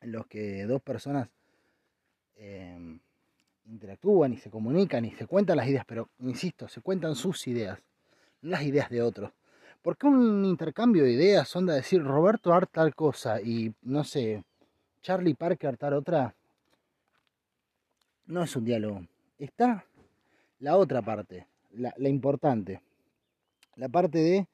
en 0.00 0.12
los 0.12 0.26
que 0.26 0.64
dos 0.64 0.80
personas 0.80 1.28
em, 2.36 2.98
interactúan 3.66 4.32
y 4.32 4.38
se 4.38 4.50
comunican 4.50 5.04
y 5.04 5.10
se 5.12 5.26
cuentan 5.26 5.58
las 5.58 5.68
ideas, 5.68 5.84
pero 5.86 6.08
insisto, 6.20 6.68
se 6.68 6.80
cuentan 6.80 7.14
sus 7.14 7.46
ideas 7.46 7.78
las 8.42 8.62
ideas 8.62 8.88
de 8.90 9.02
otros. 9.02 9.32
Porque 9.82 10.06
un 10.06 10.44
intercambio 10.44 11.04
de 11.04 11.12
ideas 11.12 11.48
son 11.48 11.66
de 11.66 11.74
decir 11.74 12.02
Roberto 12.02 12.52
Art 12.52 12.70
tal 12.70 12.94
cosa 12.94 13.40
y 13.40 13.74
no 13.82 14.04
sé, 14.04 14.44
Charlie 15.02 15.34
Parker 15.34 15.76
tal 15.76 15.94
otra, 15.94 16.34
no 18.26 18.42
es 18.42 18.54
un 18.54 18.64
diálogo. 18.64 19.06
Está 19.38 19.84
la 20.58 20.76
otra 20.76 21.00
parte, 21.00 21.46
la, 21.72 21.94
importante. 22.08 22.82
La 23.76 23.88
parte 23.88 24.18
de 24.18 24.46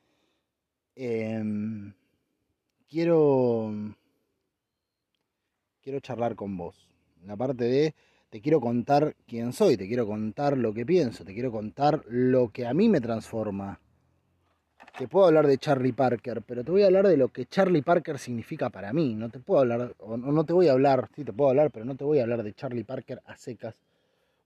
em, 0.97 1.93
quiero 2.89 3.73
quiero 5.87 6.01
charlar 6.01 6.35
con 6.35 6.57
vos. 6.57 6.89
La 7.25 7.37
parte 7.37 7.65
de 7.65 7.95
te 8.29 8.41
quiero 8.41 8.61
contar 8.61 9.15
quién 9.25 9.53
soy, 9.53 9.77
te 9.77 9.87
quiero 9.87 10.05
contar 10.05 10.59
lo 10.59 10.75
que 10.75 10.85
pienso, 10.85 11.25
te 11.25 11.33
quiero 11.33 11.53
contar 11.53 12.03
lo 12.09 12.51
que 12.51 12.67
a 12.67 12.75
mí 12.75 12.89
me 12.89 13.01
transforma. 13.01 13.79
Te 14.99 15.07
puedo 15.07 15.27
hablar 15.27 15.47
de 15.47 15.59
Charlie 15.59 15.93
Parker, 15.93 16.43
pero 16.43 16.65
te 16.65 16.73
voy 16.73 16.83
a 16.83 16.87
hablar 16.87 17.07
de 17.07 17.17
lo 17.17 17.29
que 17.29 17.47
Charlie 17.47 17.83
Parker 17.83 18.19
significa 18.19 18.69
para 18.69 18.93
mí. 18.93 19.15
No 19.15 19.29
te 19.29 19.39
puedo 19.39 19.61
hablar, 19.61 19.95
o 19.99 20.17
no 20.17 20.45
te 20.45 20.53
voy 20.53 20.67
a 20.69 20.73
hablar, 20.73 21.09
sí 21.15 21.23
te 21.23 21.33
puedo 21.33 21.51
hablar, 21.51 21.71
pero 21.71 21.85
no 21.85 21.95
te 21.95 22.03
voy 22.03 22.19
a 22.19 22.23
hablar 22.23 22.43
de 22.43 22.53
Charlie 22.55 22.83
Parker 22.83 23.23
a 23.25 23.37
secas, 23.37 23.77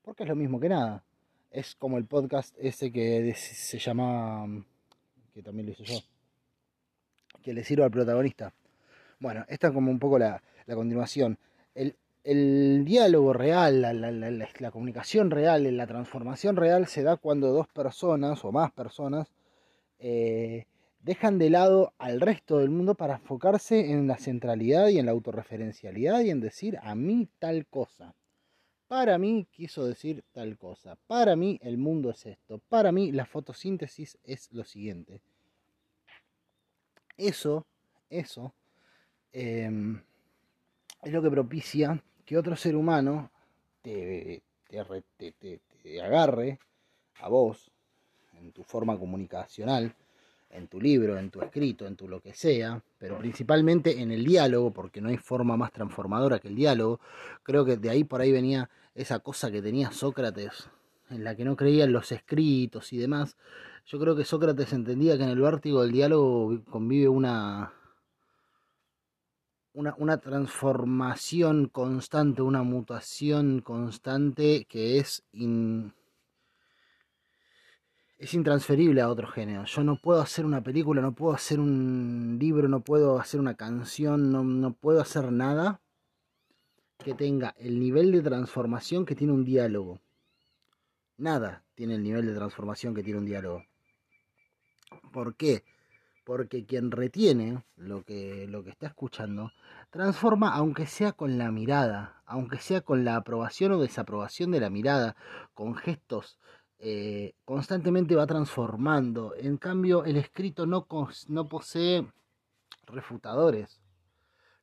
porque 0.03 0.25
es 0.25 0.29
lo 0.29 0.37
mismo 0.37 0.61
que 0.61 0.69
nada. 0.69 1.03
Es 1.51 1.75
como 1.75 1.97
el 1.97 2.05
podcast 2.05 2.55
ese 2.59 2.93
que 2.93 3.33
se 3.35 3.79
llama, 3.79 4.47
que 5.33 5.43
también 5.43 5.67
lo 5.67 5.73
hice 5.73 5.85
yo, 5.85 5.99
que 7.41 7.53
le 7.53 7.65
sirva 7.65 7.87
al 7.87 7.91
protagonista. 7.91 8.53
Bueno, 9.19 9.45
esta 9.49 9.69
es 9.69 9.73
como 9.73 9.91
un 9.91 9.99
poco 9.99 10.19
la, 10.19 10.43
continuación. 10.67 11.39
El, 11.75 11.97
el 12.25 12.85
diálogo 12.85 13.33
real, 13.33 13.83
la, 13.83 14.71
comunicación 14.71 15.31
real, 15.31 15.77
la 15.77 15.87
transformación 15.87 16.57
real 16.57 16.87
se 16.87 17.03
da 17.03 17.17
cuando 17.17 17.53
dos 17.53 17.69
personas 17.69 18.45
o 18.45 18.53
más 18.53 18.73
personas 18.73 19.29
eh, 19.99 20.67
dejan 21.03 21.39
de 21.39 21.51
lado 21.51 21.93
al 21.99 22.21
resto 22.21 22.59
del 22.59 22.71
mundo 22.71 22.95
para 22.95 23.17
enfocarse 23.17 23.91
en 23.91 24.07
la 24.07 24.17
centralidad 24.17 24.89
y 24.89 24.99
en 24.99 25.07
la 25.07 25.13
autorreferencialidad 25.13 26.21
y 26.21 26.31
en 26.31 26.41
decir 26.41 26.79
a 26.83 26.95
mí 26.95 27.29
tal 27.39 27.67
cosa. 27.67 28.15
Para 28.87 29.19
mí 29.19 29.47
quiso 29.53 29.87
decir 29.87 30.25
tal 30.33 30.59
cosa. 30.59 30.97
Para 31.07 31.37
mí 31.37 31.59
el 31.63 31.79
mundo 31.79 32.11
es 32.11 32.27
esto. 32.27 32.61
Para 32.69 32.91
mí 32.91 33.13
la 33.13 33.25
fotosíntesis 33.25 34.19
es 34.25 34.53
lo 34.53 34.65
siguiente. 34.65 35.21
Eso, 37.21 37.67
eso, 38.09 38.55
em, 39.31 40.01
es 41.03 41.13
lo 41.13 41.21
que 41.21 41.31
propicia 41.31 42.03
que 42.25 42.39
otro 42.39 42.57
ser 42.57 42.75
humano 42.75 43.31
te, 43.83 44.43
te, 44.71 46.01
agarre 46.03 46.59
a 47.21 47.29
vos 47.29 47.71
en 48.39 48.53
tu 48.53 48.65
forma 48.65 48.99
comunicacional, 48.99 49.95
en 50.49 50.69
tu 50.69 50.81
libro, 50.81 51.19
en 51.19 51.29
tu 51.29 51.43
escrito, 51.43 51.87
en 51.87 51.95
tu 51.95 52.09
lo 52.09 52.23
que 52.23 52.33
sea, 52.33 52.83
pero 52.99 53.19
principalmente 53.19 54.01
en 54.01 54.13
el 54.13 54.25
diálogo, 54.25 54.73
porque 54.73 55.03
no 55.03 55.11
hay 55.11 55.19
forma 55.19 55.59
más 55.59 55.73
transformadora 55.73 56.39
que 56.39 56.49
el 56.49 56.57
diálogo. 56.57 57.01
Creo 57.43 57.67
que 57.67 57.77
de 57.77 57.91
ahí 57.91 58.03
por 58.03 58.23
ahí 58.23 58.33
venía 58.33 58.71
esa 58.95 59.19
cosa 59.19 59.51
que 59.51 59.61
tenía 59.61 59.93
Sócrates, 59.93 60.71
en 61.11 61.23
la 61.23 61.37
que 61.37 61.45
no 61.45 61.55
creía 61.55 61.85
en 61.85 61.93
los 61.93 62.13
escritos 62.13 62.95
y 62.95 62.97
demás. 62.97 63.37
Yo 63.91 63.99
creo 63.99 64.15
que 64.15 64.25
Sócrates 64.25 64.73
entendía 64.73 65.17
que 65.17 65.25
en 65.25 65.31
el 65.31 65.41
vértigo 65.41 65.83
del 65.83 65.91
diálogo 65.91 66.63
convive 66.71 67.09
una 67.09 67.73
una, 69.73 70.19
transformación 70.19 71.67
constante, 71.67 72.41
una 72.41 72.63
mutación 72.63 73.63
constante 73.63 74.65
que 74.69 74.99
es, 74.99 75.25
es 78.19 78.33
intransferible 78.33 79.01
a 79.01 79.09
otro 79.09 79.27
género. 79.27 79.65
Yo 79.65 79.83
no 79.83 79.97
puedo 79.97 80.21
hacer 80.21 80.47
una 80.47 80.63
película, 80.63 81.03
no 81.03 81.13
puedo 81.13 81.35
hacer 81.35 81.59
un 81.59 82.37
libro, 82.41 82.69
no 82.69 82.85
puedo 82.85 83.19
hacer 83.19 83.41
una 83.41 83.55
canción, 83.55 84.31
no, 84.31 84.45
no 84.45 84.73
puedo 84.73 85.01
hacer 85.01 85.33
nada 85.33 85.81
que 86.97 87.15
tenga 87.15 87.57
el 87.59 87.81
nivel 87.81 88.13
de 88.13 88.23
transformación 88.23 89.05
que 89.05 89.17
tiene 89.17 89.33
un 89.33 89.45
diálogo. 89.45 89.99
Nada 91.17 91.65
tiene 91.75 91.97
el 91.97 92.05
nivel 92.05 92.27
de 92.27 92.35
transformación 92.37 92.95
que 92.95 93.03
tiene 93.03 93.19
un 93.19 93.27
diálogo. 93.27 93.70
¿Por 95.13 95.37
qué? 95.37 95.65
Porque 96.25 96.65
quien 96.65 96.91
retiene 96.91 97.65
lo 97.77 98.05
que, 98.05 98.47
lo 98.49 98.63
que 98.63 98.71
está 98.71 98.87
escuchando, 98.87 99.53
transforma 99.91 100.55
aunque 100.55 100.87
sea 100.87 101.13
con 101.13 101.39
la 101.39 101.51
mirada, 101.51 102.23
aunque 102.27 102.59
sea 102.59 102.83
con 102.83 103.05
la 103.05 103.17
aprobación 103.17 103.73
o 103.73 103.81
desaprobación 103.81 104.51
de 104.51 104.61
la 104.61 104.71
mirada, 104.71 105.17
con 105.55 105.75
gestos, 105.75 106.39
eh, 106.79 107.35
constantemente 107.45 108.15
va 108.15 108.27
transformando. 108.27 109.35
En 109.37 109.59
cambio, 109.59 110.05
el 110.05 110.17
escrito 110.17 110.67
no, 110.67 110.87
no 111.29 111.49
posee 111.49 112.07
refutadores, 112.87 113.81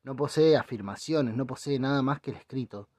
no 0.04 0.16
posee 0.16 0.58
afirmaciones, 0.58 1.36
no 1.36 1.46
posee 1.46 1.80
nada 1.80 2.02
más 2.02 2.20
que 2.22 2.32
el 2.32 2.38
escrito. 2.38 2.90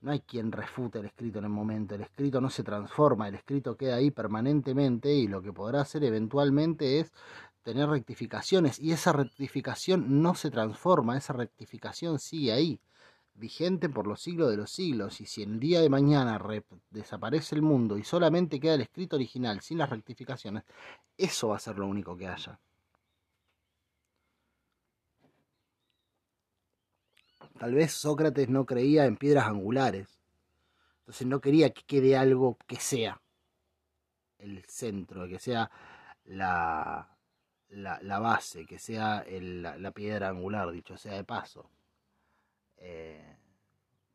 No 0.00 0.12
hay 0.12 0.20
quien 0.20 0.50
refute 0.50 0.98
el 0.98 1.06
escrito 1.06 1.38
en 1.40 1.44
el 1.44 1.50
momento, 1.50 1.94
el 1.94 2.00
escrito 2.00 2.40
no 2.40 2.48
se 2.48 2.62
transforma, 2.62 3.28
el 3.28 3.34
escrito 3.34 3.76
queda 3.76 3.96
ahí 3.96 4.10
permanentemente 4.10 5.12
y 5.12 5.28
lo 5.28 5.42
que 5.42 5.52
podrá 5.52 5.82
hacer 5.82 6.04
eventualmente 6.04 7.00
es 7.00 7.12
tener 7.62 7.88
rectificaciones. 7.88 8.78
Y 8.78 8.92
esa 8.92 9.12
rectificación 9.12 10.22
no 10.22 10.34
se 10.34 10.50
transforma, 10.50 11.18
esa 11.18 11.34
rectificación 11.34 12.18
sigue 12.18 12.52
ahí, 12.52 12.80
vigente 13.34 13.90
por 13.90 14.06
los 14.06 14.22
siglos 14.22 14.50
de 14.50 14.56
los 14.56 14.70
siglos. 14.70 15.20
Y 15.20 15.26
si 15.26 15.42
el 15.42 15.60
día 15.60 15.80
de 15.82 15.90
mañana 15.90 16.40
desaparece 16.90 17.54
el 17.54 17.62
mundo 17.62 17.98
y 17.98 18.04
solamente 18.04 18.58
queda 18.58 18.74
el 18.74 18.82
escrito 18.82 19.16
original 19.16 19.60
sin 19.60 19.78
las 19.78 19.90
rectificaciones, 19.90 20.64
eso 21.18 21.48
va 21.48 21.56
a 21.56 21.60
ser 21.60 21.78
lo 21.78 21.86
único 21.86 22.16
que 22.16 22.26
haya. 22.26 22.58
Tal 27.60 27.74
vez 27.74 27.92
Sócrates 27.92 28.48
no 28.48 28.64
creía 28.64 29.04
en 29.04 29.18
piedras 29.18 29.46
angulares. 29.46 30.18
Entonces 31.00 31.26
no 31.26 31.42
quería 31.42 31.74
que 31.74 31.82
quede 31.82 32.16
algo 32.16 32.56
que 32.66 32.76
sea 32.76 33.20
el 34.38 34.64
centro, 34.64 35.28
que 35.28 35.38
sea 35.38 35.70
la, 36.24 37.18
la, 37.68 38.18
base, 38.18 38.64
que 38.64 38.78
sea 38.78 39.26
la, 39.28 39.90
piedra 39.90 40.30
angular, 40.30 40.70
dicho 40.70 40.96
sea 40.96 41.12
de 41.12 41.24
paso. 41.24 41.68
Eh, 42.78 43.36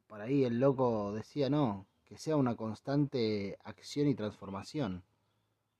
por 0.07 0.21
ahí 0.21 0.43
el 0.43 0.59
loco 0.59 1.13
decía 1.13 1.47
no, 1.47 1.85
que 2.03 2.17
sea 2.17 2.37
una 2.37 2.55
constante 2.55 3.59
acción 3.63 4.07
y 4.07 4.15
transformación. 4.15 5.03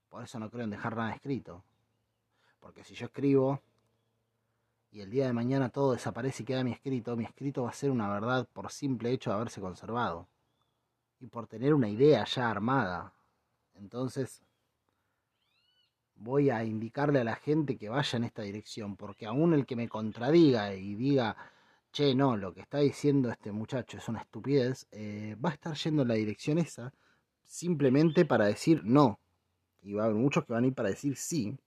Por 0.07 0.23
eso 0.23 0.37
no 0.37 0.51
creo 0.51 0.65
en 0.65 0.69
dejar 0.69 0.95
nada 0.95 1.15
escrito. 1.15 1.63
Porque 2.59 2.83
si 2.83 2.93
yo 2.93 3.07
escribo, 3.07 3.59
y 4.95 5.01
el 5.01 5.09
día 5.09 5.27
de 5.27 5.33
mañana 5.33 5.67
todo 5.67 5.91
desaparece 5.91 6.43
y 6.43 6.45
queda 6.45 6.63
mi 6.63 6.71
escrito, 6.71 7.17
mi 7.17 7.25
escrito 7.25 7.63
va 7.63 7.69
a 7.69 7.73
ser 7.73 7.91
una 7.91 8.09
verdad 8.09 8.47
por 8.53 8.71
simple 8.71 9.11
hecho 9.11 9.29
de 9.29 9.35
haberse 9.35 9.59
conservado 9.59 10.29
y 11.19 11.27
por 11.27 11.47
tener 11.47 11.73
una 11.73 11.89
idea 11.89 12.23
ya 12.23 12.49
armada. 12.49 13.13
Entonces 13.73 14.41
voy 16.15 16.49
a 16.49 16.63
indicarle 16.63 17.19
a 17.19 17.25
la 17.25 17.35
gente 17.35 17.77
que 17.77 17.89
vaya 17.89 18.15
en 18.15 18.23
esta 18.23 18.43
dirección, 18.43 18.95
porque 18.95 19.25
aún 19.25 19.53
el 19.53 19.65
que 19.65 19.75
me 19.75 19.89
contradiga 19.89 20.73
y 20.73 20.95
diga, 20.95 21.35
che, 21.91 22.15
no, 22.15 22.37
lo 22.37 22.53
que 22.53 22.61
está 22.61 22.77
diciendo 22.77 23.29
este 23.29 23.51
muchacho 23.51 23.97
es 23.97 24.07
una 24.07 24.21
estupidez, 24.21 24.87
eh, 24.91 25.35
va 25.43 25.49
a 25.49 25.53
estar 25.55 25.75
yendo 25.75 26.03
en 26.03 26.07
la 26.07 26.13
dirección 26.13 26.57
esa 26.57 26.93
simplemente 27.43 28.23
para 28.23 28.45
decir 28.45 28.81
no. 28.85 29.19
Y 29.81 29.93
va 29.93 30.03
a 30.03 30.05
haber 30.05 30.17
muchos 30.17 30.45
que 30.45 30.53
van 30.53 30.63
a 30.63 30.67
ir 30.67 30.73
para 30.73 30.87
decir 30.87 31.17
sí. 31.17 31.57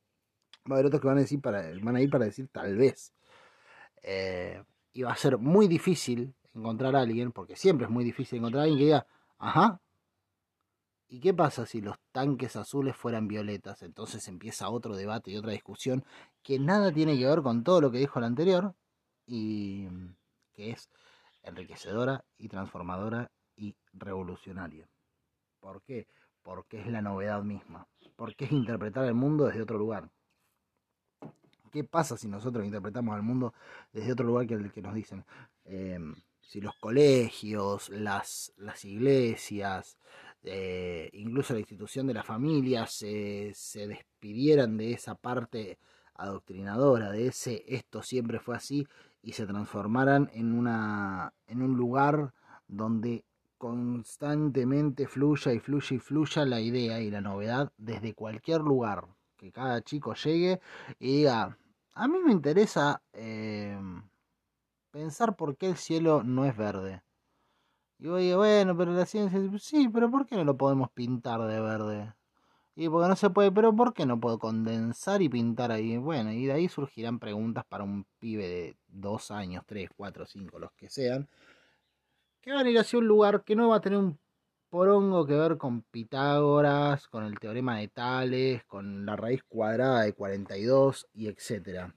Va 0.68 0.74
a 0.76 0.78
haber 0.78 0.86
otros 0.86 1.00
que 1.00 1.08
van 1.08 1.18
a, 1.18 1.20
decir 1.20 1.40
para, 1.40 1.70
van 1.82 1.96
a 1.96 2.00
ir 2.00 2.10
para 2.10 2.24
decir 2.24 2.48
tal 2.48 2.76
vez. 2.76 3.12
Eh, 4.02 4.62
y 4.92 5.02
va 5.02 5.12
a 5.12 5.16
ser 5.16 5.38
muy 5.38 5.68
difícil 5.68 6.34
encontrar 6.54 6.96
a 6.96 7.00
alguien, 7.00 7.32
porque 7.32 7.56
siempre 7.56 7.86
es 7.86 7.90
muy 7.90 8.04
difícil 8.04 8.38
encontrar 8.38 8.62
a 8.62 8.64
alguien 8.64 8.78
que 8.78 8.84
diga, 8.84 9.06
ajá, 9.38 9.80
¿y 11.08 11.20
qué 11.20 11.32
pasa 11.34 11.66
si 11.66 11.80
los 11.80 11.96
tanques 12.12 12.56
azules 12.56 12.96
fueran 12.96 13.28
violetas? 13.28 13.82
Entonces 13.82 14.26
empieza 14.28 14.68
otro 14.68 14.96
debate 14.96 15.30
y 15.30 15.36
otra 15.36 15.52
discusión 15.52 16.04
que 16.42 16.58
nada 16.58 16.92
tiene 16.92 17.18
que 17.18 17.26
ver 17.26 17.42
con 17.42 17.64
todo 17.64 17.80
lo 17.80 17.90
que 17.90 17.98
dijo 17.98 18.18
el 18.18 18.24
anterior 18.26 18.74
y 19.26 19.88
que 20.52 20.70
es 20.70 20.88
enriquecedora 21.42 22.24
y 22.36 22.48
transformadora 22.48 23.30
y 23.56 23.76
revolucionaria. 23.92 24.88
¿Por 25.60 25.82
qué? 25.82 26.06
Porque 26.42 26.80
es 26.80 26.86
la 26.86 27.02
novedad 27.02 27.42
misma, 27.42 27.86
porque 28.16 28.46
es 28.46 28.52
interpretar 28.52 29.04
el 29.04 29.14
mundo 29.14 29.46
desde 29.46 29.62
otro 29.62 29.78
lugar. 29.78 30.10
¿Qué 31.70 31.84
pasa 31.84 32.16
si 32.16 32.28
nosotros 32.28 32.64
interpretamos 32.64 33.14
al 33.14 33.22
mundo 33.22 33.54
desde 33.92 34.12
otro 34.12 34.26
lugar 34.26 34.46
que 34.46 34.54
el 34.54 34.72
que 34.72 34.82
nos 34.82 34.94
dicen? 34.94 35.24
Em, 35.64 36.14
si 36.40 36.60
los 36.60 36.74
colegios, 36.76 37.90
las, 37.90 38.52
las 38.56 38.84
iglesias, 38.84 39.98
eh, 40.42 41.10
incluso 41.12 41.52
la 41.52 41.60
institución 41.60 42.06
de 42.06 42.14
la 42.14 42.22
familia 42.22 42.86
se, 42.86 43.52
se 43.54 43.86
despidieran 43.86 44.76
de 44.76 44.92
esa 44.92 45.14
parte 45.14 45.78
adoctrinadora, 46.14 47.10
de 47.10 47.28
ese 47.28 47.64
esto 47.66 48.02
siempre 48.02 48.40
fue 48.40 48.56
así, 48.56 48.86
y 49.22 49.32
se 49.32 49.46
transformaran 49.46 50.30
en, 50.32 50.52
una, 50.52 51.32
en 51.46 51.62
un 51.62 51.76
lugar 51.76 52.32
donde 52.66 53.24
constantemente 53.58 55.06
fluya 55.08 55.52
y 55.52 55.58
fluya 55.58 55.96
y 55.96 55.98
fluya 55.98 56.44
la 56.44 56.60
idea 56.60 57.00
y 57.00 57.10
la 57.10 57.20
novedad 57.20 57.72
desde 57.76 58.14
cualquier 58.14 58.60
lugar 58.60 59.06
que 59.38 59.52
cada 59.52 59.80
chico 59.82 60.14
llegue 60.14 60.60
y 60.98 61.18
diga, 61.18 61.56
a 61.94 62.08
mí 62.08 62.18
me 62.18 62.32
interesa 62.32 63.02
em, 63.12 64.02
pensar 64.90 65.36
por 65.36 65.56
qué 65.56 65.68
el 65.68 65.76
cielo 65.76 66.22
no 66.22 66.44
es 66.44 66.56
verde. 66.56 67.02
Y 67.98 68.08
voy, 68.08 68.32
bueno, 68.34 68.76
pero 68.76 68.92
la 68.92 69.06
ciencia, 69.06 69.40
sí, 69.58 69.88
pero 69.88 70.10
¿por 70.10 70.26
qué 70.26 70.36
no 70.36 70.44
lo 70.44 70.56
podemos 70.56 70.90
pintar 70.90 71.40
de 71.42 71.60
verde? 71.60 72.14
Y 72.76 72.88
porque 72.88 73.08
no 73.08 73.16
se 73.16 73.30
puede, 73.30 73.50
pero 73.50 73.74
¿por 73.74 73.92
qué 73.92 74.06
no 74.06 74.20
puedo 74.20 74.38
condensar 74.38 75.20
y 75.22 75.28
pintar 75.28 75.72
ahí? 75.72 75.96
Bueno, 75.96 76.32
y 76.32 76.46
de 76.46 76.52
ahí 76.52 76.68
surgirán 76.68 77.18
preguntas 77.18 77.64
para 77.64 77.82
un 77.82 78.06
pibe 78.20 78.46
de 78.46 78.76
dos 78.86 79.32
años, 79.32 79.64
tres, 79.66 79.90
cuatro, 79.96 80.26
cinco, 80.26 80.60
los 80.60 80.70
que 80.72 80.88
sean, 80.88 81.28
que 82.40 82.52
van 82.52 82.66
a 82.66 82.70
ir 82.70 82.78
hacia 82.78 83.00
un 83.00 83.08
lugar 83.08 83.42
que 83.42 83.56
no 83.56 83.68
va 83.70 83.76
a 83.76 83.80
tener 83.80 83.98
un 83.98 84.18
porongo 84.70 85.26
que 85.26 85.34
ver 85.34 85.56
con 85.58 85.82
Pitágoras, 85.82 87.08
con 87.08 87.24
el 87.24 87.38
teorema 87.38 87.78
de 87.78 87.88
Tales, 87.88 88.64
con 88.64 89.06
la 89.06 89.16
raíz 89.16 89.42
cuadrada 89.44 90.02
de 90.02 90.12
42 90.14 91.08
y 91.14 91.28
etcétera. 91.28 91.94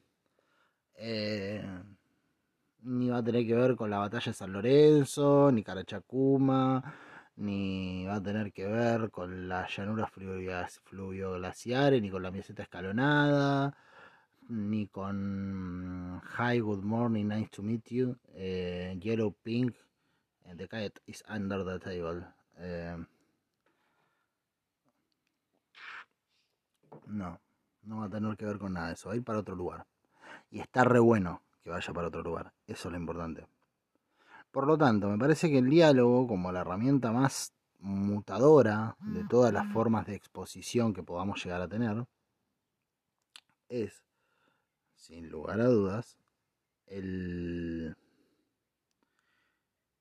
Eh, 0.96 1.64
ni 2.84 3.10
va 3.10 3.18
a 3.18 3.24
tener 3.24 3.46
que 3.46 3.56
ver 3.56 3.76
con 3.76 3.90
la 3.90 4.00
batalla 4.00 4.32
de 4.32 4.34
San 4.34 4.54
Lorenzo, 4.54 5.52
ni 5.52 5.64
Carachacuma, 5.64 6.84
ni 7.38 8.06
va 8.06 8.16
a 8.16 8.24
tener 8.24 8.52
que 8.54 8.68
ver 8.68 9.12
con 9.12 9.48
las 9.50 9.76
llanuras 9.76 10.10
fluvioglaciares, 10.12 12.02
ni 12.02 12.10
con 12.10 12.24
la 12.24 12.32
meseta 12.32 12.64
escalonada, 12.64 13.76
ni 14.50 14.88
con 14.88 16.22
Hi, 16.38 16.60
Good 16.60 16.84
Morning, 16.84 17.26
Nice 17.28 17.50
to 17.52 17.64
Meet 17.64 17.88
You, 17.90 18.18
eh, 18.34 18.98
Yellow 19.00 19.34
Pink, 19.44 19.76
The 20.56 20.68
Cat 20.68 21.00
is 21.06 21.24
Under 21.30 21.64
the 21.64 21.80
Table. 21.80 22.41
Eh, 22.64 22.96
no, 27.08 27.40
no 27.84 27.98
va 27.98 28.06
a 28.06 28.10
tener 28.10 28.38
que 28.38 28.46
ver 28.46 28.60
con 28.60 28.74
nada 28.74 28.88
de 28.88 28.94
eso. 28.94 29.10
Va 29.10 29.14
a 29.14 29.18
ir 29.18 29.24
para 29.24 29.40
otro 29.40 29.56
lugar. 29.56 29.86
Y 30.52 30.60
está 30.60 30.84
re 30.84 31.00
bueno 31.00 31.42
que 31.64 31.70
vaya 31.70 31.94
para 31.94 32.08
otro 32.08 32.22
lugar. 32.22 32.54
Eso 32.68 32.88
es 32.88 32.92
lo 32.94 33.00
importante. 33.00 33.48
Por 34.52 34.68
lo 34.68 34.78
tanto, 34.78 35.08
me 35.08 35.18
parece 35.18 35.50
que 35.50 35.60
el 35.60 35.70
diálogo, 35.70 36.28
como 36.28 36.52
la 36.52 36.62
herramienta 36.62 37.12
más 37.12 37.54
mutadora 37.80 38.96
de 39.00 39.24
todas 39.24 39.52
las 39.52 39.72
formas 39.74 40.06
de 40.06 40.16
exposición 40.16 40.94
que 40.94 41.04
podamos 41.04 41.44
llegar 41.44 41.62
a 41.62 41.68
tener, 41.68 42.06
es, 43.70 44.04
sin 44.96 45.30
lugar 45.30 45.62
a 45.62 45.66
dudas, 45.66 46.18
el 46.86 47.96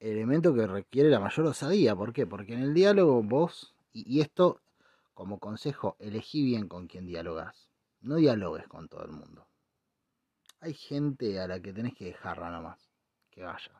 elemento 0.01 0.55
que 0.55 0.67
requiere 0.67 1.11
la 1.11 1.21
mayor 1.21 1.47
osadía. 1.47 1.95
¿Por 1.95 2.13
qué? 2.13 2.27
Porque 2.27 2.55
en 2.55 2.61
el 2.61 2.75
diálogo 2.75 3.23
vos, 3.23 3.75
y, 3.93 4.21
esto 4.21 4.61
como 5.15 5.39
consejo, 5.39 5.97
elegí 5.99 6.43
bien 6.43 6.67
con 6.67 6.87
quien 6.89 7.07
dialogas. 7.07 7.69
No 8.01 8.17
dialogues 8.17 8.67
con 8.67 8.89
todo 8.89 9.05
el 9.05 9.13
mundo. 9.13 9.47
Hay 10.61 10.75
gente 10.75 11.39
a 11.39 11.47
la 11.47 11.61
que 11.61 11.73
tenés 11.73 11.95
que 11.95 12.07
dejarla 12.07 12.51
nomás, 12.51 12.91
que 13.31 13.43
vaya. 13.43 13.73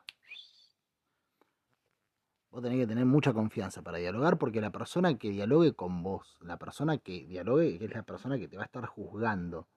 Vos 2.51 2.61
tenés 2.61 2.79
que 2.79 2.87
tener 2.87 3.05
mucha 3.05 3.33
confianza 3.33 3.81
para 3.81 3.97
dialogar 3.97 4.37
porque 4.37 4.59
la 4.59 4.71
persona 4.71 5.17
que 5.17 5.29
dialogue 5.29 5.73
con 5.73 6.03
vos, 6.03 6.37
la 6.41 6.57
persona 6.57 6.97
que 6.97 7.25
dialogue 7.25 7.79
es 7.81 7.93
la 7.93 8.03
persona 8.03 8.37
que 8.37 8.49
te 8.49 8.57
va 8.57 8.63
a 8.63 8.65
estar 8.65 8.85
juzgando. 8.85 9.67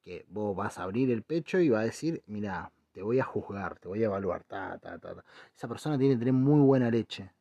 Que 0.00 0.24
vos 0.28 0.54
vas 0.54 0.78
a 0.78 0.84
abrir 0.84 1.10
el 1.10 1.22
pecho 1.22 1.58
y 1.58 1.70
va 1.70 1.80
a 1.80 1.84
decir, 1.84 2.22
mira, 2.26 2.72
te 2.94 3.02
voy 3.02 3.18
a 3.18 3.24
juzgar, 3.24 3.78
te 3.80 3.88
voy 3.88 4.02
a 4.02 4.06
evaluar, 4.06 4.44
ta, 4.44 4.78
ta, 4.78 4.98
ta, 4.98 5.16
ta. 5.16 5.24
Esa 5.54 5.66
persona 5.66 5.98
tiene 5.98 6.14
que 6.14 6.20
tener 6.20 6.32
muy 6.32 6.60
buena 6.60 6.88
leche. 6.90 7.32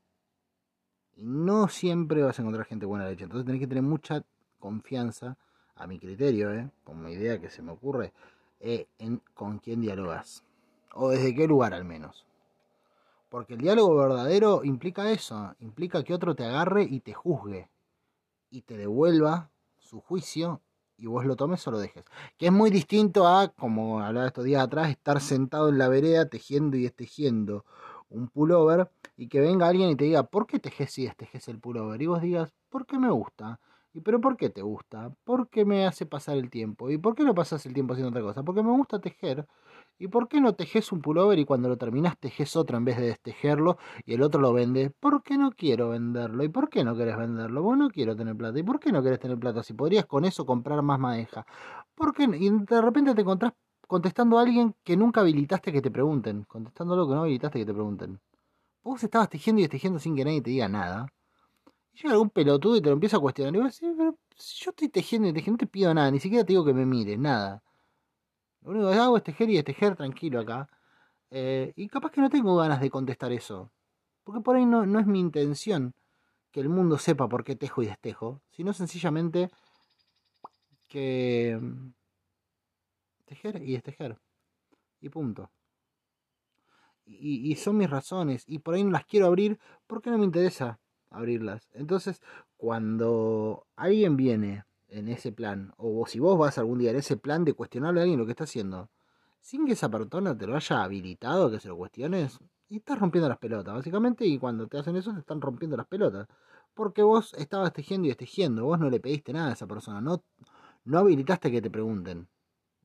Y 1.15 1.25
no 1.25 1.67
siempre 1.67 2.23
vas 2.23 2.39
a 2.39 2.41
encontrar 2.41 2.65
gente 2.65 2.87
buena 2.87 3.05
leche. 3.05 3.25
Entonces 3.25 3.45
tenés 3.45 3.61
que 3.61 3.67
tener 3.67 3.83
mucha 3.83 4.23
confianza, 4.59 5.37
a 5.75 5.87
mi 5.87 5.99
criterio, 5.99 6.51
¿eh? 6.53 6.69
como 6.83 7.07
idea 7.07 7.39
que 7.39 7.49
se 7.49 7.61
me 7.61 7.71
ocurre, 7.71 8.13
eh, 8.59 8.87
en 8.97 9.21
con 9.35 9.59
quién 9.59 9.81
dialogas. 9.81 10.43
O 10.95 11.09
desde 11.09 11.35
qué 11.35 11.47
lugar 11.47 11.73
al 11.75 11.85
menos. 11.85 12.25
Porque 13.29 13.53
el 13.53 13.61
diálogo 13.61 13.95
verdadero 13.95 14.63
implica 14.63 15.11
eso, 15.11 15.55
implica 15.59 16.03
que 16.03 16.13
otro 16.15 16.35
te 16.35 16.45
agarre 16.45 16.83
y 16.83 16.99
te 16.99 17.13
juzgue. 17.13 17.69
Y 18.49 18.61
te 18.61 18.75
devuelva 18.75 19.49
su 19.77 20.01
juicio 20.01 20.61
y 21.03 21.07
vos 21.07 21.25
lo 21.25 21.35
tomes 21.35 21.67
o 21.67 21.71
lo 21.71 21.79
dejes. 21.79 22.05
Que 22.37 22.45
es 22.45 22.51
muy 22.53 22.69
distinto 22.69 23.27
a, 23.27 23.49
como 23.49 23.99
hablaba 23.99 24.27
estos 24.27 24.45
días 24.45 24.63
atrás, 24.63 24.89
estar 24.89 25.19
sentado 25.19 25.67
en 25.67 25.77
la 25.77 25.89
vereda 25.89 26.29
tejiendo 26.29 26.77
y 26.77 26.85
estejiendo 26.85 27.65
un 28.09 28.29
pullover 28.29 28.89
y 29.17 29.27
que 29.27 29.41
venga 29.41 29.67
alguien 29.67 29.89
y 29.89 29.95
te 29.97 30.05
diga, 30.05 30.23
¿por 30.23 30.47
qué 30.47 30.59
tejes 30.59 30.97
y 30.99 31.05
estejes 31.05 31.49
el 31.49 31.59
pullover? 31.59 32.01
Y 32.01 32.07
vos 32.07 32.21
digas, 32.21 32.53
porque 32.69 32.97
me 32.99 33.11
gusta. 33.11 33.59
¿Y 33.93 33.99
pero 33.99 34.21
por 34.21 34.37
qué 34.37 34.49
te 34.49 34.61
gusta? 34.61 35.11
¿Por 35.25 35.49
qué 35.49 35.65
me 35.65 35.85
hace 35.85 36.05
pasar 36.05 36.37
el 36.37 36.49
tiempo? 36.49 36.89
¿Y 36.89 36.97
por 36.97 37.15
qué 37.15 37.25
no 37.25 37.35
pasas 37.35 37.65
el 37.65 37.73
tiempo 37.73 37.93
haciendo 37.93 38.09
otra 38.11 38.21
cosa? 38.21 38.43
Porque 38.43 38.63
me 38.63 38.71
gusta 38.71 38.99
tejer. 38.99 39.45
¿Y 39.99 40.07
por 40.07 40.27
qué 40.27 40.41
no 40.41 40.53
tejes 40.53 40.91
un 40.91 41.01
pullover 41.01 41.39
y 41.39 41.45
cuando 41.45 41.69
lo 41.69 41.77
terminas 41.77 42.17
tejes 42.17 42.55
otro 42.55 42.77
en 42.77 42.85
vez 42.85 42.97
de 42.97 43.07
destejerlo 43.07 43.77
y 44.05 44.13
el 44.15 44.21
otro 44.21 44.41
lo 44.41 44.51
vende? 44.51 44.89
¿Por 44.89 45.23
qué 45.23 45.37
no 45.37 45.51
quiero 45.51 45.89
venderlo? 45.89 46.43
¿Y 46.43 46.49
por 46.49 46.69
qué 46.69 46.83
no 46.83 46.95
querés 46.95 47.17
venderlo? 47.17 47.61
Vos 47.61 47.77
no 47.77 47.89
quiero 47.89 48.15
tener 48.15 48.35
plata. 48.35 48.59
¿Y 48.59 48.63
por 48.63 48.79
qué 48.79 48.91
no 48.91 49.03
querés 49.03 49.19
tener 49.19 49.37
plata? 49.37 49.63
Si 49.63 49.73
podrías 49.73 50.05
con 50.05 50.25
eso 50.25 50.45
comprar 50.45 50.81
más 50.81 50.99
madeja. 50.99 51.45
¿Por 51.95 52.13
qué? 52.13 52.23
Y 52.23 52.49
de 52.49 52.81
repente 52.81 53.13
te 53.15 53.21
encontrás 53.21 53.53
contestando 53.87 54.39
a 54.39 54.41
alguien 54.41 54.75
que 54.83 54.97
nunca 54.97 55.21
habilitaste 55.21 55.71
que 55.71 55.81
te 55.81 55.91
pregunten. 55.91 56.43
Contestando 56.45 56.95
algo 56.95 57.07
que 57.07 57.15
no 57.15 57.21
habilitaste 57.21 57.59
que 57.59 57.65
te 57.65 57.73
pregunten. 57.73 58.19
Vos 58.83 59.03
estabas 59.03 59.29
tejiendo 59.29 59.61
y 59.61 59.67
tejiendo 59.67 59.99
sin 59.99 60.15
que 60.15 60.25
nadie 60.25 60.41
te 60.41 60.49
diga 60.49 60.67
nada. 60.67 61.07
Y 61.93 61.99
llega 61.99 62.13
algún 62.13 62.29
pelotudo 62.31 62.75
y 62.77 62.81
te 62.81 62.89
lo 62.89 62.93
empieza 62.93 63.17
a 63.17 63.19
cuestionar. 63.19 63.55
Y 63.55 63.59
vos 63.59 63.79
decís, 63.79 63.95
pero 63.97 64.17
si 64.35 64.65
yo 64.65 64.71
estoy 64.71 64.89
tejiendo 64.89 65.27
y 65.29 65.33
tejiendo, 65.33 65.53
no 65.53 65.57
te 65.59 65.67
pido 65.67 65.93
nada. 65.93 66.11
Ni 66.11 66.19
siquiera 66.19 66.43
te 66.43 66.53
digo 66.53 66.65
que 66.65 66.73
me 66.73 66.85
mires, 66.85 67.19
nada. 67.19 67.63
Lo 68.63 68.71
único 68.71 68.89
que 68.89 68.95
hago 68.95 69.17
es 69.17 69.23
tejer 69.23 69.49
y 69.49 69.61
tejer 69.63 69.95
tranquilo 69.95 70.39
acá. 70.39 70.69
Eh, 71.31 71.73
y 71.75 71.87
capaz 71.87 72.11
que 72.11 72.21
no 72.21 72.29
tengo 72.29 72.55
ganas 72.55 72.79
de 72.79 72.89
contestar 72.89 73.31
eso. 73.31 73.71
Porque 74.23 74.41
por 74.41 74.55
ahí 74.55 74.65
no, 74.65 74.85
no 74.85 74.99
es 74.99 75.05
mi 75.07 75.19
intención 75.19 75.93
que 76.51 76.61
el 76.61 76.69
mundo 76.69 76.97
sepa 76.97 77.27
por 77.27 77.43
qué 77.43 77.55
tejo 77.55 77.81
y 77.83 77.87
destejo. 77.87 78.41
Sino 78.51 78.73
sencillamente 78.73 79.49
que 80.87 81.59
mm, 81.61 81.93
tejer 83.25 83.61
y 83.63 83.73
destejer. 83.73 84.17
Y 85.01 85.09
punto. 85.09 85.51
Y, 87.05 87.51
y, 87.51 87.55
son 87.55 87.77
mis 87.77 87.89
razones. 87.89 88.45
Y 88.47 88.59
por 88.59 88.75
ahí 88.75 88.83
no 88.83 88.91
las 88.91 89.05
quiero 89.05 89.25
abrir 89.27 89.59
porque 89.87 90.09
no 90.09 90.17
me 90.17 90.25
interesa 90.25 90.79
abrirlas. 91.09 91.69
Entonces, 91.73 92.21
cuando 92.57 93.67
alguien 93.75 94.15
viene 94.15 94.63
en 94.93 95.07
ese 95.09 95.31
plan, 95.31 95.73
o 95.77 96.05
si 96.07 96.19
vos 96.19 96.37
vas 96.37 96.57
algún 96.57 96.79
día 96.79 96.91
en 96.91 96.97
ese 96.97 97.17
plan 97.17 97.43
de 97.43 97.53
cuestionarle 97.53 97.99
a 97.99 98.03
alguien 98.03 98.19
lo 98.19 98.25
que 98.25 98.31
está 98.31 98.43
haciendo, 98.43 98.89
sin 99.41 99.65
que 99.65 99.73
esa 99.73 99.89
persona 99.89 100.37
te 100.37 100.47
lo 100.47 100.55
haya 100.55 100.83
habilitado, 100.83 101.49
que 101.51 101.59
se 101.59 101.67
lo 101.67 101.75
cuestiones, 101.77 102.39
y 102.69 102.77
estás 102.77 102.99
rompiendo 102.99 103.27
las 103.27 103.39
pelotas, 103.39 103.73
básicamente, 103.73 104.25
y 104.25 104.37
cuando 104.37 104.67
te 104.67 104.77
hacen 104.77 104.95
eso 104.95 105.11
te 105.13 105.19
están 105.19 105.41
rompiendo 105.41 105.75
las 105.77 105.87
pelotas. 105.87 106.27
Porque 106.73 107.03
vos 107.03 107.33
estabas 107.35 107.73
tejiendo 107.73 108.07
y 108.07 108.15
tejiendo, 108.15 108.65
vos 108.65 108.79
no 108.79 108.89
le 108.89 108.99
pediste 108.99 109.33
nada 109.33 109.49
a 109.49 109.53
esa 109.53 109.67
persona, 109.67 110.01
no, 110.01 110.23
no 110.85 110.99
habilitaste 110.99 111.51
que 111.51 111.61
te 111.61 111.69
pregunten. 111.69 112.27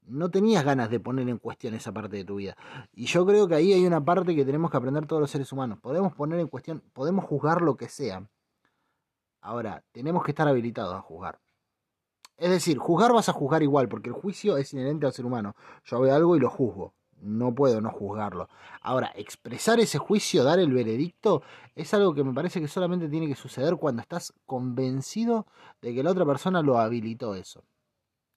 No 0.06 0.30
tenías 0.30 0.64
ganas 0.64 0.90
de 0.90 1.00
poner 1.00 1.28
en 1.28 1.38
cuestión 1.38 1.74
esa 1.74 1.92
parte 1.92 2.16
de 2.16 2.24
tu 2.24 2.36
vida. 2.36 2.56
Y 2.92 3.06
yo 3.06 3.26
creo 3.26 3.46
que 3.46 3.54
ahí 3.54 3.72
hay 3.74 3.86
una 3.86 4.02
parte 4.02 4.34
que 4.34 4.44
tenemos 4.44 4.70
que 4.70 4.78
aprender 4.78 5.06
todos 5.06 5.20
los 5.20 5.30
seres 5.30 5.52
humanos. 5.52 5.78
Podemos 5.80 6.14
poner 6.14 6.40
en 6.40 6.48
cuestión, 6.48 6.82
podemos 6.94 7.26
juzgar 7.26 7.60
lo 7.60 7.76
que 7.76 7.88
sea. 7.88 8.26
Ahora, 9.42 9.84
tenemos 9.92 10.24
que 10.24 10.30
estar 10.32 10.48
habilitados 10.48 10.94
a 10.94 11.00
juzgar. 11.02 11.38
Es 12.38 12.50
decir, 12.50 12.78
juzgar 12.78 13.12
vas 13.12 13.28
a 13.28 13.32
juzgar 13.32 13.64
igual, 13.64 13.88
porque 13.88 14.10
el 14.10 14.14
juicio 14.14 14.56
es 14.56 14.72
inherente 14.72 15.06
al 15.06 15.12
ser 15.12 15.26
humano. 15.26 15.56
Yo 15.84 16.00
veo 16.00 16.14
algo 16.14 16.36
y 16.36 16.40
lo 16.40 16.48
juzgo. 16.48 16.94
No 17.20 17.52
puedo 17.52 17.80
no 17.80 17.90
juzgarlo. 17.90 18.48
Ahora, 18.80 19.10
expresar 19.16 19.80
ese 19.80 19.98
juicio, 19.98 20.44
dar 20.44 20.60
el 20.60 20.72
veredicto, 20.72 21.42
es 21.74 21.92
algo 21.94 22.14
que 22.14 22.22
me 22.22 22.32
parece 22.32 22.60
que 22.60 22.68
solamente 22.68 23.08
tiene 23.08 23.26
que 23.26 23.34
suceder 23.34 23.76
cuando 23.76 24.02
estás 24.02 24.32
convencido 24.46 25.46
de 25.82 25.92
que 25.92 26.04
la 26.04 26.12
otra 26.12 26.24
persona 26.24 26.62
lo 26.62 26.78
habilitó 26.78 27.34
eso. 27.34 27.64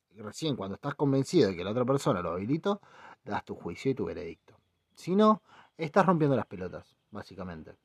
Y 0.09 0.19
recién 0.21 0.55
cuando 0.55 0.75
estás 0.75 0.95
convencido 0.95 1.49
de 1.49 1.55
que 1.55 1.63
la 1.63 1.71
otra 1.71 1.85
persona 1.85 2.23
lo 2.23 2.31
habilitó, 2.31 2.81
das 3.23 3.45
tu 3.45 3.53
juicio 3.55 3.91
y 3.91 3.95
tu 3.95 4.05
veredicto. 4.05 4.55
Si 4.95 5.15
no, 5.15 5.43
estás 5.77 6.07
rompiendo 6.07 6.35
las 6.35 6.47
pelotas, 6.47 6.95
básicamente 7.11 7.75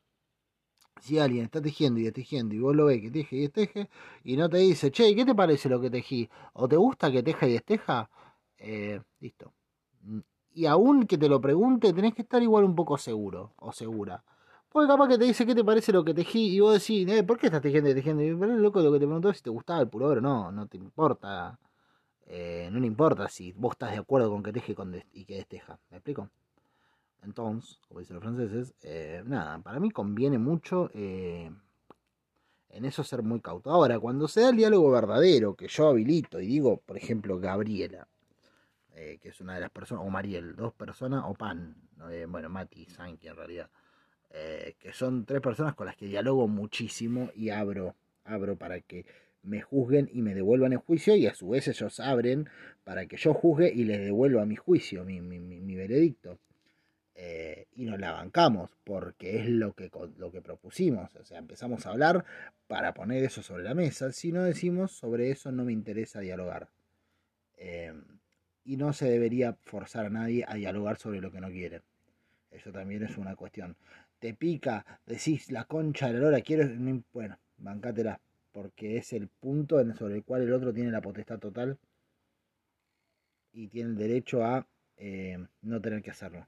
si 1.01 1.19
alguien 1.19 1.45
está 1.45 1.61
tejiendo 1.61 2.01
y 2.01 2.11
tejiendo 2.11 2.55
y 2.55 2.59
vos 2.61 2.75
lo 2.75 2.87
ves 2.87 3.01
que 3.01 3.11
teje 3.11 3.37
y 3.37 3.49
teje 3.49 3.89
y 4.25 4.37
no 4.37 4.49
te 4.49 4.59
dice, 4.59 4.91
che, 4.91 5.15
¿qué 5.15 5.25
te 5.25 5.35
parece 5.35 5.69
lo 5.69 5.81
que 5.81 5.91
tejí? 5.91 6.29
¿O 6.55 6.69
te 6.69 6.77
gusta 6.77 7.11
que 7.11 7.23
teja 7.23 7.47
y 7.47 7.53
desteja? 7.53 8.11
Eh, 8.59 9.01
listo. 9.21 9.53
Y 10.55 10.67
aún 10.67 11.07
que 11.07 11.19
te 11.19 11.29
lo 11.29 11.41
pregunte, 11.41 11.93
tenés 11.93 12.15
que 12.15 12.23
estar 12.23 12.43
igual 12.43 12.65
un 12.65 12.75
poco 12.75 12.97
seguro 12.97 13.53
o 13.57 13.73
segura. 13.73 14.25
Porque 14.71 14.89
capaz 14.89 15.09
que 15.09 15.19
te 15.19 15.25
dice, 15.25 15.47
¿qué 15.47 15.55
te 15.55 15.65
parece 15.65 15.93
lo 15.93 16.05
que 16.05 16.15
tejí? 16.15 16.57
Y 16.57 16.61
vos 16.61 16.75
decís, 16.75 17.09
eh, 17.09 17.23
¿por 17.25 17.39
qué 17.39 17.47
estás 17.47 17.63
tejiendo 17.63 17.91
y 17.91 17.95
tejiendo? 17.95 18.23
Y 18.23 18.35
pero 18.35 18.57
loco 18.57 18.81
lo 18.81 18.93
que 18.93 18.99
te 18.99 19.07
preguntó 19.07 19.31
es 19.31 19.39
si 19.39 19.43
te 19.45 19.51
gustaba 19.51 19.81
el 19.81 19.89
pullover 19.89 20.19
o 20.19 20.21
no, 20.21 20.53
no 20.53 20.67
te 20.67 20.77
importa. 20.79 21.59
Eh, 22.27 22.69
no 22.73 22.81
le 22.81 22.87
importa 22.87 23.29
si 23.29 23.53
vos 23.53 23.73
estás 23.73 23.93
de 23.93 23.99
acuerdo 23.99 24.31
con 24.31 24.43
que 24.43 24.53
teje 24.53 24.75
y 25.13 25.25
que 25.25 25.37
desteja. 25.37 25.79
¿Me 25.91 25.99
explico? 25.99 26.31
Entonces, 27.27 27.81
como 27.89 28.01
dicen 28.01 28.15
los 28.15 28.23
franceses, 28.23 28.75
eh, 28.83 29.23
nada, 29.27 29.59
para 29.59 29.81
mí 29.81 29.91
conviene 29.91 30.39
mucho 30.39 30.91
eh, 30.95 31.51
en 32.71 32.85
eso 32.85 33.03
ser 33.03 33.23
muy 33.23 33.41
cauto. 33.41 33.71
Ahora, 33.71 33.99
cuando 33.99 34.29
se 34.29 34.43
da 34.43 34.51
el 34.51 34.57
diálogo 34.57 34.93
verdadero, 34.93 35.57
que 35.57 35.67
yo 35.67 35.89
habilito 35.89 36.41
y 36.41 36.47
digo, 36.47 36.81
por 36.87 36.97
ejemplo, 36.97 37.41
Gabriela, 37.41 38.07
eh, 38.95 39.19
que 39.21 39.31
es 39.31 39.41
una 39.41 39.57
de 39.57 39.61
las 39.61 39.71
personas, 39.71 40.05
o 40.07 40.09
Mariel, 40.09 40.55
dos 40.55 40.73
personas, 40.73 41.25
o 41.27 41.35
Pan, 41.35 41.75
bueno, 42.29 42.49
Mati 42.49 42.83
y 42.83 42.87
Sanki 42.87 43.27
en 43.27 43.37
realidad, 43.37 43.71
que 44.79 44.93
son 44.93 45.25
tres 45.25 45.41
personas 45.41 45.75
con 45.75 45.87
las 45.87 45.97
que 45.97 46.07
dialogo 46.07 46.47
muchísimo 46.47 47.31
y 47.35 47.49
abro, 47.49 47.97
abro 48.25 48.57
para 48.57 48.81
que 48.81 49.07
me 49.43 49.63
juzguen 49.63 50.11
y 50.13 50.21
me 50.23 50.35
devuelvan 50.35 50.75
el 50.75 50.79
juicio 50.79 51.17
y 51.17 51.27
a 51.27 51.35
su 51.35 51.49
vez 51.49 51.67
ellos 51.69 51.99
abren 52.01 52.49
para 52.85 53.07
que 53.07 53.17
yo 53.17 53.33
juzgue 53.33 53.73
y 53.73 53.85
les 53.85 53.99
devuelva 54.01 54.45
mi 54.45 54.57
juicio, 54.57 55.05
mi, 55.05 55.21
mi, 55.21 55.41
mi 55.41 55.75
veredicto. 55.75 56.39
Eh, 57.19 57.67
y 57.75 57.87
nos 57.87 57.99
la 57.99 58.13
bancamos 58.13 58.71
porque 58.85 59.39
es 59.39 59.49
lo 59.49 59.73
que, 59.73 59.91
lo 60.19 60.31
que 60.31 60.43
propusimos. 60.43 61.15
O 61.17 61.25
sea, 61.25 61.39
empezamos 61.39 61.87
a 61.87 61.91
hablar 61.91 62.25
para 62.67 62.93
poner 62.93 63.25
eso 63.25 63.43
sobre 63.43 63.65
la 63.65 63.75
mesa. 63.75 64.13
Si 64.13 64.33
no 64.33 64.43
decimos 64.45 64.93
sobre 64.93 65.31
eso 65.31 65.51
no 65.51 65.65
me 65.65 65.73
interesa 65.73 66.21
dialogar. 66.21 66.69
Eh, 67.57 67.95
y 68.65 68.77
no 68.77 68.93
se 68.93 69.09
debería 69.09 69.57
forzar 69.65 70.07
a 70.07 70.11
nadie 70.11 70.45
a 70.47 70.55
dialogar 70.55 70.99
sobre 70.99 71.21
lo 71.21 71.33
que 71.33 71.41
no 71.41 71.49
quiere. 71.49 71.83
Eso 72.51 72.71
también 72.71 73.03
es 73.03 73.17
una 73.17 73.35
cuestión. 73.35 73.77
Te 74.19 74.35
pica, 74.35 74.85
decís 75.07 75.51
la 75.51 75.65
concha 75.65 76.09
de 76.09 76.15
la 76.15 76.21
lora, 76.21 76.41
quiero... 76.43 76.69
Bueno, 77.13 77.39
bancátela. 77.57 78.21
Porque 78.53 78.97
es 78.99 79.13
el 79.13 79.29
punto 79.29 79.79
sobre 79.95 80.17
el 80.17 80.25
cual 80.25 80.43
el 80.43 80.53
otro 80.53 80.73
tiene 80.73 80.91
la 80.91 81.03
potestad 81.03 81.39
total 81.39 81.79
y 83.53 83.69
tiene 83.69 83.91
el 83.91 83.97
derecho 83.97 84.45
a 84.45 84.67
eh, 84.97 85.39
no 85.63 85.81
tener 85.81 86.03
que 86.03 86.11
hacerlo. 86.11 86.47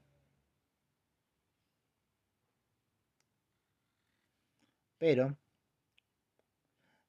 Pero 4.99 5.35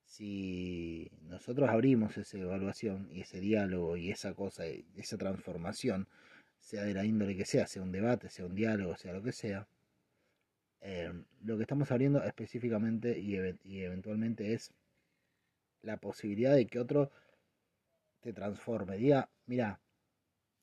si 0.07 1.11
nosotros 1.23 1.69
abrimos 1.71 2.17
esa 2.17 2.39
evaluación 2.39 3.09
y 3.13 3.21
ese 3.23 3.41
diálogo 3.41 3.97
y 3.97 4.11
esa 4.11 4.35
cosa, 4.35 4.65
esa 4.67 5.19
transformación, 5.19 6.09
sea 6.61 6.85
de 6.85 6.95
la 6.95 7.05
índole 7.05 7.37
que 7.37 7.45
sea, 7.47 7.67
sea 7.67 7.83
un 7.83 7.93
debate, 7.93 8.29
sea 8.31 8.47
un 8.47 8.55
diálogo, 8.55 8.97
sea 8.97 9.13
lo 9.13 9.23
que 9.23 9.33
sea, 9.33 9.67
eh, 10.83 11.13
lo 11.45 11.57
que 11.57 11.63
estamos 11.63 11.91
abriendo 11.91 12.23
específicamente 12.25 13.19
y, 13.19 13.37
y 13.65 13.83
eventualmente 13.83 14.55
es 14.55 14.73
la 15.83 15.97
posibilidad 15.99 16.55
de 16.55 16.67
que 16.67 16.79
otro 16.79 17.11
te 18.21 18.33
transforme, 18.33 18.97
diga, 18.99 19.31
mira, 19.47 19.81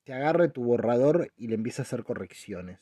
te 0.03 0.13
agarre 0.13 0.49
tu 0.49 0.63
borrador 0.63 1.31
y 1.35 1.47
le 1.47 1.55
empiece 1.55 1.81
a 1.81 1.83
hacer 1.83 2.03
correcciones. 2.03 2.79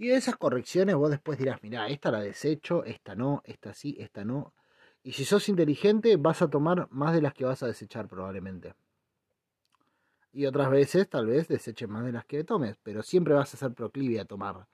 Y 0.00 0.08
de 0.08 0.16
esas 0.16 0.36
correcciones 0.36 0.96
vos 0.96 1.10
después 1.10 1.38
dirás, 1.38 1.62
mira, 1.62 1.86
esta 1.88 2.10
la 2.10 2.20
desecho, 2.20 2.84
esta 2.84 3.14
no, 3.14 3.42
esta 3.44 3.74
sí, 3.74 3.98
esta 4.00 4.24
no. 4.24 4.54
Y 5.02 5.12
si 5.12 5.26
sos 5.26 5.50
inteligente 5.50 6.16
vas 6.16 6.40
a 6.40 6.48
tomar 6.48 6.88
más 6.90 7.12
de 7.12 7.20
las 7.20 7.34
que 7.34 7.44
vas 7.44 7.62
a 7.62 7.66
desechar 7.66 8.08
probablemente. 8.08 8.72
Y 10.32 10.46
otras 10.46 10.70
veces 10.70 11.06
tal 11.06 11.26
vez 11.26 11.48
deseches 11.48 11.86
más 11.86 12.06
de 12.06 12.12
las 12.12 12.24
que 12.24 12.44
tomes, 12.44 12.78
pero 12.82 13.02
siempre 13.02 13.34
vas 13.34 13.52
a 13.52 13.58
ser 13.58 13.74
proclive 13.74 14.18
a 14.18 14.24
tomar 14.24 14.66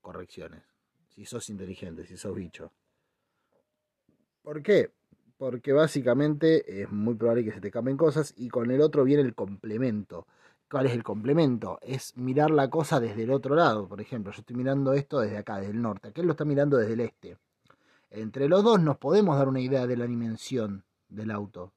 correcciones. 0.00 0.62
Si 1.10 1.26
sos 1.26 1.50
inteligente, 1.50 2.06
si 2.06 2.16
sos 2.16 2.34
bicho. 2.34 2.72
¿Por 4.40 4.62
qué? 4.62 4.92
Porque 5.36 5.74
básicamente 5.74 6.80
es 6.80 6.90
muy 6.90 7.16
probable 7.16 7.44
que 7.44 7.52
se 7.52 7.60
te 7.60 7.70
cambien 7.70 7.98
cosas 7.98 8.32
y 8.34 8.48
con 8.48 8.70
el 8.70 8.80
otro 8.80 9.04
viene 9.04 9.24
el 9.24 9.34
complemento 9.34 10.26
¿Cuál 10.74 10.86
es 10.86 10.92
el 10.94 11.04
complemento? 11.04 11.78
Es 11.82 12.16
mirar 12.16 12.50
la 12.50 12.68
cosa 12.68 12.98
desde 12.98 13.22
el 13.22 13.30
otro 13.30 13.54
lado. 13.54 13.86
Por 13.86 14.00
ejemplo, 14.00 14.32
yo 14.32 14.40
estoy 14.40 14.56
mirando 14.56 14.92
esto 14.92 15.20
desde 15.20 15.38
acá, 15.38 15.58
desde 15.58 15.70
el 15.70 15.80
norte. 15.80 16.08
Aquel 16.08 16.26
lo 16.26 16.32
está 16.32 16.44
mirando 16.44 16.76
desde 16.76 16.94
el 16.94 17.00
este. 17.02 17.38
Entre 18.10 18.48
los 18.48 18.64
dos 18.64 18.80
nos 18.80 18.98
podemos 18.98 19.38
dar 19.38 19.46
una 19.46 19.60
idea 19.60 19.86
de 19.86 19.96
la 19.96 20.08
dimensión 20.08 20.82
del 21.08 21.30
auto. 21.30 21.72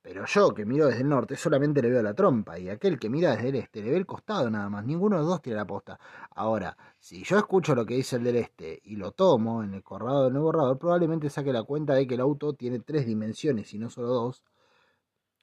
Pero 0.00 0.24
yo 0.24 0.54
que 0.54 0.64
miro 0.64 0.86
desde 0.86 1.02
el 1.02 1.10
norte 1.10 1.36
solamente 1.36 1.82
le 1.82 1.90
veo 1.90 2.02
la 2.02 2.14
trompa 2.14 2.58
y 2.58 2.70
aquel 2.70 2.98
que 2.98 3.10
mira 3.10 3.32
desde 3.36 3.50
el 3.50 3.56
este 3.56 3.82
le 3.82 3.90
ve 3.90 3.98
el 3.98 4.06
costado 4.06 4.48
nada 4.48 4.70
más. 4.70 4.86
Ninguno 4.86 5.16
de 5.16 5.20
los 5.20 5.28
dos 5.32 5.42
tiene 5.42 5.58
la 5.58 5.66
posta. 5.66 6.00
Ahora, 6.36 6.74
si 6.98 7.22
yo 7.22 7.36
escucho 7.36 7.74
lo 7.74 7.84
que 7.84 7.96
dice 7.96 8.16
el 8.16 8.24
del 8.24 8.36
este 8.36 8.80
y 8.82 8.96
lo 8.96 9.12
tomo 9.12 9.62
en 9.62 9.74
el 9.74 9.82
corrado 9.82 10.24
del 10.24 10.38
borrador, 10.38 10.78
probablemente 10.78 11.28
saque 11.28 11.52
la 11.52 11.64
cuenta 11.64 11.92
de 11.92 12.06
que 12.06 12.14
el 12.14 12.22
auto 12.22 12.54
tiene 12.54 12.78
tres 12.78 13.04
dimensiones 13.04 13.74
y 13.74 13.78
no 13.78 13.90
solo 13.90 14.08
dos. 14.08 14.42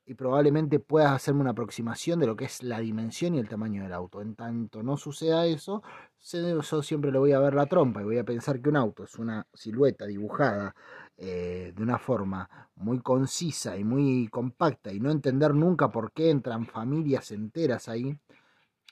Y 0.05 0.15
probablemente 0.15 0.79
puedas 0.79 1.13
hacerme 1.13 1.41
una 1.41 1.51
aproximación 1.51 2.19
de 2.19 2.27
lo 2.27 2.35
que 2.35 2.45
es 2.45 2.61
la 2.61 2.79
dimensión 2.79 3.35
y 3.35 3.39
el 3.39 3.47
tamaño 3.47 3.83
del 3.83 3.93
auto. 3.93 4.21
En 4.21 4.35
tanto 4.35 4.83
no 4.83 4.97
suceda 4.97 5.45
eso, 5.45 5.81
yo 6.21 6.81
siempre 6.81 7.11
le 7.11 7.19
voy 7.19 7.31
a 7.33 7.39
ver 7.39 7.53
la 7.53 7.65
trompa 7.65 8.01
y 8.01 8.05
voy 8.05 8.17
a 8.17 8.23
pensar 8.23 8.61
que 8.61 8.69
un 8.69 8.77
auto 8.77 9.03
es 9.03 9.15
una 9.15 9.45
silueta 9.53 10.05
dibujada 10.05 10.75
eh, 11.17 11.73
de 11.75 11.83
una 11.83 11.99
forma 11.99 12.49
muy 12.75 12.99
concisa 13.01 13.77
y 13.77 13.83
muy 13.83 14.27
compacta 14.29 14.91
y 14.91 14.99
no 14.99 15.11
entender 15.11 15.53
nunca 15.53 15.91
por 15.91 16.11
qué 16.11 16.29
entran 16.29 16.65
familias 16.65 17.31
enteras 17.31 17.87
ahí. 17.87 18.17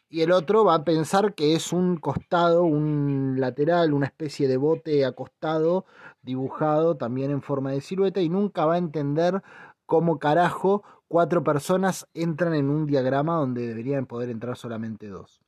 Y 0.09 0.21
el 0.21 0.33
otro 0.33 0.65
va 0.65 0.75
a 0.75 0.83
pensar 0.83 1.33
que 1.35 1.55
es 1.55 1.71
un 1.71 1.95
costado, 1.95 2.63
un 2.63 3.37
lateral, 3.39 3.93
una 3.93 4.07
especie 4.07 4.49
de 4.49 4.57
bote 4.57 5.05
acostado, 5.05 5.85
dibujado 6.21 6.97
también 6.97 7.31
en 7.31 7.41
forma 7.41 7.71
de 7.71 7.79
silueta 7.79 8.19
y 8.19 8.27
nunca 8.27 8.65
va 8.65 8.73
a 8.73 8.77
entender 8.77 9.41
cómo 9.85 10.19
carajo 10.19 10.83
cuatro 11.11 11.43
personas 11.43 12.07
entran 12.13 12.55
en 12.55 12.69
un 12.69 12.85
diagrama 12.85 13.35
donde 13.35 13.67
deberían 13.67 14.05
poder 14.05 14.29
entrar 14.29 14.55
solamente 14.55 15.09
dos. 15.09 15.41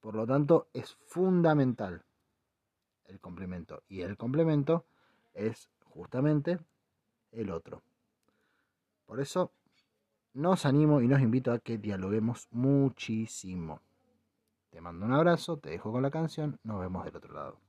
Por 0.00 0.16
lo 0.16 0.26
tanto, 0.26 0.66
es 0.74 0.96
fundamental 1.06 2.04
el 3.04 3.20
complemento. 3.20 3.84
Y 3.88 4.00
el 4.00 4.16
complemento 4.16 4.86
es 5.34 5.70
justamente 5.84 6.58
el 7.30 7.52
otro. 7.52 7.84
Por 9.06 9.20
eso 9.20 9.52
nos 10.34 10.66
animo 10.66 11.00
y 11.00 11.06
nos 11.06 11.20
invito 11.20 11.52
a 11.52 11.60
que 11.60 11.78
dialoguemos 11.78 12.48
muchísimo. 12.50 13.82
Te 14.70 14.80
mando 14.80 15.06
un 15.06 15.12
abrazo, 15.12 15.58
te 15.58 15.70
dejo 15.70 15.92
con 15.92 16.02
la 16.02 16.10
canción, 16.10 16.58
nos 16.64 16.80
vemos 16.80 17.04
del 17.04 17.14
otro 17.14 17.34
lado. 17.34 17.60